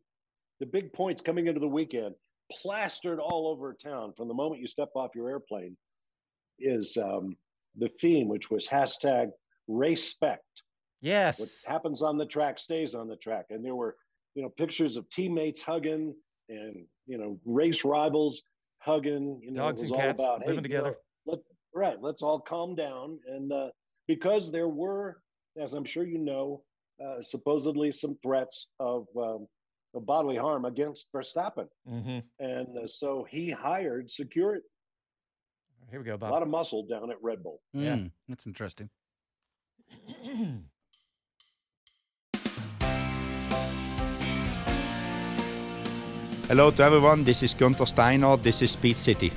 the 0.60 0.66
big 0.66 0.92
points 0.92 1.20
coming 1.20 1.46
into 1.46 1.60
the 1.60 1.68
weekend, 1.68 2.14
plastered 2.50 3.18
all 3.20 3.48
over 3.48 3.74
town 3.74 4.12
from 4.16 4.28
the 4.28 4.34
moment 4.34 4.60
you 4.60 4.68
step 4.68 4.88
off 4.94 5.10
your 5.14 5.28
airplane, 5.28 5.76
is 6.58 6.96
um, 6.96 7.36
the 7.76 7.90
theme, 8.00 8.28
which 8.28 8.50
was 8.50 8.66
hashtag 8.66 9.28
respect. 9.66 10.62
What 11.00 11.08
Yes. 11.08 11.64
happens 11.66 12.02
on 12.02 12.16
the 12.18 12.26
track 12.26 12.58
stays 12.58 12.94
on 12.94 13.08
the 13.08 13.16
track, 13.16 13.46
and 13.50 13.64
there 13.64 13.74
were, 13.74 13.96
you 14.34 14.42
know, 14.42 14.48
pictures 14.50 14.96
of 14.96 15.08
teammates 15.10 15.62
hugging 15.62 16.14
and 16.48 16.86
you 17.06 17.18
know 17.18 17.38
race 17.44 17.84
rivals 17.84 18.42
hugging. 18.78 19.40
You 19.42 19.52
know, 19.52 19.62
Dogs 19.62 19.80
it 19.80 19.84
was 19.84 19.92
and 19.92 20.00
all 20.00 20.06
cats 20.08 20.22
about 20.22 20.38
living 20.40 20.54
hey, 20.54 20.54
you 20.54 20.62
together. 20.62 20.90
know, 20.90 21.32
let 21.32 21.38
right, 21.74 22.00
let's 22.00 22.22
all 22.22 22.40
calm 22.40 22.74
down, 22.74 23.20
and 23.26 23.52
uh, 23.52 23.68
because 24.06 24.50
there 24.50 24.68
were, 24.68 25.22
as 25.56 25.74
I'm 25.74 25.84
sure 25.84 26.04
you 26.06 26.18
know, 26.18 26.64
uh, 27.04 27.22
supposedly 27.22 27.92
some 27.92 28.16
threats 28.22 28.70
of, 28.80 29.06
um, 29.16 29.46
of 29.94 30.04
bodily 30.06 30.36
harm 30.36 30.64
against 30.64 31.06
Verstappen, 31.14 31.68
hmm 31.86 32.18
and 32.40 32.76
uh, 32.78 32.86
so 32.86 33.24
he 33.30 33.50
hired 33.50 34.10
security, 34.10 34.64
Here 35.90 36.00
we 36.00 36.06
go, 36.06 36.16
Bob. 36.16 36.30
a 36.30 36.32
lot 36.32 36.42
of 36.42 36.48
muscle 36.48 36.86
down 36.86 37.10
at 37.10 37.22
Red 37.22 37.42
Bull. 37.42 37.60
Yeah. 37.72 37.96
Mm, 37.96 38.10
That's 38.28 38.46
interesting. 38.46 38.90
Hello 46.48 46.70
to 46.70 46.82
everyone. 46.82 47.24
This 47.24 47.42
is 47.42 47.52
Gunther 47.52 47.84
Steiner. 47.84 48.38
This 48.38 48.62
is 48.62 48.70
Speed 48.70 48.96
City. 48.96 49.30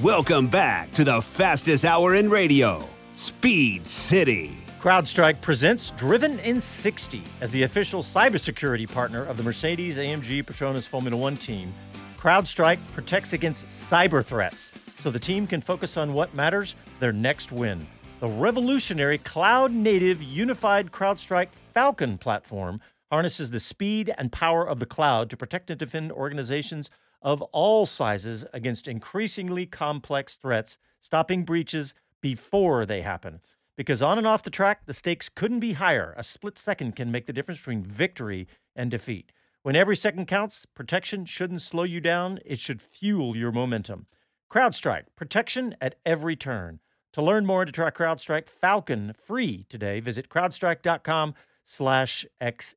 Welcome 0.00 0.48
back 0.48 0.90
to 0.92 1.04
the 1.04 1.20
fastest 1.20 1.84
hour 1.84 2.14
in 2.14 2.30
radio, 2.30 2.88
Speed 3.12 3.86
City. 3.86 4.56
CrowdStrike 4.80 5.42
presents 5.42 5.90
Driven 5.98 6.38
in 6.38 6.58
60 6.58 7.22
as 7.42 7.50
the 7.50 7.64
official 7.64 8.02
cybersecurity 8.02 8.88
partner 8.88 9.22
of 9.26 9.36
the 9.36 9.42
Mercedes 9.42 9.98
AMG 9.98 10.42
Petronas 10.42 10.86
Formula 10.86 11.14
One 11.14 11.36
team. 11.36 11.74
CrowdStrike 12.16 12.78
protects 12.94 13.34
against 13.34 13.66
cyber 13.66 14.24
threats 14.24 14.72
so 14.98 15.10
the 15.10 15.18
team 15.18 15.46
can 15.46 15.60
focus 15.60 15.98
on 15.98 16.14
what 16.14 16.34
matters 16.34 16.74
their 17.00 17.12
next 17.12 17.52
win. 17.52 17.86
The 18.20 18.28
revolutionary 18.28 19.18
cloud 19.18 19.72
native 19.72 20.22
unified 20.22 20.90
CrowdStrike 20.90 21.48
Falcon 21.74 22.16
platform 22.16 22.80
harnesses 23.10 23.50
the 23.50 23.60
speed 23.60 24.14
and 24.16 24.32
power 24.32 24.66
of 24.66 24.78
the 24.78 24.86
cloud 24.86 25.30
to 25.30 25.36
protect 25.36 25.70
and 25.70 25.78
defend 25.78 26.12
organizations 26.12 26.90
of 27.22 27.42
all 27.42 27.86
sizes 27.86 28.44
against 28.52 28.88
increasingly 28.88 29.66
complex 29.66 30.36
threats, 30.36 30.78
stopping 31.00 31.44
breaches 31.44 31.92
before 32.20 32.86
they 32.86 33.02
happen. 33.02 33.40
Because 33.76 34.02
on 34.02 34.18
and 34.18 34.26
off 34.26 34.42
the 34.42 34.50
track, 34.50 34.86
the 34.86 34.92
stakes 34.92 35.28
couldn't 35.28 35.60
be 35.60 35.72
higher. 35.72 36.14
A 36.16 36.22
split 36.22 36.58
second 36.58 36.96
can 36.96 37.10
make 37.10 37.26
the 37.26 37.32
difference 37.32 37.58
between 37.58 37.82
victory 37.82 38.46
and 38.76 38.90
defeat. 38.90 39.32
When 39.62 39.76
every 39.76 39.96
second 39.96 40.26
counts, 40.26 40.66
protection 40.66 41.26
shouldn't 41.26 41.62
slow 41.62 41.82
you 41.82 42.00
down, 42.00 42.40
it 42.46 42.58
should 42.58 42.80
fuel 42.80 43.36
your 43.36 43.52
momentum. 43.52 44.06
CrowdStrike, 44.50 45.04
protection 45.16 45.76
at 45.80 45.96
every 46.04 46.36
turn. 46.36 46.80
To 47.12 47.22
learn 47.22 47.44
more 47.44 47.62
and 47.62 47.68
to 47.68 47.72
try 47.72 47.90
CrowdStrike 47.90 48.48
Falcon 48.48 49.12
free 49.12 49.66
today, 49.68 50.00
visit 50.00 50.28
crowdstrike.com 50.28 51.34
slash 51.62 52.24
XM. 52.40 52.74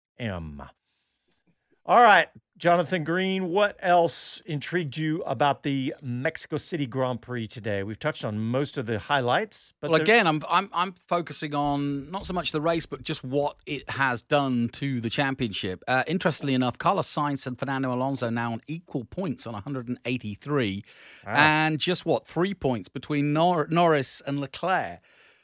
All 1.86 2.02
right, 2.02 2.30
Jonathan 2.58 3.04
Green, 3.04 3.50
what 3.50 3.76
else 3.82 4.42
intrigued 4.46 4.96
you 4.96 5.22
about 5.24 5.64
the 5.64 5.94
Mexico 6.02 6.56
City 6.56 6.86
Grand 6.86 7.22
Prix 7.22 7.46
today? 7.48 7.84
We've 7.84 8.00
touched 8.00 8.24
on 8.24 8.40
most 8.40 8.78
of 8.78 8.86
the 8.86 9.00
highlights, 9.00 9.74
but 9.82 9.90
well, 9.90 9.98
there- 9.98 10.04
again, 10.04 10.26
I'm 10.26 10.42
I'm 10.50 10.70
I'm 10.72 10.94
focusing 11.10 11.54
on 11.54 12.10
not 12.10 12.26
so 12.26 12.34
much 12.34 12.54
the 12.54 12.62
race, 12.62 12.86
but 12.86 13.04
just 13.04 13.22
what 13.22 13.58
it 13.66 13.90
has 13.90 14.22
done 14.22 14.70
to 14.74 15.02
the 15.02 15.10
championship. 15.10 15.84
Uh, 15.86 16.04
interestingly 16.08 16.54
enough, 16.54 16.78
Carlos 16.78 17.14
Sainz 17.14 17.46
and 17.48 17.60
Fernando 17.60 17.94
Alonso 17.94 18.30
now 18.30 18.54
on 18.54 18.62
equal 18.68 19.04
points 19.04 19.46
on 19.46 19.52
183, 19.52 20.86
and 21.26 21.80
just 21.80 22.06
what 22.06 22.28
three 22.28 22.54
points 22.54 22.88
between 22.88 23.34
Nor- 23.34 23.68
Norris 23.70 24.22
and 24.26 24.40
Leclerc. 24.40 25.00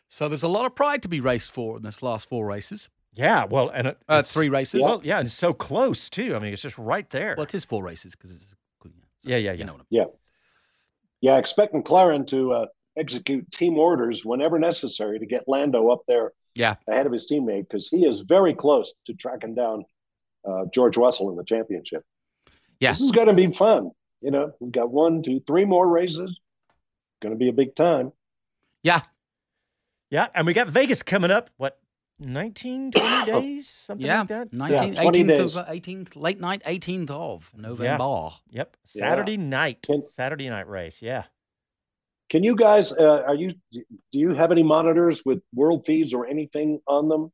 So 0.07 0.29
there's 0.29 0.43
a 0.43 0.47
lot 0.47 0.65
of 0.65 0.73
pride 0.73 1.01
to 1.03 1.09
be 1.09 1.19
raced 1.19 1.51
for 1.51 1.75
in 1.75 1.83
this 1.83 2.01
last 2.01 2.29
four 2.29 2.45
races. 2.45 2.87
Yeah, 3.13 3.45
well, 3.45 3.69
and 3.69 3.87
it, 3.87 3.97
Uh, 4.09 4.15
it's- 4.19 4.31
three 4.31 4.49
races. 4.49 4.81
Well, 4.83 5.01
yeah, 5.03 5.19
and 5.19 5.29
so 5.31 5.53
close 5.53 6.09
too. 6.09 6.35
I 6.35 6.39
mean, 6.39 6.53
it's 6.53 6.61
just 6.61 6.77
right 6.77 7.09
there. 7.09 7.35
Well, 7.37 7.45
it 7.45 7.53
is 7.55 7.65
four 7.65 7.83
races 7.83 8.15
because 8.15 8.31
it's 8.31 8.45
yeah, 9.23 9.35
yeah, 9.35 9.51
yeah. 9.51 9.53
you 9.53 9.65
know 9.65 9.73
what 9.73 9.81
I 9.81 9.85
Yeah, 9.89 10.05
yeah. 11.21 11.37
Expect 11.37 11.73
McLaren 11.73 12.25
to 12.27 12.53
uh, 12.53 12.65
execute 12.97 13.51
team 13.51 13.77
orders 13.77 14.23
whenever 14.23 14.57
necessary 14.59 15.19
to 15.19 15.25
get 15.25 15.43
Lando 15.47 15.89
up 15.89 16.01
there 16.07 16.31
Yeah. 16.55 16.75
ahead 16.87 17.05
of 17.05 17.11
his 17.11 17.29
teammate 17.29 17.63
because 17.63 17.89
he 17.89 18.05
is 18.05 18.21
very 18.21 18.53
close 18.53 18.93
to 19.05 19.13
tracking 19.13 19.55
down 19.55 19.83
uh, 20.47 20.65
George 20.73 20.95
Russell 20.95 21.29
in 21.31 21.35
the 21.35 21.43
championship. 21.43 22.03
Yeah. 22.79 22.91
This 22.91 23.01
is 23.01 23.11
going 23.11 23.27
to 23.27 23.33
be 23.33 23.51
fun. 23.51 23.91
You 24.21 24.31
know, 24.31 24.53
we've 24.61 24.71
got 24.71 24.89
one, 24.89 25.21
two, 25.21 25.41
three 25.45 25.65
more 25.65 25.87
races. 25.87 26.39
Going 27.21 27.33
to 27.33 27.37
be 27.39 27.49
a 27.49 27.53
big 27.53 27.75
time. 27.75 28.13
Yeah. 28.83 29.01
Yeah, 30.09 30.27
and 30.33 30.47
we 30.47 30.53
got 30.53 30.69
Vegas 30.69 31.03
coming 31.03 31.29
up. 31.31 31.49
What, 31.57 31.78
19, 32.19 32.91
20 32.91 33.25
days, 33.31 33.69
something 33.69 34.05
Yeah, 34.05 34.19
like 34.19 34.27
that. 34.29 34.53
19, 34.53 34.93
Yeah, 34.93 35.01
20 35.01 35.23
18th 35.23 35.27
days. 35.27 35.55
of 35.55 35.67
uh, 35.67 35.71
18th, 35.71 36.15
late 36.15 36.39
night, 36.39 36.61
18th 36.65 37.09
of 37.11 37.51
November. 37.55 38.31
Yep, 38.49 38.75
Yeah. 38.93 38.99
Saturday 39.09 39.37
night. 39.37 39.81
Can- 39.83 40.07
Saturday 40.07 40.49
night 40.49 40.67
race. 40.67 41.01
Yeah. 41.01 41.23
Can 42.29 42.43
you 42.43 42.55
guys? 42.55 42.91
Uh, 42.91 43.23
are 43.25 43.33
you? 43.33 43.53
Do 43.71 43.81
you 44.11 44.35
have 44.35 44.51
any 44.51 44.61
monitors 44.61 45.23
with 45.25 45.41
world 45.53 45.85
feeds 45.87 46.13
or 46.13 46.27
anything 46.27 46.79
on 46.87 47.09
them? 47.09 47.31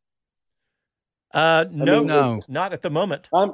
Uh, 1.34 1.66
no, 1.70 1.98
mean, 1.98 2.08
No. 2.08 2.40
not 2.48 2.72
at 2.72 2.82
the 2.82 2.90
moment. 2.90 3.28
I'm 3.34 3.52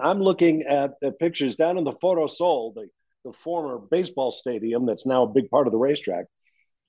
I'm 0.00 0.20
looking 0.22 0.62
at 0.62 0.94
the 1.02 1.12
pictures 1.12 1.56
down 1.56 1.76
in 1.76 1.84
the 1.84 1.92
Foro 2.00 2.26
Sol, 2.26 2.72
the 2.74 2.88
the 3.26 3.34
former 3.34 3.78
baseball 3.78 4.32
stadium 4.32 4.86
that's 4.86 5.04
now 5.04 5.24
a 5.24 5.28
big 5.28 5.50
part 5.50 5.66
of 5.66 5.72
the 5.72 5.78
racetrack. 5.78 6.24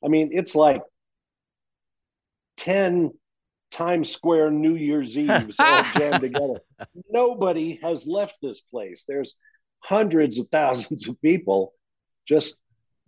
I 0.01 0.07
mean, 0.07 0.29
it's 0.31 0.55
like 0.55 0.81
ten 2.55 3.11
Times 3.71 4.11
Square 4.11 4.51
New 4.51 4.75
Year's 4.75 5.17
Eves 5.17 5.59
all 5.59 5.83
jammed 5.93 6.21
together. 6.21 6.61
Nobody 7.09 7.79
has 7.81 8.07
left 8.07 8.37
this 8.41 8.61
place. 8.61 9.05
There's 9.07 9.37
hundreds 9.79 10.39
of 10.39 10.47
thousands 10.49 11.07
of 11.07 11.21
people 11.21 11.73
just 12.27 12.57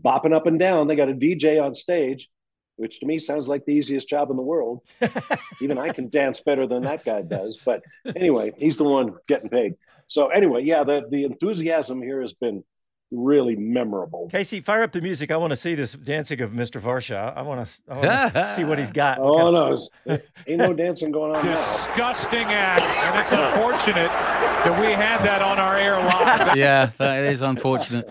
bopping 0.04 0.34
up 0.34 0.48
and 0.48 0.60
down. 0.60 0.88
They 0.88 0.96
got 0.96 1.10
a 1.10 1.14
DJ 1.14 1.64
on 1.64 1.74
stage, 1.74 2.30
which 2.76 3.00
to 3.00 3.06
me 3.06 3.20
sounds 3.20 3.48
like 3.48 3.66
the 3.66 3.74
easiest 3.74 4.10
job 4.10 4.32
in 4.32 4.38
the 4.38 4.44
world. 4.44 4.82
Even 5.62 5.78
I 5.78 5.90
can 5.90 6.10
dance 6.10 6.42
better 6.42 6.68
than 6.68 6.84
that 6.84 7.06
guy 7.06 7.22
does. 7.22 7.60
But 7.64 7.84
anyway, 8.16 8.54
he's 8.58 8.78
the 8.78 8.84
one 8.84 9.16
getting 9.28 9.50
paid. 9.50 9.76
So 10.08 10.28
anyway, 10.28 10.64
yeah, 10.64 10.84
the, 10.84 11.04
the 11.10 11.24
enthusiasm 11.24 12.02
here 12.02 12.22
has 12.22 12.34
been 12.34 12.64
really 13.12 13.56
memorable. 13.56 14.30
Casey, 14.32 14.62
fire 14.62 14.84
up 14.84 14.92
the 14.94 15.02
music. 15.02 15.32
I 15.32 15.38
want 15.38 15.52
to 15.52 15.56
see 15.56 15.76
this 15.76 15.94
dancing 15.94 16.42
of 16.42 16.52
Mr. 16.52 16.80
Varsha. 16.82 17.36
I 17.36 17.42
want 17.42 17.68
to, 17.68 17.82
I 17.90 17.94
want 17.94 18.34
to 18.34 18.54
see 18.56 18.64
what 18.64 18.80
he's 18.80 18.92
got. 18.92 19.20
Oh 19.20 19.52
no, 19.52 19.74
it's- 19.74 20.22
ain't 20.48 20.58
no 20.60 20.74
dancing 20.74 21.12
going 21.12 21.36
on 21.36 21.44
now. 21.46 21.52
disgusting 21.56 22.46
act, 22.46 22.82
and 22.82 23.20
it's 23.20 23.32
unfortunate 23.32 24.10
that 24.10 24.80
we 24.80 24.88
had 24.88 25.24
that 25.24 25.42
on 25.42 25.60
our 25.60 25.76
air 25.78 25.98
live. 25.98 26.56
yeah, 26.56 26.92
that 26.98 27.24
is 27.26 27.42
unfortunate. 27.42 28.10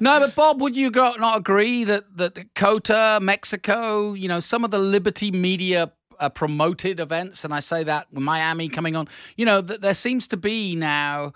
No, 0.00 0.20
but 0.20 0.34
Bob, 0.34 0.60
would 0.60 0.76
you 0.76 0.90
not 0.90 1.38
agree 1.38 1.84
that 1.84 2.16
that 2.16 2.54
Cota, 2.54 3.18
Mexico, 3.20 4.14
you 4.14 4.28
know, 4.28 4.40
some 4.40 4.64
of 4.64 4.70
the 4.70 4.78
Liberty 4.78 5.30
Media 5.30 5.92
uh, 6.18 6.28
promoted 6.28 7.00
events, 7.00 7.44
and 7.44 7.52
I 7.52 7.60
say 7.60 7.84
that 7.84 8.06
with 8.12 8.22
Miami 8.22 8.68
coming 8.68 8.96
on, 8.96 9.08
you 9.36 9.44
know, 9.46 9.60
that 9.60 9.80
there 9.80 9.94
seems 9.94 10.26
to 10.28 10.36
be 10.36 10.76
now 10.76 11.32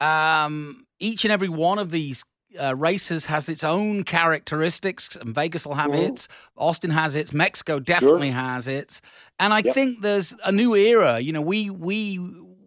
um, 0.00 0.86
each 1.00 1.24
and 1.24 1.32
every 1.32 1.48
one 1.48 1.78
of 1.78 1.90
these. 1.90 2.24
Uh, 2.58 2.74
races 2.74 3.26
has 3.26 3.48
its 3.48 3.62
own 3.62 4.04
characteristics, 4.04 5.16
and 5.16 5.34
Vegas 5.34 5.66
will 5.66 5.74
have 5.74 5.90
Mhm. 5.90 6.08
its. 6.08 6.28
Austin 6.56 6.90
has 6.90 7.14
its. 7.14 7.32
Mexico 7.32 7.78
definitely 7.78 8.30
has 8.30 8.66
its. 8.66 9.00
And 9.38 9.52
I 9.52 9.58
Yep. 9.64 9.74
think 9.74 10.00
there's 10.02 10.34
a 10.44 10.52
new 10.52 10.74
era. 10.74 11.20
You 11.20 11.32
know, 11.32 11.42
we 11.42 11.68
we 11.70 12.18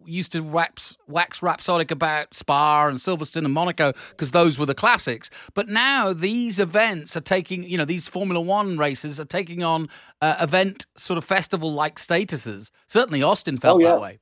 used 0.04 0.32
to 0.32 0.40
wax 0.40 0.96
wax 1.08 1.42
rhapsodic 1.42 1.90
about 1.90 2.34
Spa 2.34 2.86
and 2.88 2.98
Silverstone 2.98 3.44
and 3.44 3.52
Monaco 3.52 3.92
because 4.10 4.30
those 4.32 4.58
were 4.58 4.66
the 4.66 4.74
classics. 4.74 5.30
But 5.54 5.68
now 5.68 6.12
these 6.12 6.58
events 6.58 7.16
are 7.16 7.20
taking, 7.20 7.62
you 7.64 7.76
know, 7.78 7.84
these 7.84 8.08
Formula 8.08 8.40
One 8.40 8.78
races 8.78 9.18
are 9.20 9.24
taking 9.24 9.62
on 9.62 9.88
uh, 10.20 10.36
event 10.40 10.86
sort 10.96 11.18
of 11.18 11.24
festival 11.24 11.72
like 11.72 11.96
statuses. 11.96 12.70
Certainly, 12.88 13.22
Austin 13.22 13.56
felt 13.56 13.76
Oh, 13.76 13.80
yeah. 13.80 13.90
that 13.92 14.00
way. 14.00 14.18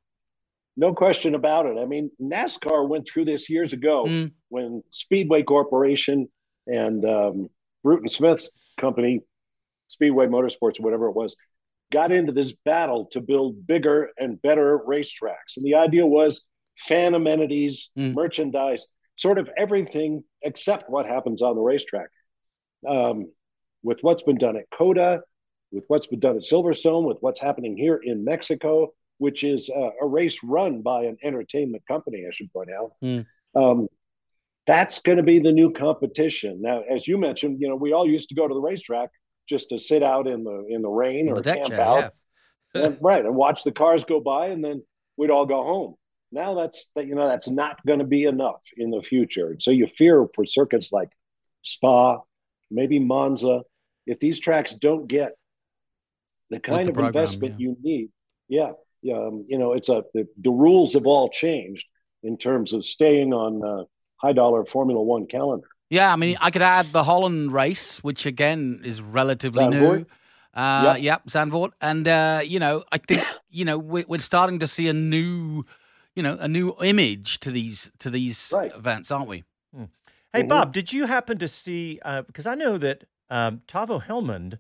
No 0.81 0.95
question 0.95 1.35
about 1.35 1.67
it. 1.67 1.77
I 1.79 1.85
mean, 1.85 2.11
NASCAR 2.21 2.89
went 2.89 3.07
through 3.07 3.27
this 3.27 3.51
years 3.51 3.75
ago 3.75 4.07
Mm. 4.07 4.33
when 4.49 4.83
Speedway 4.89 5.43
Corporation 5.43 6.27
and 6.67 7.05
um, 7.05 7.49
Bruton 7.85 8.09
Smith's 8.09 8.51
company, 8.79 9.21
Speedway 9.89 10.27
Motorsports, 10.27 10.81
whatever 10.81 11.09
it 11.09 11.15
was, 11.15 11.37
got 11.93 12.13
into 12.13 12.33
this 12.33 12.55
battle 12.65 13.05
to 13.13 13.21
build 13.21 13.67
bigger 13.67 14.09
and 14.19 14.41
better 14.41 14.79
racetracks. 14.89 15.59
And 15.59 15.67
the 15.67 15.75
idea 15.75 16.07
was 16.07 16.41
fan 16.79 17.13
amenities, 17.15 17.91
Mm. 17.99 18.15
merchandise, 18.15 18.87
sort 19.17 19.37
of 19.39 19.51
everything 19.59 20.25
except 20.41 20.89
what 20.89 21.07
happens 21.07 21.43
on 21.43 21.57
the 21.57 21.61
racetrack. 21.63 22.09
Um, 22.89 23.31
with 23.83 24.03
what's 24.03 24.23
been 24.23 24.39
done 24.39 24.57
at 24.57 24.71
COTA, 24.71 25.23
with 25.73 25.85
what's 25.89 26.07
been 26.07 26.21
done 26.21 26.37
at 26.37 26.43
Silverstone, 26.43 27.07
with 27.07 27.19
what's 27.21 27.41
happening 27.41 27.77
here 27.77 27.97
in 28.03 28.25
Mexico, 28.25 28.95
which 29.21 29.45
is 29.45 29.69
uh, 29.69 29.91
a 30.01 30.07
race 30.07 30.39
run 30.43 30.81
by 30.81 31.03
an 31.05 31.19
entertainment 31.23 31.83
company, 31.87 32.25
I 32.27 32.33
should 32.33 32.51
point 32.55 32.71
out. 32.71 32.93
Hmm. 33.03 33.21
Um, 33.55 33.89
that's 34.67 35.01
going 35.01 35.19
to 35.19 35.23
be 35.23 35.41
the 35.41 35.53
new 35.53 35.73
competition. 35.73 36.63
Now, 36.63 36.81
as 36.81 37.07
you 37.07 37.19
mentioned, 37.19 37.61
you 37.61 37.69
know, 37.69 37.77
we 37.77 37.93
all 37.93 38.09
used 38.09 38.31
to 38.31 38.35
go 38.35 38.49
to 38.49 38.55
the 38.55 38.61
racetrack 38.61 39.11
just 39.47 39.69
to 39.69 39.79
sit 39.79 40.03
out 40.03 40.27
in 40.27 40.43
the 40.43 40.65
in 40.71 40.81
the 40.81 40.89
rain 40.89 41.29
On 41.29 41.35
or 41.37 41.43
the 41.43 41.53
camp 41.53 41.69
chair, 41.69 41.81
out, 41.83 42.15
yeah. 42.75 42.87
and, 42.87 42.99
right, 43.03 43.23
and 43.23 43.35
watch 43.35 43.63
the 43.63 43.73
cars 43.73 44.05
go 44.05 44.21
by, 44.21 44.47
and 44.47 44.65
then 44.65 44.83
we'd 45.19 45.31
all 45.31 45.45
go 45.45 45.63
home. 45.63 45.97
Now 46.33 46.55
that's 46.55 46.91
that 46.97 47.07
you 47.07 47.15
know 47.15 47.29
that's 47.29 47.49
not 47.49 47.85
going 47.87 47.99
to 47.99 48.07
be 48.07 48.25
enough 48.25 48.63
in 48.79 48.91
the 48.91 49.03
future. 49.03 49.57
So 49.59 49.71
you 49.71 49.87
fear 49.87 50.29
for 50.35 50.47
circuits 50.47 50.93
like 50.93 51.11
Spa, 51.61 52.21
maybe 52.71 52.99
Monza, 52.99 53.65
if 54.07 54.19
these 54.19 54.41
tracks 54.41 54.73
don't 54.73 55.07
get 55.07 55.33
the 56.49 56.59
kind 56.59 56.87
the 56.87 56.93
of 56.93 56.95
program, 56.95 57.23
investment 57.23 57.61
you 57.61 57.77
need, 57.83 58.09
yeah, 58.49 58.69
yeah, 58.69 58.73
um, 59.13 59.45
you 59.49 59.59
know, 59.59 59.73
it's 59.73 59.89
a 59.89 60.05
the, 60.15 60.27
the 60.41 60.51
rules 60.51 60.95
have 60.95 61.07
all 61.07 61.29
changed 61.31 61.87
in 62.23 62.37
terms 62.37 62.73
of 62.73 62.85
staying 62.85 63.33
on 63.33 63.65
uh, 63.65 63.85
high 64.17 64.33
dollar 64.33 64.65
Formula 64.65 65.03
One 65.03 65.27
calendar. 65.27 65.67
Yeah, 65.89 66.13
I 66.13 66.17
mean, 66.17 66.37
I 66.41 66.51
could 66.51 66.63
add 66.63 66.93
the 66.93 67.03
Holland 67.03 67.53
race, 67.53 68.03
which 68.05 68.25
again 68.27 68.83
is 68.85 69.03
relatively 69.03 69.67
new. 69.67 69.81
Zandvoort? 69.81 70.07
Uh, 70.53 70.95
Yep. 70.95 71.03
Yep, 71.03 71.27
Zandvoort, 71.29 71.71
and 71.81 72.07
uh, 72.09 72.43
you 72.45 72.59
know, 72.59 72.85
I 72.93 72.99
think 72.99 73.23
you 73.51 73.65
know 73.65 73.79
we're, 73.79 74.05
we're 74.07 74.19
starting 74.21 74.59
to 74.61 74.67
see 74.67 74.89
a 74.89 74.93
new, 74.93 75.65
you 76.15 76.23
know, 76.23 76.37
a 76.41 76.49
new 76.49 76.75
image 76.83 77.41
to 77.41 77.51
these 77.51 77.93
to 78.01 78.11
these 78.11 78.53
Right. 78.53 78.73
events, 78.75 79.11
aren't 79.11 79.29
we? 79.29 79.45
Hey, 80.33 80.43
Mhm. 80.43 80.49
Bob, 80.49 80.73
did 80.73 80.93
you 80.93 81.07
happen 81.07 81.39
to 81.39 81.49
see? 81.49 81.99
Uh, 82.05 82.23
because 82.23 82.47
I 82.47 82.55
know 82.55 82.79
that 82.79 83.05
um, 83.31 83.63
Tavo 83.67 84.01
Hellmund 84.03 84.59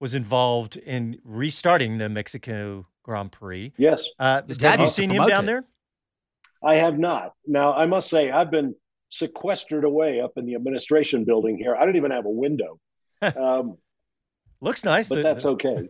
was 0.00 0.14
involved 0.14 0.76
in 0.76 1.20
restarting 1.24 1.98
the 1.98 2.08
Mexico 2.08 2.86
Grand 3.02 3.32
Prix. 3.32 3.72
Yes, 3.76 4.08
Uh, 4.18 4.40
dad 4.42 4.78
have 4.78 4.80
you 4.80 4.88
seen 4.88 5.10
him 5.10 5.26
down 5.26 5.44
it. 5.44 5.46
there? 5.46 5.64
I 6.64 6.76
have 6.76 6.98
not. 6.98 7.32
Now, 7.46 7.72
I 7.72 7.86
must 7.86 8.08
say, 8.08 8.30
I've 8.30 8.50
been 8.50 8.74
sequestered 9.10 9.84
away 9.84 10.20
up 10.20 10.32
in 10.36 10.46
the 10.46 10.54
administration 10.54 11.24
building 11.24 11.58
here. 11.58 11.74
I 11.76 11.84
don't 11.84 11.96
even 11.96 12.12
have 12.12 12.24
a 12.26 12.30
window, 12.30 12.78
um, 13.22 13.76
Looks 14.60 14.84
nice. 14.84 15.08
but 15.08 15.16
the- 15.16 15.22
that's 15.22 15.44
okay. 15.44 15.88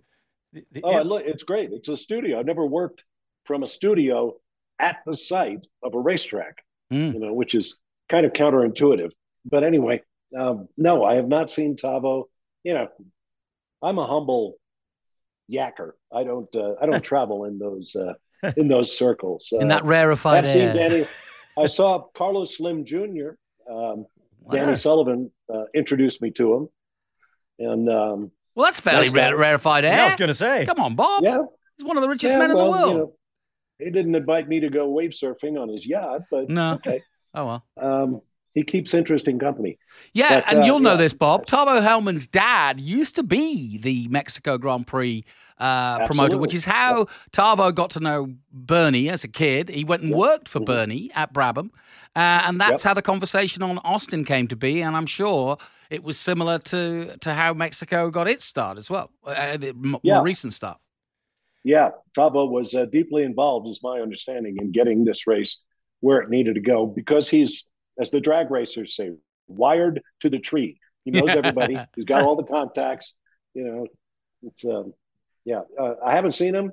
the- 0.53 0.65
the- 0.73 0.81
Oh, 0.83 1.03
look, 1.03 1.25
it's 1.25 1.43
great. 1.45 1.73
It's 1.73 1.89
a 1.89 1.97
studio. 1.97 2.39
I've 2.39 2.47
never 2.47 2.67
worked 2.67 3.05
from 3.45 3.63
a 3.63 3.67
studio 3.67 4.39
at 4.79 4.99
the 5.07 5.17
site 5.17 5.67
of 5.83 5.95
a 5.95 5.99
racetrack, 5.99 6.65
Mm. 6.93 7.15
you 7.15 7.21
know, 7.21 7.33
which 7.35 7.55
is 7.55 7.81
kind 8.09 8.25
of 8.27 8.33
counterintuitive. 8.33 9.13
But 9.45 9.65
anyway, 9.65 10.03
um, 10.37 10.69
no, 10.77 11.05
I 11.05 11.15
have 11.17 11.29
not 11.29 11.51
seen 11.51 11.77
Tavo. 11.77 12.25
You 12.65 12.75
know, 12.75 12.89
I'm 13.83 13.99
a 13.99 14.07
humble 14.07 14.57
yacker. 15.51 15.93
I 16.13 16.25
don't. 16.25 16.55
Uh, 16.55 16.75
I 16.81 16.87
don't 16.87 17.03
travel 17.13 17.45
in 17.45 17.59
those 17.59 17.97
uh, 17.97 18.53
in 18.57 18.69
those 18.69 18.97
circles. 18.97 19.53
In 19.53 19.71
Uh, 19.71 19.77
that 19.77 19.85
rarefied 19.85 20.39
I've 20.45 20.47
seen 20.49 20.63
air. 20.63 20.75
Danny. 20.75 21.07
I 21.59 21.67
saw 21.67 22.05
Carlos 22.15 22.57
Slim 22.57 22.85
Jr. 22.85 23.31
Um, 23.71 24.07
Danny 24.51 24.75
Sullivan 24.77 25.31
uh, 25.53 25.65
introduced 25.75 26.21
me 26.23 26.31
to 26.33 26.55
him, 26.55 26.69
and 27.59 27.89
um, 27.91 28.31
Well, 28.55 28.65
that's 28.67 28.81
fairly 28.81 29.01
Nice 29.03 29.11
guy. 29.11 29.29
rare, 29.29 29.37
rarefied 29.37 29.85
air. 29.85 29.95
Yeah, 29.97 30.05
I 30.05 30.09
was 30.09 30.17
going 30.17 30.29
to 30.29 30.35
say. 30.35 30.65
Come 30.67 30.81
on, 30.81 30.95
Bob. 30.97 31.23
yeah, 31.23 31.39
He's 31.77 31.87
one 31.87 31.97
of 31.97 32.03
the 32.03 32.09
richest 32.09 32.33
yeah, 32.33 32.39
men 32.39 32.51
in 32.51 32.57
the 32.59 32.65
world. 32.65 32.91
You 32.93 32.99
know, 32.99 33.13
he 33.79 33.91
didn't 33.91 34.15
invite 34.15 34.49
me 34.49 34.61
to 34.61 34.69
go 34.71 34.89
wave 34.89 35.11
surfing 35.11 35.61
on 35.61 35.69
his 35.69 35.87
yacht, 35.87 36.23
but 36.31 36.49
No. 36.49 36.75
okay. 36.75 37.03
Oh 37.35 37.47
well. 37.47 37.65
Um, 37.81 38.21
he 38.55 38.63
keeps 38.63 38.95
interesting 38.95 39.39
company. 39.39 39.79
Yeah, 40.13 40.41
But, 40.41 40.53
and 40.53 40.63
uh, 40.63 40.67
you'll 40.67 40.81
know 40.81 40.93
yeah. 40.93 40.97
this, 40.99 41.13
Bob. 41.13 41.47
Tavo 41.47 41.81
Hellmund's 41.83 42.27
dad 42.27 42.81
used 42.81 43.15
to 43.17 43.23
be 43.23 43.79
the 43.79 44.09
Mexico 44.09 44.59
Grand 44.59 44.87
Prix 44.87 45.25
uh, 45.59 46.07
promoter, 46.07 46.37
which 46.39 46.55
is 46.55 46.65
how 46.65 47.07
Tavo 47.33 47.73
got 47.75 47.91
to 47.91 48.01
know 48.01 48.33
Bernie 48.53 49.09
as 49.09 49.23
a 49.25 49.29
kid. 49.29 49.69
He 49.69 49.85
went 49.85 50.03
and 50.03 50.11
Yep. 50.11 50.19
worked 50.19 50.49
for 50.49 50.61
Mhm. 50.61 50.67
Bernie 50.67 51.11
at 51.15 51.33
Brabham, 51.33 51.71
uh, 52.17 52.43
and 52.45 52.61
that's 52.61 52.83
Yep. 52.85 52.89
how 52.89 52.95
the 52.95 53.03
conversation 53.03 53.63
on 53.63 53.79
Austin 53.79 54.25
came 54.25 54.49
to 54.49 54.57
be. 54.57 54.83
And 54.83 54.97
I'm 54.97 55.07
sure 55.07 55.57
it 55.89 56.03
was 56.03 56.19
similar 56.19 56.59
to 56.59 57.17
to 57.19 57.33
how 57.33 57.55
Mexico 57.55 58.11
got 58.11 58.29
its 58.29 58.45
start 58.45 58.77
as 58.77 58.91
well, 58.91 59.11
uh, 59.27 59.31
m- 59.31 59.97
Yeah. 60.03 60.17
more 60.17 60.25
recent 60.25 60.53
start. 60.53 60.79
Yeah, 61.65 61.91
Tavo 62.19 62.51
was 62.51 62.75
uh, 62.75 62.87
deeply 62.87 63.23
involved, 63.23 63.69
is 63.69 63.81
my 63.85 64.01
understanding, 64.01 64.57
in 64.61 64.73
getting 64.73 65.05
this 65.05 65.29
race 65.29 65.61
where 66.01 66.21
it 66.21 66.29
needed 66.29 66.57
to 66.57 66.61
go 66.61 66.87
because 66.87 67.29
he's, 67.29 67.65
as 68.03 68.11
the 68.11 68.21
drag 68.21 68.51
racers 68.51 68.95
say, 68.95 69.13
wired 69.49 70.03
to 70.21 70.29
the 70.29 70.39
tree. 70.39 70.79
He 71.05 71.11
knows 71.13 71.31
everybody. 71.31 71.79
He's 71.97 72.05
got 72.05 72.23
all 72.23 72.37
the 72.37 72.45
contacts. 72.45 73.15
You 73.55 73.65
know, 73.65 73.87
it's 74.43 74.65
um, 74.67 74.93
yeah. 75.45 75.63
Uh, 75.79 75.95
I 76.05 76.15
haven't 76.15 76.33
seen 76.33 76.55
him. 76.55 76.73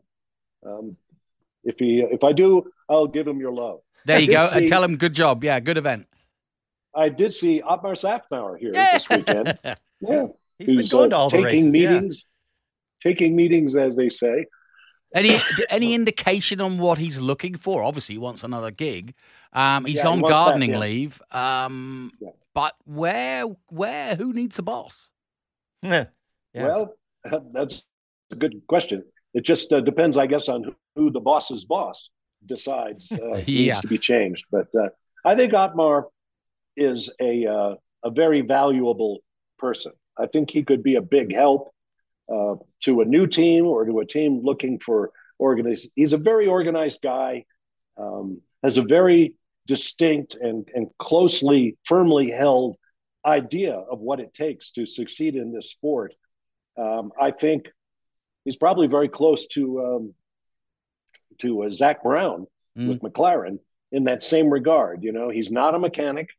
Um, 0.65 0.97
if 1.63 1.79
he, 1.79 2.01
if 2.01 2.23
I 2.23 2.33
do, 2.33 2.63
I'll 2.89 3.07
give 3.07 3.27
him 3.27 3.39
your 3.39 3.53
love. 3.53 3.79
There 4.05 4.19
you 4.19 4.31
go. 4.31 4.45
see- 4.47 4.59
and 4.59 4.67
tell 4.67 4.83
him 4.83 4.97
good 4.97 5.13
job. 5.13 5.43
Yeah, 5.43 5.59
good 5.59 5.77
event. 5.77 6.07
I 6.95 7.09
did 7.09 7.33
see 7.33 7.61
Otmar 7.61 7.93
Szafnauer 7.93 8.57
here 8.59 8.71
Yeah. 8.73 8.93
this 8.93 9.09
weekend. 9.09 9.57
Yeah, 10.01 10.27
He's 10.57 10.67
been 10.69 10.87
going 10.99 11.05
uh, 11.07 11.09
to 11.09 11.15
all 11.17 11.29
the 11.29 11.37
taking 11.43 11.65
races. 11.65 11.75
yeah. 11.75 11.89
meetings, 11.89 12.29
taking 13.03 13.35
meetings 13.35 13.75
as 13.75 13.95
they 13.97 14.07
say. 14.09 14.45
Any 15.13 15.37
any 15.69 15.93
indication 15.93 16.61
on 16.61 16.77
what 16.77 16.97
he's 16.97 17.19
looking 17.19 17.55
for? 17.55 17.83
Obviously, 17.83 18.15
he 18.15 18.19
wants 18.19 18.43
another 18.43 18.71
gig. 18.71 19.13
Um, 19.53 19.85
he's 19.85 19.97
Yeah, 20.03 20.09
on 20.09 20.21
wants 20.21 20.29
back 20.29 20.45
gardening 20.45 20.73
in. 20.73 20.79
leave. 20.79 21.21
Um, 21.31 22.11
Yeah. 22.19 22.29
but 22.53 22.75
where 22.85 23.45
where 23.67 24.15
who 24.15 24.33
needs 24.33 24.59
a 24.59 24.63
boss? 24.63 25.09
Yeah. 25.81 26.05
Yeah. 26.55 26.65
Well, 26.65 26.95
that's 27.53 27.85
a 28.31 28.35
good 28.35 28.59
question. 28.67 29.03
It 29.35 29.45
just 29.45 29.71
uh, 29.71 29.81
depends, 29.81 30.17
I 30.17 30.25
guess, 30.25 30.49
on 30.49 30.63
who, 30.63 30.73
who 30.95 31.11
the 31.11 31.19
boss's 31.19 31.63
boss 31.65 32.09
decides 32.47 33.11
uh, 33.23 33.37
Yeah. 33.45 33.65
needs 33.67 33.81
to 33.81 33.87
be 33.87 33.99
changed. 33.99 34.45
But 34.51 34.67
uh, 34.75 34.89
I 35.23 35.35
think 35.35 35.53
Otmar 35.53 36.07
is 36.75 37.13
a 37.21 37.45
uh, 37.45 37.75
a 38.03 38.09
very 38.09 38.41
valuable 38.41 39.19
person. 39.59 39.91
I 40.17 40.25
think 40.25 40.49
he 40.49 40.63
could 40.63 40.81
be 40.81 40.95
a 40.95 41.01
big 41.03 41.31
help 41.33 41.69
uh, 42.31 42.55
to 42.81 43.01
a 43.01 43.05
new 43.05 43.27
team 43.27 43.65
or 43.65 43.85
to 43.85 43.99
a 43.99 44.05
team 44.05 44.41
looking 44.43 44.79
for 44.79 45.11
organized. 45.37 45.91
He's 45.95 46.13
a 46.13 46.17
very 46.17 46.47
organized 46.47 47.01
guy. 47.01 47.45
Um, 47.97 48.41
has 48.63 48.77
a 48.77 48.83
very 48.83 49.33
distinct 49.67 50.35
and 50.35 50.67
and 50.73 50.87
closely, 50.97 51.77
firmly 51.85 52.29
held 52.29 52.77
idea 53.25 53.73
of 53.75 53.99
what 53.99 54.19
it 54.19 54.33
takes 54.33 54.71
to 54.71 54.85
succeed 54.85 55.35
in 55.35 55.51
this 55.51 55.69
sport. 55.71 56.13
Um, 56.77 57.11
I 57.19 57.31
think 57.31 57.67
he's 58.45 58.55
probably 58.55 58.87
very 58.87 59.09
close 59.09 59.47
to 59.47 59.85
um, 59.85 60.13
to 61.39 61.63
uh, 61.63 61.69
Zak 61.69 62.03
Brown 62.03 62.47
Mm. 62.77 62.87
with 62.87 62.99
McLaren 63.01 63.59
in 63.91 64.05
that 64.05 64.23
same 64.23 64.49
regard. 64.49 65.03
You 65.03 65.11
know, 65.11 65.29
he's 65.29 65.51
not 65.51 65.75
a 65.75 65.79
mechanic, 65.79 66.29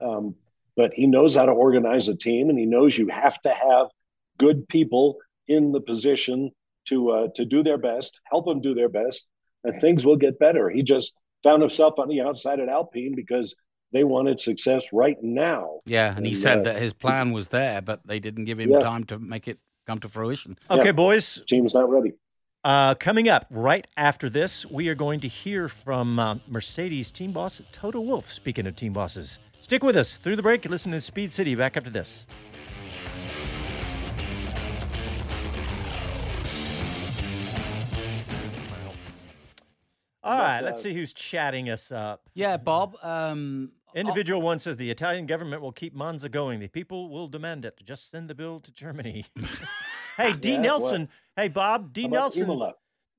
um, 0.00 0.36
but 0.76 0.92
he 0.92 1.06
knows 1.06 1.34
how 1.34 1.46
to 1.46 1.52
organize 1.52 2.08
a 2.08 2.14
team, 2.14 2.50
and 2.50 2.58
he 2.58 2.66
knows 2.66 2.96
you 2.96 3.08
have 3.08 3.40
to 3.42 3.50
have 3.50 3.86
good 4.42 4.68
people 4.68 5.18
in 5.46 5.72
the 5.72 5.80
position 5.80 6.50
to 6.88 7.10
uh, 7.10 7.28
to 7.36 7.44
do 7.44 7.62
their 7.62 7.78
best, 7.78 8.18
help 8.24 8.44
them 8.46 8.60
do 8.60 8.74
their 8.74 8.88
best, 8.88 9.26
and 9.64 9.80
things 9.80 10.04
will 10.04 10.16
get 10.16 10.38
better. 10.38 10.68
He 10.68 10.82
just 10.82 11.12
found 11.44 11.62
himself 11.62 11.98
on 11.98 12.08
the 12.08 12.20
outside 12.20 12.58
at 12.60 12.68
Alpine 12.68 13.14
because 13.14 13.54
they 13.92 14.04
wanted 14.04 14.40
success 14.40 14.88
right 14.92 15.16
now. 15.22 15.80
Yeah, 15.86 16.16
and 16.16 16.26
he 16.26 16.34
said 16.34 16.58
uh, 16.58 16.62
that 16.62 16.82
his 16.82 16.92
plan 16.92 17.32
was 17.32 17.48
there, 17.48 17.80
but 17.82 18.00
they 18.04 18.18
didn't 18.18 18.46
give 18.46 18.58
him 18.58 18.70
Yeah. 18.70 18.80
time 18.80 19.04
to 19.04 19.18
make 19.18 19.46
it 19.46 19.58
come 19.86 20.00
to 20.00 20.08
fruition. 20.08 20.56
Okay, 20.70 20.86
Yeah. 20.86 20.92
boys. 20.92 21.42
Team's 21.48 21.74
not 21.74 21.88
ready. 21.90 22.12
Uh, 22.64 22.94
coming 22.94 23.28
up 23.28 23.46
right 23.50 23.86
after 23.96 24.30
this, 24.30 24.64
we 24.66 24.88
are 24.88 24.94
going 24.94 25.20
to 25.20 25.28
hear 25.28 25.68
from 25.68 26.18
uh, 26.18 26.36
Mercedes 26.48 27.10
team 27.10 27.32
boss 27.32 27.60
Toto 27.72 28.00
Wolff. 28.00 28.32
Speaking 28.32 28.66
of 28.66 28.76
team 28.76 28.92
bosses, 28.92 29.38
stick 29.60 29.82
with 29.82 29.96
us 29.96 30.16
through 30.16 30.36
the 30.36 30.42
break. 30.42 30.64
Listen 30.64 30.92
to 30.92 31.00
Speed 31.00 31.32
City. 31.32 31.54
Back 31.56 31.76
after 31.76 31.90
this. 31.90 32.24
All 40.24 40.36
right, 40.36 40.58
But, 40.58 40.64
let's 40.64 40.80
uh, 40.80 40.82
see 40.84 40.94
who's 40.94 41.12
chatting 41.12 41.68
us 41.68 41.90
up. 41.90 42.28
Yeah, 42.34 42.56
Bob. 42.56 42.96
Um, 43.02 43.72
Individual 43.94 44.40
one 44.40 44.58
says 44.58 44.76
the 44.76 44.90
Italian 44.90 45.26
government 45.26 45.60
will 45.60 45.72
keep 45.72 45.94
Monza 45.94 46.28
going. 46.28 46.60
The 46.60 46.68
people 46.68 47.10
will 47.10 47.28
demand 47.28 47.64
it. 47.64 47.78
Just 47.84 48.10
send 48.10 48.30
the 48.30 48.34
bill 48.34 48.60
to 48.60 48.72
Germany. 48.72 49.26
hey, 50.16 50.32
D. 50.40 50.52
Yeah, 50.52 50.60
Nelson. 50.60 51.08
Hey, 51.36 51.48
Bob. 51.48 51.92
D. 51.92 52.08
Nelson. 52.08 52.72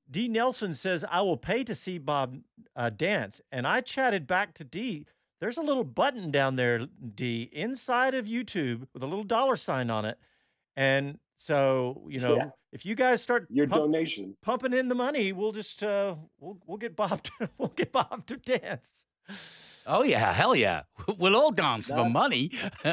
D. 0.09 0.27
Nelson 0.27 0.73
says, 0.73 1.05
I 1.09 1.21
will 1.21 1.37
pay 1.37 1.63
to 1.63 1.75
see 1.75 1.97
Bob 1.97 2.39
uh, 2.75 2.89
dance. 2.89 3.39
And 3.51 3.67
I 3.67 3.81
chatted 3.81 4.25
back 4.25 4.55
to 4.55 4.63
D. 4.63 5.05
There's 5.39 5.57
a 5.57 5.61
little 5.61 5.83
button 5.83 6.31
down 6.31 6.55
there, 6.55 6.87
D, 7.15 7.49
inside 7.51 8.15
of 8.15 8.25
YouTube 8.25 8.87
with 8.93 9.03
a 9.03 9.07
little 9.07 9.25
dollar 9.25 9.57
sign 9.57 9.89
on 9.89 10.05
it. 10.05 10.17
And 10.75 11.19
so, 11.37 12.07
you 12.09 12.21
know, 12.21 12.37
Yeah. 12.37 12.49
If 12.73 12.85
you 12.85 12.95
guys 12.95 13.21
start 13.21 13.47
Your 13.49 13.67
pump- 13.67 13.83
donation. 13.83 14.35
pumping 14.41 14.73
in 14.73 14.89
the 14.89 14.95
money, 14.95 15.31
we'll 15.31 15.51
just 15.53 15.81
uh 15.83 16.15
we'll 16.39 16.57
we'll 16.67 16.77
get 16.77 16.95
Bob 16.95 17.23
to 17.23 17.49
we'll 17.57 17.69
get 17.75 17.91
Bob 17.93 18.25
to 18.27 18.35
dance. 18.37 19.05
oh 19.87 20.03
yeah, 20.03 20.33
hell 20.33 20.55
yeah. 20.55 20.81
We'll 21.17 21.35
all 21.35 21.51
dance 21.51 21.87
for 21.89 22.09
money. 22.09 22.51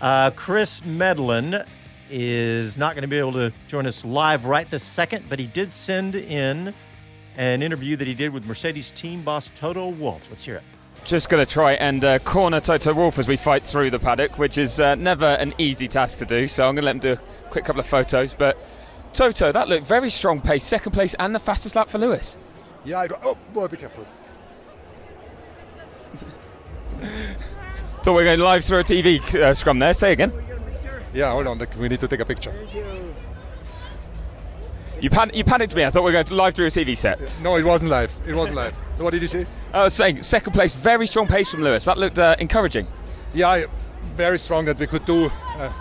Uh, 0.00 0.30
Chris 0.32 0.80
Medland 0.80 1.64
is 2.10 2.76
not 2.76 2.94
going 2.94 3.02
to 3.02 3.08
be 3.08 3.18
able 3.18 3.34
to 3.34 3.52
join 3.68 3.86
us 3.86 4.04
live 4.04 4.44
right 4.44 4.68
this 4.72 4.82
second, 4.82 5.24
but 5.28 5.38
he 5.38 5.46
did 5.46 5.72
send 5.72 6.16
in 6.16 6.74
an 7.36 7.62
interview 7.62 7.94
that 7.94 8.08
he 8.08 8.14
did 8.14 8.32
with 8.32 8.44
Mercedes 8.44 8.90
team 8.90 9.22
boss 9.22 9.52
Toto 9.54 9.88
Wolff. 9.88 10.26
Let's 10.30 10.44
hear 10.44 10.56
it. 10.56 10.64
Just 11.08 11.30
going 11.30 11.44
to 11.44 11.50
try 11.50 11.72
and 11.72 12.04
uh, 12.04 12.18
corner 12.18 12.60
Toto 12.60 12.92
Wolff 12.92 13.18
as 13.18 13.26
we 13.28 13.38
fight 13.38 13.64
through 13.64 13.88
the 13.88 13.98
paddock, 13.98 14.38
which 14.38 14.58
is 14.58 14.78
uh, 14.78 14.94
never 14.94 15.24
an 15.24 15.54
easy 15.56 15.88
task 15.88 16.18
to 16.18 16.26
do. 16.26 16.46
So 16.46 16.68
I'm 16.68 16.74
going 16.74 16.82
to 16.82 16.84
let 16.84 16.96
him 16.96 17.00
do 17.00 17.12
a 17.12 17.48
quick 17.48 17.64
couple 17.64 17.80
of 17.80 17.86
photos. 17.86 18.34
But 18.34 18.58
Toto, 19.14 19.50
that 19.50 19.70
looked 19.70 19.86
very 19.86 20.10
strong 20.10 20.38
pace, 20.42 20.66
second 20.66 20.92
place, 20.92 21.14
and 21.14 21.34
the 21.34 21.38
fastest 21.38 21.76
lap 21.76 21.88
for 21.88 21.96
Lewis. 21.96 22.36
Yeah, 22.84 22.98
I, 22.98 23.06
got. 23.06 23.20
oh 23.24 23.38
boy, 23.54 23.68
be 23.68 23.78
careful. 23.78 24.06
Thought 28.02 28.12
we 28.12 28.12
were 28.12 28.24
going 28.24 28.40
live 28.40 28.62
through 28.66 28.80
a 28.80 28.84
TV 28.84 29.34
uh, 29.34 29.54
scrum 29.54 29.78
there. 29.78 29.94
Say 29.94 30.12
again. 30.12 30.30
Yeah, 31.14 31.30
hold 31.30 31.46
on, 31.46 31.66
we 31.78 31.88
need 31.88 32.00
to 32.00 32.08
take 32.08 32.20
a 32.20 32.26
picture. 32.26 32.54
You, 35.00 35.08
pan- 35.08 35.30
you 35.32 35.42
panicked 35.42 35.74
me. 35.74 35.86
I 35.86 35.90
thought 35.90 36.02
we 36.02 36.12
were 36.12 36.22
going 36.22 36.36
live 36.36 36.54
through 36.54 36.66
a 36.66 36.70
TV 36.70 36.94
set. 36.94 37.18
No, 37.42 37.56
it 37.56 37.64
wasn't 37.64 37.90
live. 37.90 38.14
It 38.26 38.34
wasn't 38.34 38.56
live. 38.56 38.74
What 38.98 39.12
did 39.12 39.22
you 39.22 39.28
say? 39.28 39.46
I 39.72 39.84
was 39.84 39.94
saying 39.94 40.22
second 40.22 40.52
place, 40.52 40.74
very 40.74 41.06
strong 41.06 41.28
pace 41.28 41.52
from 41.52 41.62
Lewis. 41.62 41.84
That 41.84 41.98
looked 41.98 42.18
uh, 42.18 42.34
encouraging. 42.38 42.86
Yeah, 43.32 43.66
very 44.16 44.38
strong 44.38 44.64
that 44.64 44.78
we 44.78 44.86
could 44.86 45.04
do 45.04 45.30
uh, 45.56 45.72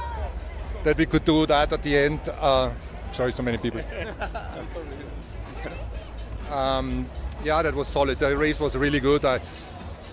that 0.84 0.98
we 0.98 1.06
could 1.06 1.26
do 1.26 1.46
that 1.48 1.74
at 1.74 1.82
the 1.82 1.98
end. 1.98 2.20
Uh, 2.40 2.72
sorry, 3.12 3.32
so 3.32 3.42
many 3.42 3.58
people. 3.58 3.82
um, 6.52 7.10
yeah, 7.44 7.62
that 7.64 7.74
was 7.74 7.88
solid. 7.88 8.20
The 8.20 8.38
race 8.38 8.60
was 8.60 8.78
really 8.78 9.00
good. 9.00 9.26
I, 9.26 9.40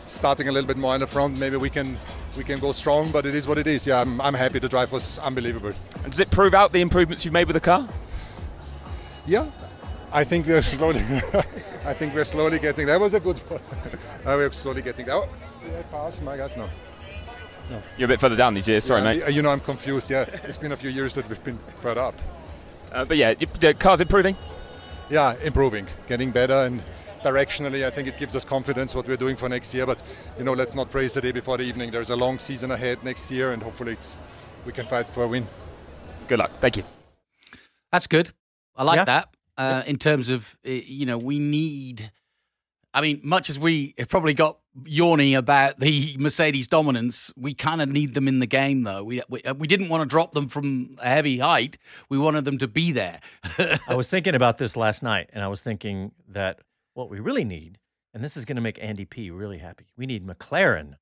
starting 0.09 0.49
a 0.49 0.53
little 0.53 0.69
bit 0.69 0.79
more 0.79 0.95
in 0.95 1.01
the 1.01 1.07
front, 1.07 1.39
maybe 1.39 1.57
we 1.57 1.69
can 1.69 1.99
we 2.37 2.45
can 2.45 2.59
go 2.59 2.73
strong, 2.73 3.11
but 3.11 3.27
it 3.27 3.35
is 3.35 3.47
what 3.47 3.59
it 3.59 3.67
is. 3.67 3.87
Yeah, 3.87 4.01
I'm, 4.01 4.21
I'm 4.21 4.35
happy. 4.35 4.59
The 4.59 4.69
drive 4.69 4.93
was 4.93 5.19
unbelievable. 5.19 5.73
And 6.03 6.11
does 6.11 6.21
it 6.21 6.31
prove 6.31 6.55
out 6.55 6.73
the 6.73 6.81
improvements 6.81 7.25
you've 7.25 7.35
made 7.35 7.49
with 7.49 7.55
the 7.55 7.61
car? 7.61 7.89
Yeah, 9.27 9.47
I 10.15 10.25
think 10.25 10.47
we're 10.47 10.63
slowly. 10.77 11.01
I 11.85 11.93
think 11.93 12.15
we're 12.15 12.25
slowly 12.25 12.59
getting. 12.59 12.87
That 12.87 13.01
was 13.01 13.15
a 13.15 13.21
good. 13.21 13.39
one. 13.51 13.61
Uh, 14.25 14.37
we're 14.39 14.51
slowly 14.53 14.81
getting. 14.81 15.11
Oh, 15.11 15.29
did 15.63 15.77
I 15.77 15.83
pass 15.83 16.23
my 16.23 16.35
guys? 16.39 16.57
No. 16.57 16.67
No. 17.71 17.83
You're 17.99 18.07
a 18.07 18.09
bit 18.09 18.21
further 18.21 18.37
down 18.37 18.55
these 18.55 18.67
years. 18.67 18.85
Sorry, 18.85 19.03
Yeah, 19.03 19.27
mate. 19.27 19.35
You 19.35 19.43
know, 19.43 19.51
I'm 19.51 19.61
confused. 19.61 20.09
Yeah, 20.11 20.23
it's 20.45 20.57
been 20.57 20.73
a 20.73 20.77
few 20.79 20.89
years 20.89 21.13
that 21.15 21.29
we've 21.29 21.45
been 21.45 21.59
further 21.77 22.01
up. 22.01 22.15
Uh, 22.91 23.05
but 23.05 23.19
yeah, 23.19 23.35
the 23.35 23.75
car's 23.75 24.01
improving. 24.01 24.35
Yeah, 25.11 25.35
improving, 25.43 25.87
getting 26.07 26.31
better, 26.31 26.55
and 26.55 26.83
directionally, 27.23 27.85
I 27.85 27.91
think 27.91 28.09
it 28.09 28.17
gives 28.17 28.35
us 28.35 28.47
confidence 28.47 28.95
what 28.95 29.07
we're 29.07 29.19
doing 29.19 29.37
for 29.37 29.47
next 29.51 29.75
year. 29.75 29.85
But 29.85 30.03
you 30.39 30.45
know, 30.45 30.55
let's 30.55 30.75
not 30.75 30.91
praise 30.91 31.13
the 31.13 31.21
day 31.21 31.33
before 31.33 31.59
the 31.59 31.65
evening. 31.65 31.91
There's 31.91 32.09
a 32.09 32.17
long 32.17 32.39
season 32.39 32.71
ahead 32.71 33.05
next 33.05 33.31
year, 33.31 33.53
and 33.53 33.63
hopefully, 33.63 33.93
it's 33.93 34.17
we 34.65 34.73
can 34.73 34.87
fight 34.87 35.11
for 35.11 35.25
a 35.25 35.29
win. 35.29 35.47
Good 36.29 36.39
luck. 36.39 36.51
Thank 36.63 36.79
you. 36.79 36.85
That's 37.93 38.07
good. 38.07 38.31
I 38.75 38.85
like 38.85 38.97
Yeah. 38.97 39.05
that. 39.05 39.29
Uh, 39.57 39.83
in 39.87 39.99
terms 39.99 40.31
of, 40.31 40.57
uh, 40.67 40.71
you 40.71 41.07
know, 41.07 41.19
we 41.19 41.39
need. 41.39 42.11
I 42.93 43.01
mean, 43.01 43.21
much 43.25 43.51
as 43.51 43.59
we 43.59 43.95
have 43.99 44.09
probably 44.09 44.35
got 44.35 44.59
yawning 44.85 45.35
about 45.35 45.81
the 45.81 46.17
Mercedes 46.19 46.69
dominance, 46.69 47.33
we 47.37 47.53
kind 47.53 47.83
of 47.83 47.89
need 47.89 48.15
them 48.15 48.29
in 48.29 48.39
the 48.39 48.47
game, 48.47 48.85
though. 48.85 49.03
We, 49.03 49.23
we 49.29 49.43
we 49.57 49.67
didn't 49.67 49.89
want 49.89 50.03
to 50.03 50.07
drop 50.09 50.33
them 50.33 50.49
from 50.49 50.97
a 51.01 51.09
heavy 51.09 51.39
height. 51.39 51.77
We 52.09 52.19
wanted 52.19 52.45
them 52.45 52.59
to 52.59 52.69
be 52.69 52.93
there. 52.93 53.21
I 53.59 53.95
was 53.97 54.09
thinking 54.09 54.35
about 54.35 54.59
this 54.59 54.77
last 54.77 55.03
night, 55.03 55.31
and 55.33 55.43
I 55.43 55.49
was 55.49 55.61
thinking 55.61 56.13
that 56.29 56.61
what 56.95 57.11
we 57.11 57.19
really 57.19 57.45
need, 57.45 57.79
and 58.13 58.23
this 58.23 58.37
is 58.37 58.45
going 58.45 58.57
to 58.57 58.63
make 58.63 58.79
Andy 58.81 59.05
P 59.05 59.31
really 59.31 59.59
happy, 59.59 59.87
we 59.97 60.07
need 60.07 60.25
McLaren 60.27 60.95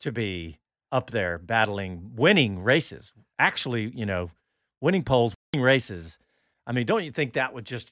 to 0.00 0.12
be 0.12 0.58
up 0.92 1.10
there 1.10 1.38
battling, 1.38 2.12
winning 2.14 2.62
races. 2.62 3.12
Actually, 3.38 3.90
you 3.94 4.06
know, 4.06 4.30
winning 4.80 5.02
poles, 5.02 5.34
winning 5.52 5.64
races. 5.64 6.18
I 6.66 6.72
mean, 6.72 6.84
don't 6.84 7.04
you 7.04 7.12
think 7.12 7.32
that 7.34 7.54
would 7.54 7.64
just 7.64 7.90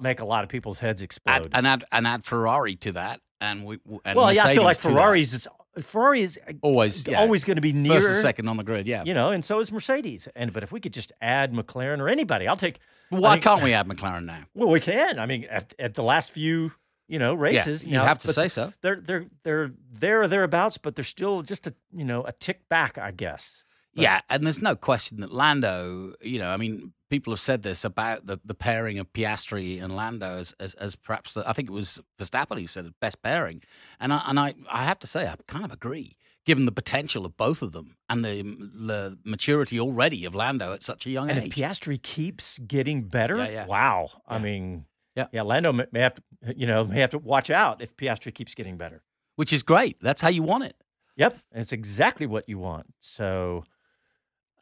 make 0.00 0.20
a 0.20 0.24
lot 0.24 0.44
of 0.44 0.50
people's 0.50 0.78
heads 0.78 1.00
add, 1.00 1.04
explode? 1.04 1.50
and 1.52 1.66
add 1.66 1.84
and 1.92 2.06
add 2.06 2.24
Ferrari 2.24 2.76
to 2.76 2.92
that, 2.92 3.20
and 3.40 3.64
we. 3.64 3.78
And 4.04 4.16
well, 4.16 4.32
yeah, 4.32 4.46
I 4.46 4.54
feel 4.54 4.64
like 4.64 4.76
Mercedes. 4.78 4.96
Ferraris 4.96 5.32
is 5.32 5.48
Ferrari 5.80 6.22
is 6.22 6.38
uh, 6.46 6.52
always 6.62 7.06
yeah. 7.06 7.20
always 7.20 7.44
going 7.44 7.56
to 7.56 7.62
be 7.62 7.72
near 7.72 8.00
first 8.00 8.10
or 8.10 8.14
second 8.22 8.48
on 8.48 8.56
the 8.56 8.64
grid. 8.64 8.86
Yeah. 8.86 9.04
You 9.04 9.14
know, 9.14 9.30
and 9.30 9.44
so 9.44 9.60
is 9.60 9.72
Mercedes. 9.72 10.28
And 10.36 10.52
but 10.52 10.62
if 10.62 10.72
we 10.72 10.80
could 10.80 10.92
just 10.92 11.12
add 11.20 11.52
McLaren 11.52 12.00
or 12.00 12.08
anybody, 12.08 12.46
I'll 12.48 12.56
take. 12.56 12.78
I 13.12 13.18
Why 13.18 13.38
can't 13.38 13.62
we 13.62 13.72
add 13.72 13.86
McLaren 13.86 14.24
now? 14.24 14.44
Well, 14.54 14.70
we 14.70 14.80
can. 14.80 15.18
I 15.18 15.26
mean, 15.26 15.44
at, 15.44 15.74
at 15.78 15.94
the 15.94 16.02
last 16.02 16.30
few 16.30 16.72
you 17.06 17.18
know, 17.18 17.34
races. 17.34 17.86
you 17.86 17.92
now, 17.92 18.04
have 18.04 18.18
to 18.20 18.32
say 18.32 18.48
so. 18.48 18.72
They're 18.80 19.00
they're 19.04 19.26
they're 19.42 19.72
there 19.92 20.22
or 20.22 20.28
thereabouts, 20.28 20.78
but 20.78 20.96
they're 20.96 21.04
still 21.04 21.42
just 21.42 21.66
a 21.66 21.74
you 21.92 22.04
know 22.04 22.24
a 22.24 22.32
tick 22.32 22.68
back, 22.68 22.98
I 22.98 23.10
guess. 23.10 23.62
But- 23.94 24.02
Yeah, 24.02 24.20
and 24.28 24.44
there's 24.44 24.60
no 24.62 24.74
question 24.76 25.20
that 25.20 25.32
Lando, 25.32 26.14
you 26.20 26.38
know, 26.38 26.48
I 26.50 26.56
mean, 26.56 26.92
people 27.10 27.32
have 27.32 27.40
said 27.40 27.62
this 27.62 27.84
about 27.84 28.26
the, 28.26 28.38
the 28.44 28.54
pairing 28.54 28.98
of 28.98 29.12
Piastri 29.12 29.82
and 29.82 29.94
Lando 29.94 30.36
as, 30.38 30.54
as, 30.58 30.74
as 30.74 30.96
perhaps 30.96 31.32
the, 31.34 31.48
I 31.48 31.52
think 31.52 31.68
it 31.68 31.72
was 31.72 32.00
Verstappen 32.20 32.60
who 32.60 32.66
said 32.66 32.86
the 32.86 32.94
best 33.00 33.22
pairing. 33.22 33.62
And 34.00 34.12
I, 34.12 34.22
and 34.26 34.38
I, 34.40 34.54
I 34.70 34.84
have 34.84 34.98
to 35.00 35.06
say, 35.06 35.26
I 35.28 35.36
kind 35.46 35.64
of 35.64 35.70
agree, 35.70 36.16
given 36.44 36.64
the 36.66 36.72
potential 36.72 37.24
of 37.24 37.36
both 37.36 37.62
of 37.62 37.70
them 37.72 37.96
and 38.08 38.24
the, 38.24 38.42
the 38.42 39.18
maturity 39.24 39.78
already 39.78 40.24
of 40.24 40.34
Lando 40.34 40.72
at 40.72 40.82
such 40.82 41.06
a 41.06 41.10
young 41.10 41.30
And 41.30 41.38
age. 41.38 41.46
if 41.46 41.54
Piastri 41.54 42.02
keeps 42.02 42.58
getting 42.58 43.02
better, 43.04 43.36
Yeah, 43.36 43.48
yeah. 43.48 43.66
wow. 43.66 44.10
I 44.26 44.38
mean, 44.38 44.86
Yeah. 45.14 45.26
yeah, 45.32 45.42
Lando 45.42 45.72
may 45.72 45.86
may 45.92 46.00
have 46.00 46.14
to, 46.16 46.22
you 46.56 46.66
know, 46.66 46.84
may 46.84 47.00
have 47.00 47.10
to 47.10 47.18
watch 47.18 47.48
out 47.48 47.80
if 47.80 47.96
Piastri 47.96 48.34
keeps 48.34 48.54
getting 48.56 48.76
better. 48.76 49.02
which 49.36 49.52
is 49.52 49.62
great. 49.62 49.98
That's 50.00 50.20
how 50.20 50.28
you 50.30 50.42
want 50.42 50.64
it. 50.64 50.74
Yep, 51.16 51.38
and 51.52 51.60
it's 51.60 51.72
exactly 51.72 52.26
what 52.26 52.48
you 52.48 52.58
want. 52.58 52.86
So, 52.98 53.62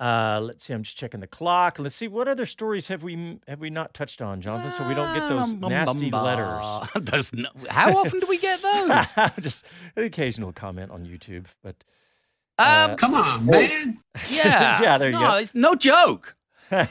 uh, 0.02 0.40
let's 0.42 0.64
see. 0.64 0.72
I'm 0.72 0.82
just 0.82 0.96
checking 0.96 1.20
the 1.20 1.26
clock. 1.26 1.78
Let's 1.78 1.94
see 1.94 2.08
what 2.08 2.26
other 2.26 2.44
stories 2.46 2.88
have 2.88 3.02
we 3.02 3.38
have 3.46 3.60
we 3.60 3.70
not 3.70 3.94
touched 3.94 4.20
on, 4.20 4.40
Jonathan, 4.40 4.72
so 4.72 4.86
we 4.88 4.94
don't 4.94 5.14
get 5.14 5.28
those 5.28 5.52
Um, 5.52 5.60
nasty 5.60 6.10
bum, 6.10 6.24
letters. 6.24 6.88
Those 7.10 7.32
no- 7.32 7.48
how 7.70 7.96
often 7.96 8.18
do 8.20 8.26
we 8.26 8.38
get 8.38 8.60
those? 8.62 9.12
just 9.40 9.64
an 9.96 10.04
occasional 10.04 10.52
comment 10.52 10.90
on 10.90 11.04
YouTube, 11.06 11.46
but 11.62 11.76
Um, 12.58 12.96
Come 12.96 13.14
on, 13.14 13.46
man. 13.46 13.98
Yeah, 14.28 14.82
yeah, 14.82 14.98
there 14.98 15.08
you 15.10 15.18
no, 15.18 15.26
go. 15.28 15.34
It's 15.36 15.54
no 15.54 15.74
joke. 15.74 16.34
oh, 16.72 16.86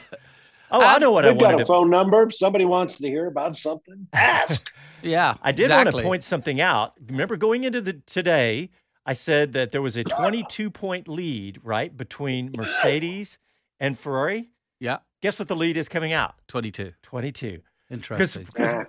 I 0.70 0.98
know 0.98 1.10
what 1.10 1.26
I 1.26 1.32
We've 1.32 1.40
got 1.40 1.54
a 1.54 1.58
to. 1.58 1.64
phone 1.66 1.90
number. 1.90 2.30
Somebody 2.30 2.64
wants 2.64 2.98
to 2.98 3.08
hear 3.08 3.26
about 3.26 3.56
something. 3.56 4.06
Ask. 4.12 4.72
Yeah, 5.02 5.34
I 5.42 5.52
did 5.52 5.68
want 5.70 5.90
to 5.90 6.00
point 6.02 6.22
something 6.24 6.60
out. 6.60 6.94
Remember 7.08 7.36
going 7.36 7.64
into 7.64 7.80
the 7.80 7.94
today, 8.06 8.70
I 9.04 9.14
said 9.14 9.52
that 9.54 9.72
there 9.72 9.82
was 9.82 9.96
a 9.96 10.04
22 10.04 10.70
point 10.70 11.08
lead, 11.08 11.60
right, 11.64 11.94
between 11.96 12.52
Mercedes 12.56 13.38
and 13.80 13.98
Ferrari. 13.98 14.50
Yeah. 14.78 14.98
Guess 15.20 15.38
what 15.38 15.48
the 15.48 15.56
lead 15.56 15.76
is 15.76 15.88
coming 15.88 16.12
out? 16.12 16.34
22. 16.48 16.92
22. 17.02 17.60
Interesting. 17.90 18.44
Because 18.44 18.86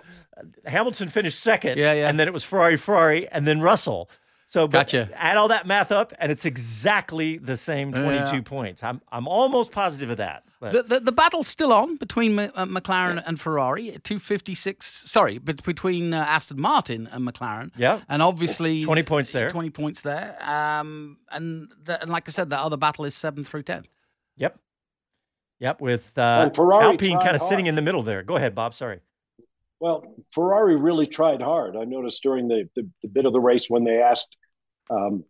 Hamilton 0.64 1.08
finished 1.08 1.40
second. 1.40 1.78
Yeah, 1.78 1.92
yeah. 1.92 2.08
And 2.08 2.18
then 2.18 2.26
it 2.26 2.34
was 2.34 2.44
Ferrari, 2.44 2.76
Ferrari, 2.76 3.28
and 3.28 3.46
then 3.46 3.60
Russell. 3.60 4.10
So 4.46 4.68
but 4.68 4.86
Gotcha. 4.90 5.08
add 5.14 5.36
all 5.36 5.48
that 5.48 5.66
math 5.66 5.90
up, 5.90 6.12
and 6.20 6.30
it's 6.30 6.44
exactly 6.44 7.38
the 7.38 7.56
same 7.56 7.92
22 7.92 8.36
Yeah. 8.36 8.42
points. 8.42 8.82
I'm 8.84 9.00
I'm 9.10 9.26
almost 9.26 9.72
positive 9.72 10.10
of 10.10 10.18
that. 10.18 10.44
But 10.60 10.72
The, 10.72 10.82
the, 10.84 11.00
the 11.00 11.12
battle's 11.12 11.48
still 11.48 11.72
on 11.72 11.96
between 11.96 12.38
M- 12.38 12.52
uh, 12.54 12.64
McLaren 12.64 13.22
and 13.26 13.40
Ferrari. 13.40 13.98
256, 14.04 15.10
sorry, 15.10 15.38
but 15.38 15.62
between 15.64 16.14
uh, 16.14 16.18
Aston 16.18 16.60
Martin 16.60 17.08
and 17.10 17.26
McLaren. 17.26 17.72
Yeah. 17.76 18.02
And 18.08 18.22
obviously 18.22 18.84
20 18.84 19.02
points 19.02 19.32
there. 19.32 19.50
20 19.50 19.70
points 19.70 20.02
there. 20.02 20.36
Um, 20.48 21.18
and, 21.32 21.72
the, 21.82 22.00
and 22.00 22.10
like 22.10 22.28
I 22.28 22.30
said, 22.30 22.48
the 22.50 22.58
other 22.58 22.76
battle 22.76 23.04
is 23.04 23.14
7 23.14 23.42
through 23.44 23.64
10. 23.64 23.84
Yep. 24.36 24.58
Yep. 25.60 25.80
With 25.80 26.16
uh, 26.16 26.44
And 26.46 26.54
Ferrari 26.54 26.84
Alpine 26.84 27.18
kind 27.20 27.34
of 27.34 27.40
sitting 27.42 27.66
in 27.66 27.74
the 27.74 27.82
middle 27.82 28.02
there. 28.02 28.22
Go 28.22 28.36
ahead, 28.36 28.54
Bob. 28.54 28.74
Sorry. 28.74 29.00
Well, 29.80 30.14
Ferrari 30.32 30.76
really 30.76 31.06
tried 31.06 31.42
hard. 31.42 31.76
I 31.76 31.84
noticed 31.84 32.22
during 32.22 32.48
the, 32.48 32.68
the, 32.76 32.88
the 33.02 33.08
bit 33.08 33.26
of 33.26 33.32
the 33.32 33.40
race 33.40 33.68
when 33.68 33.84
they 33.84 34.00
asked 34.00 34.36
um, 34.90 35.24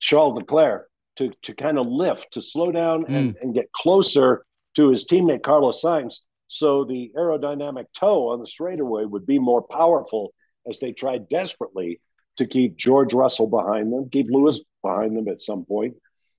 Charles 0.00 0.36
Leclerc 0.36 0.88
to, 1.16 1.32
to 1.42 1.54
kind 1.54 1.78
of 1.78 1.86
lift, 1.86 2.32
to 2.32 2.42
slow 2.42 2.72
down 2.72 3.04
and, 3.08 3.36
and 3.40 3.54
get 3.54 3.70
closer 3.72 4.44
to 4.76 4.88
his 4.88 5.04
teammate 5.04 5.42
Carlos 5.42 5.82
Sainz. 5.82 6.20
So 6.46 6.84
the 6.84 7.12
aerodynamic 7.16 7.86
tow 7.94 8.28
on 8.28 8.40
the 8.40 8.46
straightaway 8.46 9.04
would 9.04 9.26
be 9.26 9.38
more 9.38 9.62
powerful 9.62 10.32
as 10.68 10.78
they 10.78 10.92
tried 10.92 11.28
desperately 11.28 12.00
to 12.38 12.46
keep 12.46 12.76
George 12.76 13.12
Russell 13.12 13.48
behind 13.48 13.92
them, 13.92 14.08
keep 14.10 14.28
Lewis 14.30 14.62
behind 14.82 15.16
them 15.16 15.28
at 15.28 15.42
some 15.42 15.64
point. 15.64 15.96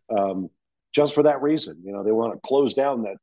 Um, 0.10 0.50
just 0.94 1.14
for 1.14 1.24
that 1.24 1.42
reason, 1.42 1.82
you 1.84 1.92
know, 1.92 2.04
they 2.04 2.12
want 2.12 2.34
to 2.34 2.48
close 2.48 2.74
down 2.74 3.04
that 3.04 3.18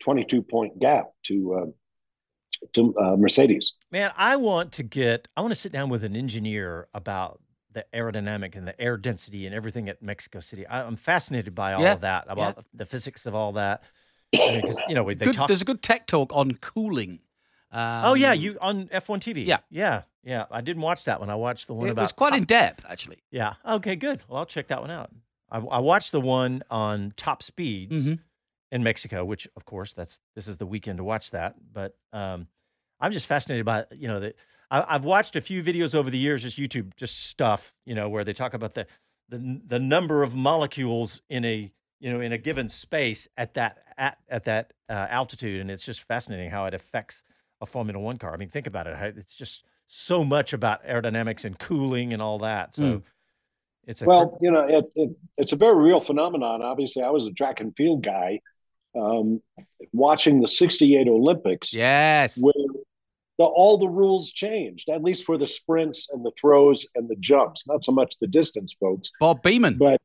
22 0.00 0.42
point 0.42 0.78
gap 0.78 1.06
to 1.24 1.54
uh, 1.54 1.66
to 2.72 2.96
uh, 2.98 3.16
Mercedes. 3.16 3.72
Man, 3.90 4.10
I 4.16 4.36
want 4.36 4.72
to 4.72 4.82
get, 4.82 5.28
I 5.36 5.40
want 5.40 5.52
to 5.52 5.56
sit 5.60 5.72
down 5.72 5.88
with 5.88 6.04
an 6.04 6.14
engineer 6.16 6.88
about 6.94 7.40
the 7.72 7.84
aerodynamic 7.94 8.56
and 8.56 8.66
the 8.66 8.78
air 8.80 8.96
density 8.96 9.46
and 9.46 9.54
everything 9.54 9.88
at 9.88 10.02
Mexico 10.02 10.40
City. 10.40 10.66
I, 10.66 10.82
I'm 10.82 10.96
fascinated 10.96 11.54
by 11.54 11.72
all 11.74 11.82
Yeah, 11.82 11.92
of 11.92 12.00
that, 12.02 12.24
yeah. 12.26 12.32
about 12.32 12.64
the 12.74 12.84
physics 12.86 13.26
of 13.26 13.34
all 13.34 13.52
that. 13.52 13.82
Because, 14.32 14.78
you 14.88 14.94
know, 14.94 15.04
they 15.12 15.14
Good, 15.24 15.34
talk. 15.34 15.48
There's 15.48 15.62
a 15.62 15.64
good 15.64 15.82
tech 15.82 16.06
talk 16.06 16.32
on 16.32 16.52
cooling. 16.60 17.18
Um, 17.72 18.04
oh, 18.04 18.14
yeah, 18.14 18.32
you 18.32 18.58
on 18.60 18.86
F1 18.88 19.18
TV. 19.20 19.44
Yeah. 19.46 19.58
Yeah. 19.70 20.02
Yeah. 20.22 20.44
I 20.50 20.60
didn't 20.60 20.82
watch 20.82 21.04
that 21.04 21.18
one. 21.20 21.30
I 21.30 21.34
watched 21.36 21.66
the 21.66 21.74
one 21.74 21.88
It 21.88 21.92
about. 21.92 22.02
was 22.02 22.12
quite 22.12 22.30
top- 22.30 22.38
in 22.38 22.44
depth, 22.44 22.84
actually. 22.88 23.18
Yeah. 23.32 23.54
Okay, 23.66 23.96
good. 23.96 24.20
Well, 24.28 24.38
I'll 24.38 24.46
check 24.46 24.68
that 24.68 24.80
one 24.80 24.90
out. 24.90 25.10
I, 25.50 25.58
I 25.58 25.78
watched 25.80 26.12
the 26.12 26.20
one 26.20 26.62
on 26.70 27.12
top 27.16 27.42
speeds 27.42 27.92
Mm-hmm. 27.96 28.14
In 28.72 28.82
Mexico, 28.82 29.24
which 29.24 29.48
of 29.56 29.64
course 29.64 29.92
that's 29.92 30.18
this 30.34 30.48
is 30.48 30.58
the 30.58 30.66
weekend 30.66 30.98
to 30.98 31.04
watch 31.04 31.30
that. 31.32 31.54
But 31.72 31.96
um, 32.12 32.46
I'm 33.00 33.12
just 33.12 33.26
fascinated 33.26 33.66
by 33.66 33.84
you 33.90 34.08
know 34.08 34.20
that 34.20 34.36
I, 34.70 34.84
I've 34.88 35.04
watched 35.04 35.36
a 35.36 35.40
few 35.40 35.62
videos 35.62 35.94
over 35.94 36.10
the 36.10 36.18
years, 36.18 36.42
just 36.42 36.58
YouTube, 36.58 36.94
just 36.96 37.26
stuff 37.26 37.72
you 37.84 37.94
know 37.94 38.08
where 38.08 38.24
they 38.24 38.32
talk 38.32 38.54
about 38.54 38.74
the 38.74 38.86
the 39.28 39.60
the 39.66 39.78
number 39.78 40.22
of 40.22 40.34
molecules 40.34 41.22
in 41.28 41.44
a 41.44 41.70
you 41.98 42.12
know 42.12 42.20
in 42.20 42.32
a 42.32 42.38
given 42.38 42.68
space 42.68 43.28
at 43.36 43.54
that 43.54 43.78
at 43.98 44.18
at 44.28 44.44
that 44.44 44.72
uh, 44.88 45.06
altitude, 45.10 45.60
and 45.60 45.70
it's 45.70 45.84
just 45.84 46.02
fascinating 46.02 46.50
how 46.50 46.66
it 46.66 46.74
affects 46.74 47.22
a 47.60 47.66
Formula 47.66 47.98
One 48.00 48.18
car. 48.18 48.32
I 48.32 48.36
mean, 48.36 48.50
think 48.50 48.66
about 48.66 48.86
it. 48.86 49.16
It's 49.16 49.34
just 49.34 49.64
so 49.86 50.24
much 50.24 50.52
about 50.52 50.84
aerodynamics 50.86 51.44
and 51.44 51.58
cooling 51.58 52.12
and 52.12 52.22
all 52.22 52.38
that. 52.38 52.74
So. 52.74 52.82
Mm. 52.82 53.02
It's 53.86 54.02
a 54.02 54.04
Well, 54.04 54.38
you 54.42 54.50
know, 54.50 54.60
it, 54.60 54.84
it, 54.94 55.10
it's 55.38 55.52
a 55.52 55.56
very 55.56 55.74
real 55.74 56.00
phenomenon. 56.00 56.60
Obviously, 56.60 57.02
I 57.02 57.08
was 57.08 57.24
a 57.24 57.32
track 57.32 57.60
and 57.60 57.74
field 57.74 58.02
guy 58.04 58.40
um, 58.98 59.42
watching 59.92 60.40
the 60.40 60.48
68 60.48 61.08
Olympics. 61.08 61.72
Yes. 61.72 62.38
Where 62.38 62.52
the, 63.38 63.44
all 63.44 63.78
the 63.78 63.88
rules 63.88 64.30
changed, 64.32 64.88
at 64.88 65.02
least 65.02 65.24
for 65.24 65.38
the 65.38 65.46
sprints 65.46 66.10
and 66.12 66.24
the 66.24 66.32
throws 66.38 66.86
and 66.94 67.08
the 67.08 67.16
jumps, 67.16 67.66
not 67.66 67.84
so 67.84 67.92
much 67.92 68.14
the 68.20 68.26
distance, 68.26 68.74
folks. 68.78 69.10
Bob 69.18 69.42
Beamon. 69.42 69.78
But 69.78 70.00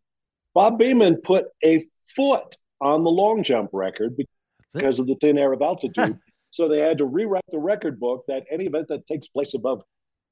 Bob 0.53 0.79
Beamon 0.79 1.21
put 1.21 1.45
a 1.63 1.85
foot 2.15 2.55
on 2.79 3.03
the 3.03 3.09
long 3.09 3.43
jump 3.43 3.71
record 3.73 4.15
because 4.73 4.99
of 4.99 5.07
the 5.07 5.15
thin 5.15 5.37
air 5.37 5.51
of 5.51 5.61
altitude. 5.61 6.17
so 6.51 6.67
they 6.67 6.79
had 6.79 6.99
to 6.99 7.05
rewrite 7.05 7.43
the 7.49 7.59
record 7.59 7.99
book 7.99 8.23
that 8.27 8.45
any 8.49 8.65
event 8.65 8.87
that 8.87 9.05
takes 9.05 9.27
place 9.27 9.53
above 9.53 9.83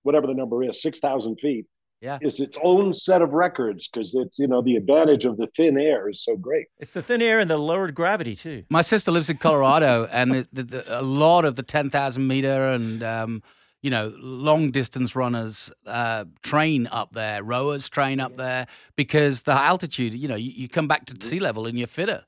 whatever 0.04 0.28
the 0.28 0.34
number 0.34 0.64
is, 0.64 0.82
6,000 0.82 1.40
feet, 1.40 1.66
Yeah. 2.04 2.18
is 2.22 2.42
its 2.42 2.58
own 2.62 2.94
set 2.94 3.22
of 3.22 3.32
records 3.32 3.88
because 3.88 4.14
it's, 4.14 4.38
you 4.38 4.48
know, 4.48 4.62
the 4.62 4.76
advantage 4.76 5.24
of 5.24 5.38
the 5.38 5.48
thin 5.56 5.78
air 5.78 6.10
is 6.10 6.22
so 6.22 6.36
great. 6.36 6.68
It's 6.80 6.92
the 6.92 7.02
thin 7.02 7.22
air 7.22 7.40
and 7.40 7.50
the 7.50 7.56
lowered 7.56 7.96
gravity 7.96 8.36
too. 8.36 8.66
My 8.70 8.82
sister 8.82 9.10
lives 9.10 9.30
in 9.30 9.38
Colorado, 9.38 10.06
and 10.12 10.34
the, 10.34 10.48
the, 10.52 10.64
the, 10.64 11.00
a 11.00 11.02
lot 11.02 11.46
of 11.46 11.56
the 11.56 11.64
10,000 11.64 12.28
meter 12.28 12.68
and, 12.68 13.02
um, 13.04 13.42
you 13.82 13.90
know, 13.90 14.14
long 14.18 14.70
distance 14.70 15.16
runners 15.16 15.72
uh, 15.86 16.26
train 16.42 16.88
up 16.88 17.14
there, 17.14 17.42
rowers 17.42 17.88
train 17.88 18.20
up 18.20 18.36
there 18.36 18.68
because 18.98 19.44
the 19.44 19.54
altitude, 19.54 20.14
you 20.14 20.28
know, 20.28 20.36
you, 20.36 20.52
you 20.52 20.68
come 20.68 20.90
back 20.90 21.06
to 21.06 21.26
sea 21.26 21.40
level 21.40 21.66
and 21.66 21.78
you're 21.78 21.88
fitter. 21.88 22.26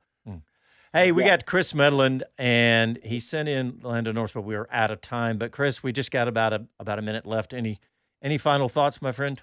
Hey, 0.94 1.12
we 1.12 1.26
got 1.26 1.46
Chris 1.46 1.74
Medland, 1.74 2.22
and 2.38 2.98
he 3.04 3.20
sent 3.20 3.50
in 3.50 3.82
Lando 3.84 4.14
Norris, 4.14 4.32
but 4.32 4.44
We 4.44 4.56
are 4.56 4.70
out 4.72 4.92
of 4.92 5.02
time. 5.02 5.38
But 5.38 5.52
Chris, 5.52 5.84
we 5.84 5.92
just 5.92 6.10
got 6.10 6.30
about 6.30 6.54
a 6.54 6.68
about 6.80 7.00
a 7.00 7.02
minute 7.02 7.26
left. 7.26 7.54
Any 7.54 7.82
any 8.24 8.38
final 8.38 8.70
thoughts, 8.70 9.02
my 9.02 9.12
friend? 9.12 9.42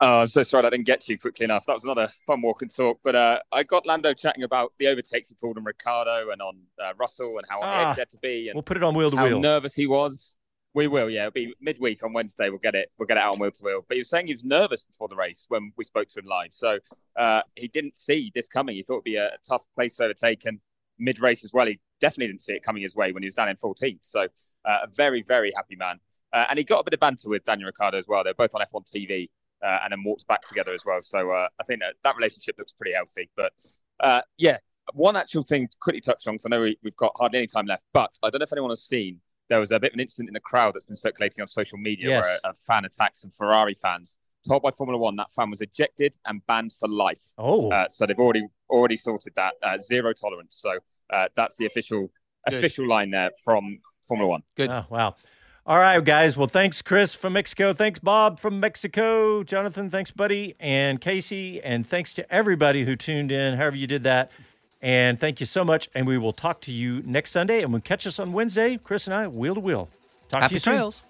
Oh, 0.00 0.20
I'm 0.20 0.26
so 0.28 0.44
sorry 0.44 0.64
I 0.64 0.70
didn't 0.70 0.86
get 0.86 1.00
to 1.02 1.12
you 1.12 1.18
quickly 1.18 1.44
enough. 1.44 1.66
That 1.66 1.74
was 1.74 1.84
another 1.84 2.08
fun 2.24 2.40
walk 2.40 2.62
and 2.62 2.74
talk. 2.74 3.00
But 3.02 3.16
uh, 3.16 3.40
I 3.50 3.64
got 3.64 3.84
Lando 3.84 4.14
chatting 4.14 4.44
about 4.44 4.72
the 4.78 4.86
overtakes 4.86 5.28
he 5.28 5.34
pulled 5.34 5.58
on 5.58 5.64
Ricciardo 5.64 6.30
and 6.30 6.40
on 6.40 6.56
uh, 6.80 6.92
Russell 6.96 7.36
and 7.38 7.46
how 7.48 7.60
on 7.60 7.68
Ah, 7.68 7.94
had 7.94 8.08
to 8.10 8.18
be. 8.18 8.48
And 8.48 8.54
we'll 8.54 8.62
put 8.62 8.76
it 8.76 8.84
on 8.84 8.94
wheel 8.94 9.10
to 9.10 9.16
how 9.16 9.24
wheel. 9.24 9.40
nervous 9.40 9.74
he 9.74 9.86
was. 9.88 10.36
We 10.74 10.86
will, 10.86 11.10
yeah. 11.10 11.22
It'll 11.22 11.32
be 11.32 11.54
midweek 11.60 12.04
on 12.04 12.12
Wednesday. 12.12 12.48
We'll 12.48 12.58
get 12.60 12.74
it. 12.76 12.92
We'll 12.98 13.06
get 13.06 13.16
it 13.16 13.20
out 13.24 13.34
on 13.34 13.40
wheel 13.40 13.50
to 13.50 13.64
wheel. 13.64 13.84
But 13.88 13.96
he 13.96 14.00
was 14.00 14.08
saying 14.08 14.26
he 14.28 14.32
was 14.34 14.44
nervous 14.44 14.84
before 14.84 15.08
the 15.08 15.16
race 15.16 15.46
when 15.48 15.72
we 15.76 15.82
spoke 15.84 16.06
to 16.08 16.20
him 16.20 16.26
live. 16.26 16.52
So 16.52 16.78
uh, 17.16 17.42
he 17.56 17.66
didn't 17.66 17.96
see 17.96 18.30
this 18.34 18.46
coming. 18.46 18.76
He 18.76 18.84
thought 18.84 18.96
it'd 18.96 19.04
be 19.04 19.16
a, 19.16 19.28
a 19.28 19.38
tough 19.48 19.64
place 19.74 19.96
to 19.96 20.04
overtake 20.04 20.44
and 20.44 20.60
mid 20.98 21.18
race 21.18 21.44
as 21.44 21.52
well. 21.52 21.66
He 21.66 21.80
definitely 22.00 22.28
didn't 22.28 22.42
see 22.42 22.52
it 22.52 22.62
coming 22.62 22.82
his 22.82 22.94
way 22.94 23.10
when 23.10 23.24
he 23.24 23.26
was 23.26 23.34
down 23.34 23.48
in 23.48 23.56
14th. 23.56 23.98
So 24.02 24.28
uh, 24.64 24.78
a 24.84 24.86
very, 24.94 25.22
very 25.22 25.50
happy 25.56 25.74
man. 25.74 25.98
Uh, 26.32 26.44
and 26.50 26.58
he 26.58 26.64
got 26.64 26.80
a 26.80 26.84
bit 26.84 26.94
of 26.94 27.00
banter 27.00 27.28
with 27.30 27.42
Daniel 27.42 27.66
Ricciardo 27.66 27.96
as 27.98 28.06
well. 28.06 28.22
They're 28.22 28.34
both 28.34 28.54
on 28.54 28.60
F1 28.60 28.84
TV 28.94 29.30
uh, 29.62 29.78
and 29.84 29.92
then 29.92 30.04
walked 30.04 30.26
back 30.26 30.42
together 30.42 30.72
as 30.72 30.84
well. 30.86 31.00
So 31.00 31.30
uh, 31.30 31.48
I 31.60 31.64
think 31.64 31.80
that, 31.80 31.94
that 32.04 32.16
relationship 32.16 32.56
looks 32.58 32.72
pretty 32.72 32.94
healthy. 32.94 33.30
But 33.36 33.52
uh, 34.00 34.22
yeah, 34.36 34.58
one 34.94 35.16
actual 35.16 35.42
thing 35.42 35.68
to 35.68 35.76
quickly 35.80 36.00
touch 36.00 36.26
on 36.26 36.34
because 36.34 36.46
I 36.46 36.50
know 36.50 36.62
we, 36.62 36.78
we've 36.82 36.96
got 36.96 37.12
hardly 37.16 37.38
any 37.38 37.46
time 37.46 37.66
left. 37.66 37.84
But 37.92 38.14
I 38.22 38.30
don't 38.30 38.40
know 38.40 38.44
if 38.44 38.52
anyone 38.52 38.70
has 38.70 38.82
seen 38.82 39.20
there 39.48 39.60
was 39.60 39.70
a 39.70 39.80
bit 39.80 39.92
of 39.92 39.94
an 39.94 40.00
incident 40.00 40.28
in 40.28 40.34
the 40.34 40.40
crowd 40.40 40.74
that's 40.74 40.84
been 40.86 40.94
circulating 40.94 41.40
on 41.40 41.46
social 41.48 41.78
media 41.78 42.08
Yes. 42.10 42.24
where 42.24 42.38
a, 42.44 42.50
a 42.50 42.54
fan 42.54 42.84
attacked 42.84 43.16
some 43.16 43.30
Ferrari 43.30 43.74
fans. 43.74 44.18
Told 44.46 44.62
by 44.62 44.70
Formula 44.70 44.98
One 44.98 45.16
that 45.16 45.32
fan 45.32 45.50
was 45.50 45.60
ejected 45.60 46.14
and 46.26 46.46
banned 46.46 46.72
for 46.72 46.88
life. 46.88 47.22
Oh, 47.38 47.70
Uh, 47.70 47.88
so 47.88 48.06
they've 48.06 48.18
already 48.18 48.46
already 48.70 48.96
sorted 48.96 49.34
that 49.34 49.54
uh, 49.62 49.78
zero 49.78 50.12
tolerance. 50.12 50.56
So 50.60 50.78
uh, 51.12 51.28
that's 51.34 51.56
the 51.56 51.66
official 51.66 52.10
Good. 52.46 52.54
official 52.54 52.86
line 52.86 53.10
there 53.10 53.30
from 53.44 53.80
Formula 54.06 54.30
One. 54.30 54.42
Good. 54.56 54.70
Oh, 54.70 54.84
wow. 54.90 55.16
All 55.68 55.78
right, 55.78 56.02
guys. 56.02 56.34
Well, 56.34 56.46
thanks, 56.46 56.80
Chris 56.80 57.14
from 57.14 57.34
Mexico. 57.34 57.74
Thanks, 57.74 57.98
Bob 57.98 58.40
from 58.40 58.58
Mexico. 58.58 59.42
Jonathan, 59.42 59.90
thanks, 59.90 60.10
buddy. 60.10 60.54
And 60.58 60.98
Casey. 60.98 61.60
And 61.62 61.86
thanks 61.86 62.14
to 62.14 62.32
everybody 62.32 62.86
who 62.86 62.96
tuned 62.96 63.30
in, 63.30 63.58
however 63.58 63.76
you 63.76 63.86
did 63.86 64.02
that. 64.04 64.30
And 64.80 65.20
thank 65.20 65.40
you 65.40 65.46
so 65.46 65.64
much. 65.64 65.90
And 65.94 66.06
we 66.06 66.16
will 66.16 66.32
talk 66.32 66.62
to 66.62 66.72
you 66.72 67.02
next 67.04 67.32
Sunday. 67.32 67.60
And 67.62 67.70
we'll 67.70 67.82
catch 67.82 68.06
us 68.06 68.18
on 68.18 68.32
Wednesday. 68.32 68.78
Chris 68.78 69.06
and 69.06 69.12
I, 69.12 69.26
wheel 69.26 69.56
to 69.56 69.60
wheel. 69.60 69.90
Talk 70.30 70.40
Happy 70.40 70.52
to 70.52 70.54
you 70.54 70.60
soon. 70.60 70.72
trails. 70.72 71.02